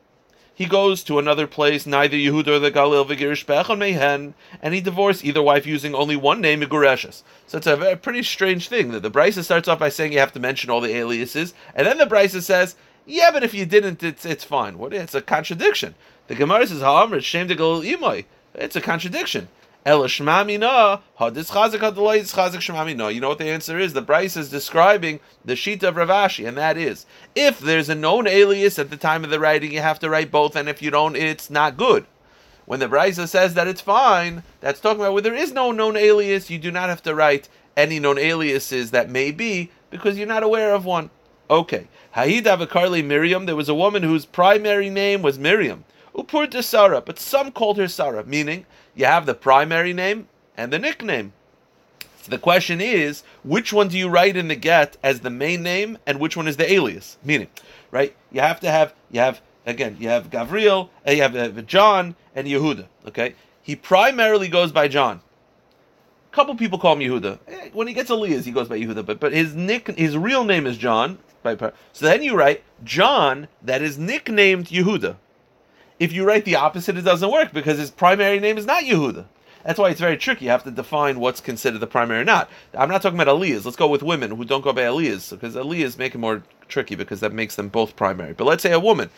he 0.57 0.65
goes 0.65 1.05
to 1.05 1.19
another 1.19 1.47
place, 1.47 1.85
neither 1.85 2.17
Yehuda 2.17 2.49
or 2.49 2.59
the 2.59 2.73
Galil 2.73 3.07
v'girish 3.07 3.45
bechon 3.45 3.77
mehen, 3.77 4.33
and 4.63 4.73
he 4.73 4.81
divorced 4.81 5.23
either 5.23 5.43
wife 5.43 5.67
using 5.67 5.95
only 5.95 6.17
one 6.17 6.41
name, 6.41 6.61
Migureshes. 6.61 7.23
So 7.47 7.59
it's 7.59 7.67
a 7.67 7.77
very, 7.77 7.97
pretty 7.97 8.23
strange 8.23 8.69
thing 8.71 8.91
that 8.93 9.03
the 9.03 9.11
Braisa 9.11 9.45
starts 9.45 9.69
off 9.69 9.79
by 9.79 9.91
saying 9.91 10.15
you 10.15 10.19
have 10.19 10.33
to 10.33 10.41
mention 10.41 10.71
all 10.71 10.81
the 10.81 10.97
aliases, 10.97 11.53
and 11.75 11.87
then 11.87 11.99
the 11.99 12.07
Braisa 12.07 12.41
says, 12.41 12.75
yeah, 13.05 13.31
but 13.31 13.45
if 13.45 13.53
you 13.53 13.67
didn't, 13.67 14.03
it's 14.03 14.25
it's 14.25 14.45
fine. 14.45 14.79
What? 14.79 14.95
It's 14.95 15.15
a 15.15 15.21
contradiction. 15.21 15.95
The 16.27 16.35
Gemara 16.35 16.67
says, 16.67 16.81
"Ha'amr 16.81 17.23
shame 17.23 17.49
to 17.49 17.55
Galil 17.55 17.85
imoy." 17.85 18.25
It's 18.55 18.77
a 18.77 18.81
contradiction. 18.81 19.49
You 19.87 19.93
know 19.93 20.01
what 23.29 23.39
the 23.39 23.49
answer 23.49 23.79
is? 23.79 23.93
The 23.93 24.03
Braisa 24.03 24.39
is 24.39 24.51
describing 24.51 25.21
the 25.45 25.55
sheet 25.55 25.85
of 25.85 25.95
Rav 25.95 26.09
Ashi, 26.09 26.49
and 26.49 26.57
that 26.57 26.77
is 26.77 27.07
if 27.37 27.61
there's 27.61 27.89
a 27.89 27.95
known 27.95 28.27
alias 28.27 28.81
at 28.81 28.91
the 28.91 28.97
time 28.97 29.23
of 29.23 29.31
the 29.31 29.39
writing, 29.39 29.71
you 29.71 29.81
have 29.81 30.01
to 30.01 30.11
write 30.11 30.33
both, 30.33 30.57
and 30.57 30.69
if 30.69 30.83
you 30.83 30.91
don't, 30.91 31.15
it's 31.15 31.51
not 31.51 31.77
good. 31.77 32.05
When 32.65 32.81
the 32.81 32.89
Braisa 32.89 33.29
says 33.29 33.55
that 33.55 33.69
it's 33.69 33.81
fine, 33.81 34.43
that's 34.61 34.81
talking 34.81 35.01
about 35.01 35.13
where 35.13 35.23
there 35.23 35.37
is 35.37 35.53
no 35.53 35.71
known 35.71 35.97
alias, 35.97 36.51
you 36.51 36.59
do 36.59 36.73
not 36.73 36.89
have 36.89 37.05
to 37.05 37.15
write 37.15 37.49
any 37.77 38.01
known 38.01 38.19
aliases 38.19 38.91
that 38.91 39.09
may 39.09 39.31
be 39.31 39.71
because 39.91 40.19
you're 40.19 40.27
not 40.27 40.43
aware 40.43 40.75
of 40.75 40.85
one. 40.85 41.11
Okay. 41.49 41.87
Haida 42.11 42.57
Vakarli 42.57 43.05
Miriam, 43.05 43.47
there 43.47 43.55
was 43.55 43.69
a 43.69 43.75
woman 43.75 44.03
whose 44.03 44.27
primary 44.27 44.91
name 44.91 45.23
was 45.23 45.39
Miriam. 45.39 45.85
Upur 46.13 46.51
Sarah, 46.65 47.03
but 47.03 47.21
some 47.21 47.53
called 47.53 47.77
her 47.77 47.87
Sarah, 47.87 48.25
meaning 48.25 48.67
you 48.97 49.05
have 49.05 49.27
the 49.27 49.35
primary 49.35 49.93
name 49.93 50.27
and 50.57 50.73
the 50.73 50.79
nickname. 50.79 51.33
The 52.25 52.39
question 52.39 52.81
is, 52.81 53.23
which 53.45 53.73
one 53.73 53.89
do 53.89 53.97
you 53.97 54.09
write 54.09 54.37
in 54.37 54.49
the 54.49 54.57
get 54.57 54.97
as 55.03 55.21
the 55.21 55.31
main 55.31 55.63
name 55.63 55.99
and 56.07 56.19
which 56.19 56.37
one 56.37 56.49
is 56.49 56.57
the 56.57 56.71
alias? 56.73 57.19
Meaning, 57.23 57.49
right? 57.93 58.17
You 58.33 58.41
have 58.41 58.59
to 58.61 58.71
have, 58.71 58.95
you 59.13 59.21
have, 59.21 59.41
again, 59.65 59.97
you 60.01 60.09
have 60.09 60.31
Gavriel, 60.31 60.89
uh, 61.07 61.13
you 61.13 61.23
have 61.23 61.37
uh, 61.37 61.63
John 61.63 62.17
and 62.35 62.49
Yehuda, 62.49 62.87
okay? 63.07 63.35
He 63.63 63.77
primarily 63.77 64.49
goes 64.49 64.73
by 64.73 64.89
John. 64.89 65.21
A 66.33 66.35
couple 66.35 66.57
people 66.57 66.79
call 66.79 66.95
him 66.95 67.01
Yehuda. 67.01 67.39
Eh, 67.47 67.71
when 67.73 67.87
he 67.87 67.95
gets 67.95 68.11
Aliyahs, 68.11 68.45
he 68.45 68.51
goes 68.51 68.69
by 68.69 68.81
Yehuda, 68.81 69.07
but, 69.07 69.21
but 69.21 69.33
his 69.33 69.55
nick, 69.55 69.87
his 69.97 70.17
real 70.17 70.43
name 70.43 70.67
is 70.67 70.77
John. 70.79 71.19
So 71.45 71.73
then 72.01 72.25
you 72.25 72.35
write 72.35 72.65
John 72.83 73.47
that 73.63 73.81
is 73.81 73.99
nicknamed 73.99 74.67
Yehuda. 74.67 75.17
If 75.99 76.13
you 76.13 76.25
write 76.25 76.45
the 76.45 76.57
opposite, 76.57 76.97
it 76.97 77.03
doesn't 77.03 77.31
work 77.31 77.53
because 77.53 77.79
his 77.79 77.91
primary 77.91 78.39
name 78.39 78.59
is 78.59 78.67
not 78.67 78.85
Yehuda. 78.85 79.25
That's 79.65 79.81
why 79.81 79.91
it's 79.91 80.01
very 80.01 80.17
tricky. 80.17 80.45
You 80.45 80.53
have 80.53 80.63
to 80.63 80.71
define 80.71 81.19
what's 81.19 81.41
considered 81.41 81.81
the 81.81 81.89
primary 81.89 82.21
or 82.21 82.25
not. 82.25 82.49
I'm 82.73 82.89
not 82.89 83.03
talking 83.03 83.19
about 83.19 83.35
Aliyahs. 83.37 83.65
Let's 83.65 83.77
go 83.77 83.89
with 83.89 84.03
women 84.03 84.31
who 84.31 84.45
don't 84.45 84.63
go 84.63 84.73
by 84.73 84.83
Aliyahs 84.83 85.31
because 85.31 85.57
Aliyahs 85.57 85.99
make 85.99 86.15
it 86.15 86.19
more 86.19 86.45
tricky 86.69 86.95
because 86.95 87.19
that 87.19 87.33
makes 87.33 87.57
them 87.57 87.69
both 87.69 87.97
primary. 87.97 88.33
But 88.33 88.45
let's 88.45 88.63
say 88.63 88.71
a 88.71 88.79
woman, 88.79 89.11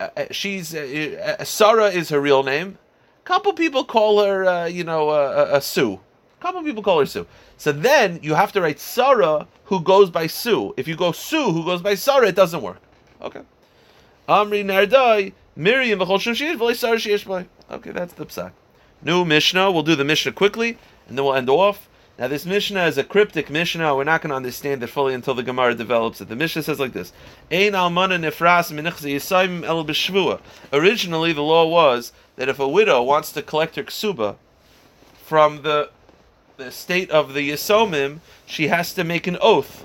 uh, 0.00 0.08
uh 0.16 0.24
she's 0.32 0.74
uh, 0.74 1.36
uh, 1.38 1.44
Sarah 1.44 1.90
is 1.90 2.08
her 2.08 2.20
real 2.20 2.42
name. 2.42 2.78
Couple 3.24 3.52
people 3.52 3.84
call 3.84 4.24
her, 4.24 4.46
uh, 4.46 4.64
you 4.64 4.82
know, 4.82 5.10
uh, 5.10 5.50
a 5.52 5.60
Sue. 5.60 6.00
Couple 6.40 6.62
people 6.64 6.82
call 6.82 6.98
her 6.98 7.06
Sue. 7.06 7.26
So 7.56 7.70
then 7.70 8.18
you 8.20 8.34
have 8.34 8.50
to 8.52 8.60
write 8.60 8.80
Sarah 8.80 9.46
who 9.64 9.80
goes 9.80 10.10
by 10.10 10.26
Sue. 10.26 10.74
If 10.76 10.88
you 10.88 10.96
go 10.96 11.12
Sue 11.12 11.52
who 11.52 11.64
goes 11.64 11.82
by 11.82 11.94
Sarah, 11.94 12.26
it 12.28 12.34
doesn't 12.34 12.62
work. 12.62 12.80
Okay. 13.22 13.42
Amri 14.28 14.64
Nardai 14.64 15.34
Miriam 15.58 16.00
Okay, 16.00 16.30
that's 16.30 18.12
the 18.12 18.26
psak. 18.26 18.52
New 19.02 19.24
Mishnah. 19.24 19.72
We'll 19.72 19.82
do 19.82 19.96
the 19.96 20.04
Mishnah 20.04 20.30
quickly, 20.30 20.78
and 21.08 21.18
then 21.18 21.24
we'll 21.24 21.34
end 21.34 21.50
off. 21.50 21.88
Now, 22.16 22.28
this 22.28 22.46
Mishnah 22.46 22.84
is 22.86 22.96
a 22.96 23.02
cryptic 23.02 23.50
Mishnah. 23.50 23.96
We're 23.96 24.04
not 24.04 24.22
going 24.22 24.30
to 24.30 24.36
understand 24.36 24.84
it 24.84 24.86
fully 24.86 25.14
until 25.14 25.34
the 25.34 25.42
Gemara 25.42 25.74
develops 25.74 26.20
it. 26.20 26.28
The 26.28 26.36
Mishnah 26.36 26.62
says 26.62 26.78
like 26.78 26.92
this: 26.92 27.12
Ein 27.50 27.72
almana 27.72 28.20
yisayim 28.20 29.64
el 29.64 29.84
b'shvua. 29.84 30.40
Originally, 30.72 31.32
the 31.32 31.42
law 31.42 31.66
was 31.66 32.12
that 32.36 32.48
if 32.48 32.60
a 32.60 32.68
widow 32.68 33.02
wants 33.02 33.32
to 33.32 33.42
collect 33.42 33.74
her 33.74 33.82
ksuba 33.82 34.36
from 35.24 35.62
the 35.62 35.90
the 36.56 36.70
state 36.70 37.10
of 37.10 37.34
the 37.34 37.50
yisomim, 37.50 38.20
she 38.46 38.68
has 38.68 38.92
to 38.94 39.02
make 39.02 39.26
an 39.26 39.38
oath 39.40 39.84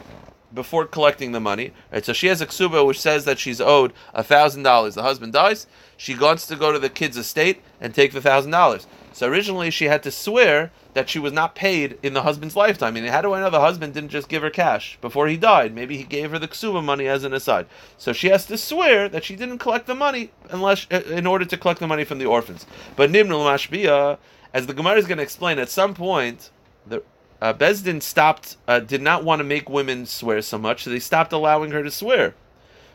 before 0.53 0.85
collecting 0.85 1.31
the 1.31 1.39
money. 1.39 1.71
Right, 1.91 2.05
so 2.05 2.13
she 2.13 2.27
has 2.27 2.41
a 2.41 2.47
ksuba 2.47 2.85
which 2.85 3.01
says 3.01 3.25
that 3.25 3.39
she's 3.39 3.61
owed 3.61 3.93
thousand 4.15 4.63
dollars. 4.63 4.95
The 4.95 5.03
husband 5.03 5.33
dies. 5.33 5.67
She 5.97 6.15
wants 6.15 6.47
to 6.47 6.55
go 6.55 6.71
to 6.71 6.79
the 6.79 6.89
kid's 6.89 7.17
estate 7.17 7.61
and 7.79 7.93
take 7.93 8.11
the 8.11 8.21
thousand 8.21 8.51
dollars. 8.51 8.87
So 9.13 9.27
originally 9.27 9.69
she 9.69 9.85
had 9.85 10.03
to 10.03 10.11
swear 10.11 10.71
that 10.93 11.09
she 11.09 11.19
was 11.19 11.33
not 11.33 11.55
paid 11.55 11.97
in 12.03 12.13
the 12.13 12.23
husband's 12.23 12.55
lifetime. 12.55 12.95
I 12.95 13.01
mean, 13.01 13.11
how 13.11 13.21
do 13.21 13.33
I 13.33 13.39
know 13.39 13.49
the 13.49 13.59
husband 13.59 13.93
didn't 13.93 14.09
just 14.09 14.29
give 14.29 14.41
her 14.41 14.49
cash 14.49 14.97
before 15.01 15.27
he 15.27 15.37
died? 15.37 15.73
Maybe 15.73 15.97
he 15.97 16.03
gave 16.03 16.31
her 16.31 16.39
the 16.39 16.47
ksuba 16.47 16.83
money 16.83 17.07
as 17.07 17.23
an 17.23 17.33
aside. 17.33 17.67
So 17.97 18.13
she 18.13 18.27
has 18.29 18.45
to 18.47 18.57
swear 18.57 19.09
that 19.09 19.23
she 19.23 19.35
didn't 19.35 19.59
collect 19.59 19.87
the 19.87 19.95
money 19.95 20.31
unless 20.49 20.87
uh, 20.91 21.01
in 21.07 21.27
order 21.27 21.45
to 21.45 21.57
collect 21.57 21.79
the 21.79 21.87
money 21.87 22.03
from 22.03 22.19
the 22.19 22.25
orphans. 22.25 22.65
But 22.95 23.11
nimnul 23.11 23.45
mashbia, 23.45 24.17
as 24.53 24.67
the 24.67 24.73
Gemara 24.73 24.97
is 24.97 25.07
going 25.07 25.17
to 25.17 25.23
explain, 25.23 25.59
at 25.59 25.69
some 25.69 25.93
point 25.93 26.51
the 26.85 27.03
uh, 27.43 27.53
Beis 27.53 27.83
Din 27.83 27.99
stopped, 27.99 28.55
uh, 28.69 28.79
did 28.79 29.01
not 29.01 29.25
want 29.25 29.41
to 29.41 29.43
make 29.43 29.69
women 29.69 30.05
swear 30.05 30.41
so 30.41 30.57
much, 30.57 30.85
so 30.85 30.89
they 30.89 30.99
stopped 30.99 31.33
allowing 31.33 31.71
her 31.71 31.83
to 31.83 31.91
swear. 31.91 32.35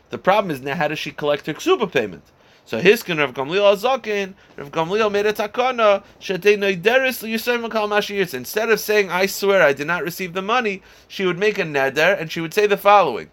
The 0.09 0.17
problem 0.17 0.49
is 0.49 0.59
now, 0.59 0.73
how 0.73 0.87
does 0.87 0.97
she 0.97 1.11
collect 1.11 1.45
her 1.45 1.53
ksuba 1.53 1.91
payment? 1.91 2.23
So 2.65 2.81
Hiskin 2.81 3.19
Rav 3.19 3.35
Gamliel 3.35 3.75
Azakin, 3.75 4.33
Rav 4.57 4.71
Gamliel 4.71 5.11
made 5.11 5.27
a 5.27 5.33
takana, 5.33 6.03
Mashiyitz. 6.19 8.33
Instead 8.33 8.71
of 8.71 8.79
saying, 8.79 9.11
I 9.11 9.27
swear 9.27 9.61
I 9.61 9.71
did 9.71 9.85
not 9.85 10.03
receive 10.03 10.33
the 10.33 10.41
money, 10.41 10.81
she 11.07 11.27
would 11.27 11.37
make 11.37 11.59
a 11.59 11.63
neder 11.63 12.19
and 12.19 12.31
she 12.31 12.41
would 12.41 12.55
say 12.55 12.65
the 12.65 12.75
following. 12.75 13.29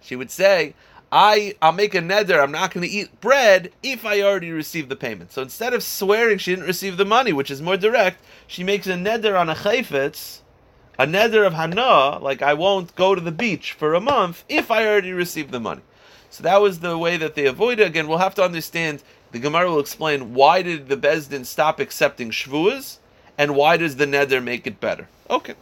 She 0.00 0.16
would 0.16 0.32
say, 0.32 0.74
I 1.12 1.54
I'll 1.62 1.72
make 1.72 1.94
a 1.94 2.00
neder. 2.00 2.42
I'm 2.42 2.52
not 2.52 2.72
going 2.74 2.86
to 2.86 2.92
eat 2.92 3.20
bread 3.20 3.72
if 3.82 4.04
I 4.04 4.22
already 4.22 4.50
received 4.50 4.88
the 4.88 4.96
payment. 4.96 5.32
So 5.32 5.42
instead 5.42 5.72
of 5.72 5.82
swearing 5.82 6.38
she 6.38 6.52
didn't 6.52 6.66
receive 6.66 6.96
the 6.96 7.04
money, 7.04 7.32
which 7.32 7.50
is 7.50 7.62
more 7.62 7.76
direct, 7.76 8.20
she 8.46 8.64
makes 8.64 8.86
a 8.86 8.94
neder 8.94 9.38
on 9.38 9.48
a 9.48 9.54
chayfetz, 9.54 10.40
a 10.98 11.06
neder 11.06 11.46
of 11.46 11.54
hana, 11.54 12.18
like 12.18 12.42
I 12.42 12.54
won't 12.54 12.94
go 12.96 13.14
to 13.14 13.20
the 13.20 13.32
beach 13.32 13.72
for 13.72 13.94
a 13.94 14.00
month 14.00 14.44
if 14.48 14.70
I 14.70 14.86
already 14.86 15.12
received 15.12 15.52
the 15.52 15.60
money. 15.60 15.82
So 16.30 16.42
that 16.42 16.60
was 16.60 16.80
the 16.80 16.98
way 16.98 17.16
that 17.16 17.34
they 17.34 17.46
avoided. 17.46 17.86
Again, 17.86 18.08
we'll 18.08 18.18
have 18.18 18.34
to 18.36 18.44
understand. 18.44 19.02
The 19.32 19.38
Gemara 19.38 19.70
will 19.70 19.80
explain 19.80 20.34
why 20.34 20.62
did 20.62 20.88
the 20.88 20.96
Beis 20.96 21.28
Din 21.28 21.44
stop 21.44 21.80
accepting 21.80 22.30
shvuas, 22.30 22.98
and 23.38 23.54
why 23.54 23.76
does 23.76 23.96
the 23.96 24.06
neder 24.06 24.42
make 24.42 24.66
it 24.66 24.80
better. 24.80 25.08
Okay. 25.28 25.54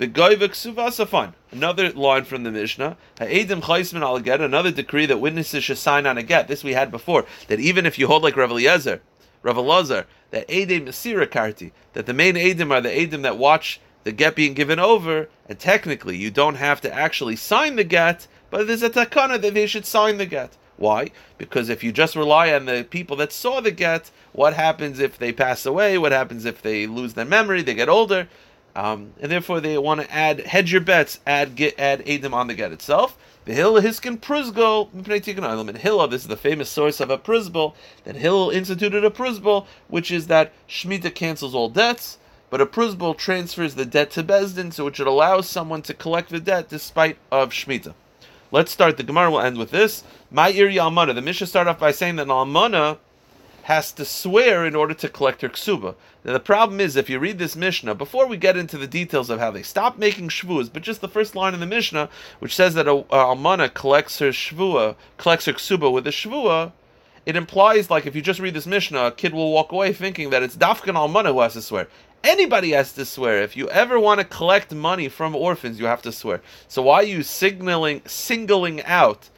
The 0.00 0.08
goyvik 0.08 0.52
suvasa 0.52 1.06
fine. 1.06 1.34
Another 1.52 1.92
line 1.92 2.24
from 2.24 2.42
the 2.42 2.50
Mishnah. 2.50 2.96
Another 3.18 4.70
decree 4.70 5.04
that 5.04 5.20
witnesses 5.20 5.62
should 5.62 5.76
sign 5.76 6.06
on 6.06 6.16
a 6.16 6.22
get. 6.22 6.48
This 6.48 6.64
we 6.64 6.72
had 6.72 6.90
before. 6.90 7.26
That 7.48 7.60
even 7.60 7.84
if 7.84 7.98
you 7.98 8.06
hold 8.06 8.22
like 8.22 8.34
Rav 8.34 8.50
Eliezer, 8.50 9.02
Rav 9.42 9.56
Elazar, 9.56 10.06
that 10.30 10.48
edim 10.48 10.86
karti, 11.28 11.72
that 11.92 12.06
the 12.06 12.14
main 12.14 12.36
edim 12.36 12.70
are 12.70 12.80
the 12.80 12.88
edim 12.88 13.20
that 13.24 13.36
watch 13.36 13.78
the 14.04 14.12
get 14.12 14.34
being 14.34 14.54
given 14.54 14.78
over, 14.78 15.28
and 15.46 15.58
technically 15.58 16.16
you 16.16 16.30
don't 16.30 16.54
have 16.54 16.80
to 16.80 16.90
actually 16.90 17.36
sign 17.36 17.76
the 17.76 17.84
get, 17.84 18.26
but 18.48 18.66
there's 18.66 18.82
a 18.82 18.88
takana 18.88 19.38
that 19.38 19.52
they 19.52 19.66
should 19.66 19.84
sign 19.84 20.16
the 20.16 20.24
get. 20.24 20.56
Why? 20.78 21.10
Because 21.36 21.68
if 21.68 21.84
you 21.84 21.92
just 21.92 22.16
rely 22.16 22.54
on 22.54 22.64
the 22.64 22.86
people 22.88 23.16
that 23.16 23.32
saw 23.32 23.60
the 23.60 23.70
get, 23.70 24.10
what 24.32 24.54
happens 24.54 24.98
if 24.98 25.18
they 25.18 25.30
pass 25.30 25.66
away? 25.66 25.98
What 25.98 26.12
happens 26.12 26.46
if 26.46 26.62
they 26.62 26.86
lose 26.86 27.12
their 27.12 27.26
memory? 27.26 27.60
They 27.60 27.74
get 27.74 27.90
older. 27.90 28.28
Um, 28.76 29.14
and 29.20 29.30
therefore, 29.30 29.60
they 29.60 29.76
want 29.78 30.00
to 30.00 30.12
add 30.12 30.40
hedge 30.40 30.72
your 30.72 30.80
bets, 30.80 31.20
add 31.26 31.56
get, 31.56 31.78
add 31.78 32.04
them 32.06 32.34
on 32.34 32.46
the 32.46 32.54
get 32.54 32.72
itself. 32.72 33.16
The 33.46 33.54
Hill 33.54 33.74
Hiskin 33.74 34.18
Pruzgo 34.18 34.88
and 34.92 35.78
Hillel, 35.78 36.08
this 36.08 36.22
is 36.22 36.28
the 36.28 36.36
famous 36.36 36.68
source 36.68 37.00
of 37.00 37.10
a 37.10 37.18
Pruzbel, 37.18 37.74
that 38.04 38.14
Hillel 38.14 38.50
instituted 38.50 39.04
a 39.04 39.10
Pruzbel, 39.10 39.66
which 39.88 40.10
is 40.10 40.26
that 40.26 40.52
shmita 40.68 41.14
cancels 41.14 41.54
all 41.54 41.70
debts, 41.70 42.18
but 42.50 42.60
a 42.60 42.66
Pruzbel 42.66 43.16
transfers 43.16 43.74
the 43.74 43.86
debt 43.86 44.10
to 44.12 44.22
Beis 44.22 44.54
Din, 44.54 44.70
so 44.70 44.86
it 44.86 44.96
should 44.96 45.06
allow 45.06 45.40
someone 45.40 45.82
to 45.82 45.94
collect 45.94 46.28
the 46.28 46.38
debt 46.38 46.68
despite 46.68 47.16
of 47.32 47.50
shmita. 47.50 47.94
Let's 48.52 48.72
start. 48.72 48.96
The 48.96 49.04
Gemara 49.04 49.30
will 49.30 49.40
end 49.40 49.58
with 49.58 49.70
this. 49.70 50.04
My 50.30 50.50
Iri 50.50 50.74
Almana. 50.74 51.14
The 51.14 51.22
Mishnah 51.22 51.46
start 51.46 51.68
off 51.68 51.78
by 51.78 51.92
saying 51.92 52.16
that 52.16 52.26
Almana 52.26 52.98
has 53.70 53.92
to 53.92 54.04
swear 54.04 54.66
in 54.66 54.74
order 54.74 54.94
to 54.94 55.08
collect 55.08 55.42
her 55.42 55.48
ksuba. 55.48 55.94
Now 56.24 56.32
the 56.32 56.40
problem 56.40 56.80
is, 56.80 56.96
if 56.96 57.08
you 57.08 57.20
read 57.20 57.38
this 57.38 57.54
Mishnah, 57.54 57.94
before 57.94 58.26
we 58.26 58.36
get 58.36 58.56
into 58.56 58.76
the 58.76 58.88
details 58.88 59.30
of 59.30 59.38
how 59.38 59.52
they 59.52 59.62
stopped 59.62 59.96
making 59.96 60.30
shvuas, 60.30 60.68
but 60.72 60.82
just 60.82 61.00
the 61.00 61.06
first 61.16 61.36
line 61.36 61.54
in 61.54 61.60
the 61.60 61.66
Mishnah, 61.66 62.08
which 62.40 62.56
says 62.56 62.74
that 62.74 62.88
a, 62.88 62.94
a 62.94 63.20
almana 63.30 63.72
collects 63.72 64.18
her 64.18 64.30
shvua, 64.30 64.96
collects 65.18 65.44
her 65.46 65.52
ksuba 65.52 65.92
with 65.92 66.04
a 66.08 66.10
shvua, 66.10 66.72
it 67.24 67.36
implies 67.36 67.90
like 67.90 68.06
if 68.06 68.16
you 68.16 68.22
just 68.22 68.40
read 68.40 68.54
this 68.54 68.66
Mishnah, 68.66 69.06
a 69.06 69.12
kid 69.12 69.32
will 69.32 69.52
walk 69.52 69.70
away 69.70 69.92
thinking 69.92 70.30
that 70.30 70.42
it's 70.42 70.56
dafkan 70.56 70.94
almana 70.94 71.30
who 71.32 71.40
has 71.40 71.52
to 71.52 71.62
swear. 71.62 71.86
Anybody 72.24 72.72
has 72.72 72.92
to 72.94 73.04
swear. 73.04 73.40
If 73.40 73.56
you 73.56 73.70
ever 73.70 74.00
want 74.00 74.18
to 74.18 74.24
collect 74.24 74.74
money 74.74 75.08
from 75.08 75.36
orphans, 75.36 75.78
you 75.78 75.86
have 75.86 76.02
to 76.02 76.10
swear. 76.10 76.42
So 76.66 76.82
why 76.82 76.96
are 76.96 77.04
you 77.04 77.22
signaling, 77.22 78.02
singling 78.04 78.82
out 78.82 79.30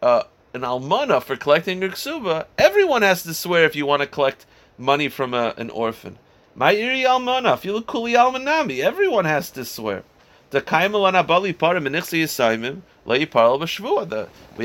uh, 0.00 0.22
an 0.54 0.62
almana 0.62 1.22
for 1.22 1.36
collecting 1.36 1.80
your 1.80 1.90
ksuba, 1.90 2.46
everyone 2.58 3.02
has 3.02 3.22
to 3.22 3.34
swear 3.34 3.64
if 3.64 3.74
you 3.74 3.86
want 3.86 4.02
to 4.02 4.06
collect 4.06 4.44
money 4.76 5.08
from 5.08 5.34
a, 5.34 5.54
an 5.56 5.70
orphan. 5.70 6.18
My 6.54 6.72
iri 6.72 7.02
almana, 7.02 7.54
if 7.54 7.64
you 7.64 7.72
look 7.72 7.86
kuli 7.86 8.12
almanami, 8.12 8.80
everyone 8.80 9.24
has 9.24 9.50
to 9.52 9.64
swear. 9.64 10.02
The 10.50 10.60
We 10.60 10.68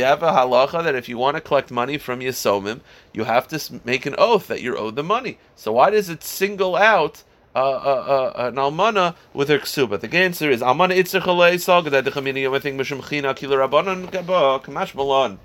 have 0.02 0.24
a 0.24 0.32
halacha 0.32 0.84
that 0.84 0.96
if 0.96 1.08
you 1.08 1.18
want 1.18 1.38
to 1.38 1.42
collect 1.42 1.72
money 1.72 1.98
from 1.98 2.20
yisomim, 2.20 2.82
you 3.14 3.24
have 3.24 3.48
to 3.48 3.80
make 3.86 4.06
an 4.06 4.16
oath 4.18 4.48
that 4.48 4.62
you're 4.62 4.78
owed 4.78 4.98
the 4.98 5.04
money. 5.04 5.38
So 5.56 5.72
why 5.72 5.92
does 5.92 6.10
it 6.10 6.24
single 6.24 6.76
out 6.76 7.24
uh, 7.56 7.60
uh, 7.60 8.34
uh, 8.36 8.48
an 8.50 8.56
almana 8.56 9.16
with 9.34 9.50
her 9.50 9.58
ksuba. 9.58 10.00
The 10.00 10.16
answer 10.16 10.52
is 10.52 10.62
almana 10.62 10.96
itzichalei 10.96 11.56
sagad 11.56 12.04
dechamini 12.04 12.44
yomathing 12.44 12.76
mishum 12.76 13.02
china 13.10 13.34
kila 13.34 13.68
rabbanon 13.68 14.12
kamash 14.12 14.94
malon. 14.94 15.40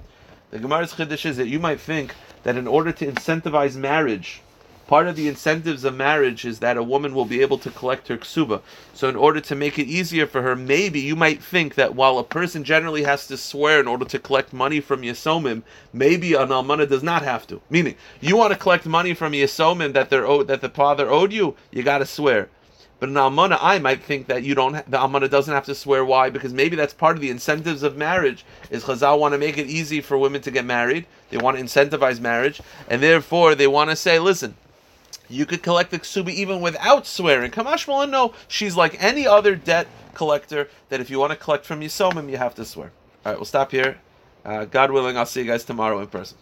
The 0.52 0.58
Gemara's 0.58 0.92
chiddush 0.92 1.24
is 1.24 1.38
that 1.38 1.48
you 1.48 1.58
might 1.58 1.80
think 1.80 2.14
that 2.42 2.58
in 2.58 2.66
order 2.66 2.92
to 2.92 3.06
incentivize 3.06 3.74
marriage, 3.74 4.42
part 4.86 5.06
of 5.06 5.16
the 5.16 5.26
incentives 5.26 5.82
of 5.82 5.94
marriage 5.94 6.44
is 6.44 6.58
that 6.58 6.76
a 6.76 6.82
woman 6.82 7.14
will 7.14 7.24
be 7.24 7.40
able 7.40 7.56
to 7.56 7.70
collect 7.70 8.08
her 8.08 8.18
ksuba. 8.18 8.60
So 8.92 9.08
in 9.08 9.16
order 9.16 9.40
to 9.40 9.54
make 9.54 9.78
it 9.78 9.86
easier 9.86 10.26
for 10.26 10.42
her, 10.42 10.54
maybe 10.54 11.00
you 11.00 11.16
might 11.16 11.42
think 11.42 11.76
that 11.76 11.94
while 11.94 12.18
a 12.18 12.24
person 12.24 12.64
generally 12.64 13.04
has 13.04 13.26
to 13.28 13.38
swear 13.38 13.80
in 13.80 13.88
order 13.88 14.04
to 14.04 14.18
collect 14.18 14.52
money 14.52 14.80
from 14.80 15.00
yesomim, 15.00 15.62
maybe 15.90 16.34
an 16.34 16.48
almana 16.48 16.86
does 16.86 17.02
not 17.02 17.22
have 17.22 17.46
to. 17.46 17.62
Meaning, 17.70 17.94
you 18.20 18.36
want 18.36 18.52
to 18.52 18.58
collect 18.58 18.84
money 18.84 19.14
from 19.14 19.32
yesomim 19.32 19.94
that 19.94 20.10
they're 20.10 20.44
that 20.44 20.60
the 20.60 20.68
father 20.68 21.08
owed 21.10 21.32
you, 21.32 21.56
you 21.70 21.82
got 21.82 21.98
to 21.98 22.06
swear. 22.06 22.50
But 23.02 23.08
an 23.08 23.16
almana, 23.16 23.58
I 23.60 23.80
might 23.80 24.00
think 24.00 24.28
that 24.28 24.44
you 24.44 24.54
don't. 24.54 24.74
The 24.74 24.96
almana 24.96 25.28
doesn't 25.28 25.52
have 25.52 25.64
to 25.64 25.74
swear. 25.74 26.04
Why? 26.04 26.30
Because 26.30 26.52
maybe 26.52 26.76
that's 26.76 26.94
part 26.94 27.16
of 27.16 27.20
the 27.20 27.30
incentives 27.30 27.82
of 27.82 27.96
marriage. 27.96 28.44
Is 28.70 28.84
Chazal 28.84 29.18
want 29.18 29.34
to 29.34 29.38
make 29.38 29.58
it 29.58 29.66
easy 29.66 30.00
for 30.00 30.16
women 30.16 30.40
to 30.42 30.52
get 30.52 30.64
married? 30.64 31.06
They 31.28 31.36
want 31.36 31.56
to 31.56 31.64
incentivize 31.64 32.20
marriage, 32.20 32.60
and 32.88 33.02
therefore 33.02 33.56
they 33.56 33.66
want 33.66 33.90
to 33.90 33.96
say, 33.96 34.20
listen. 34.20 34.54
You 35.28 35.46
could 35.46 35.64
collect 35.64 35.90
the 35.90 35.98
ksubi 35.98 36.32
even 36.34 36.60
without 36.60 37.04
swearing. 37.04 37.50
Kamash 37.50 38.08
no, 38.08 38.34
she's 38.46 38.76
like 38.76 39.02
any 39.02 39.26
other 39.26 39.56
debt 39.56 39.88
collector. 40.14 40.68
That 40.88 41.00
if 41.00 41.10
you 41.10 41.18
want 41.18 41.32
to 41.32 41.36
collect 41.36 41.66
from 41.66 41.80
Yisomim, 41.80 42.30
you 42.30 42.36
have 42.36 42.54
to 42.54 42.64
swear. 42.64 42.92
All 43.26 43.32
right, 43.32 43.36
we'll 43.36 43.46
stop 43.46 43.72
here. 43.72 43.98
Uh, 44.44 44.64
God 44.64 44.92
willing, 44.92 45.18
I'll 45.18 45.26
see 45.26 45.40
you 45.40 45.46
guys 45.48 45.64
tomorrow 45.64 45.98
in 45.98 46.06
person. 46.06 46.38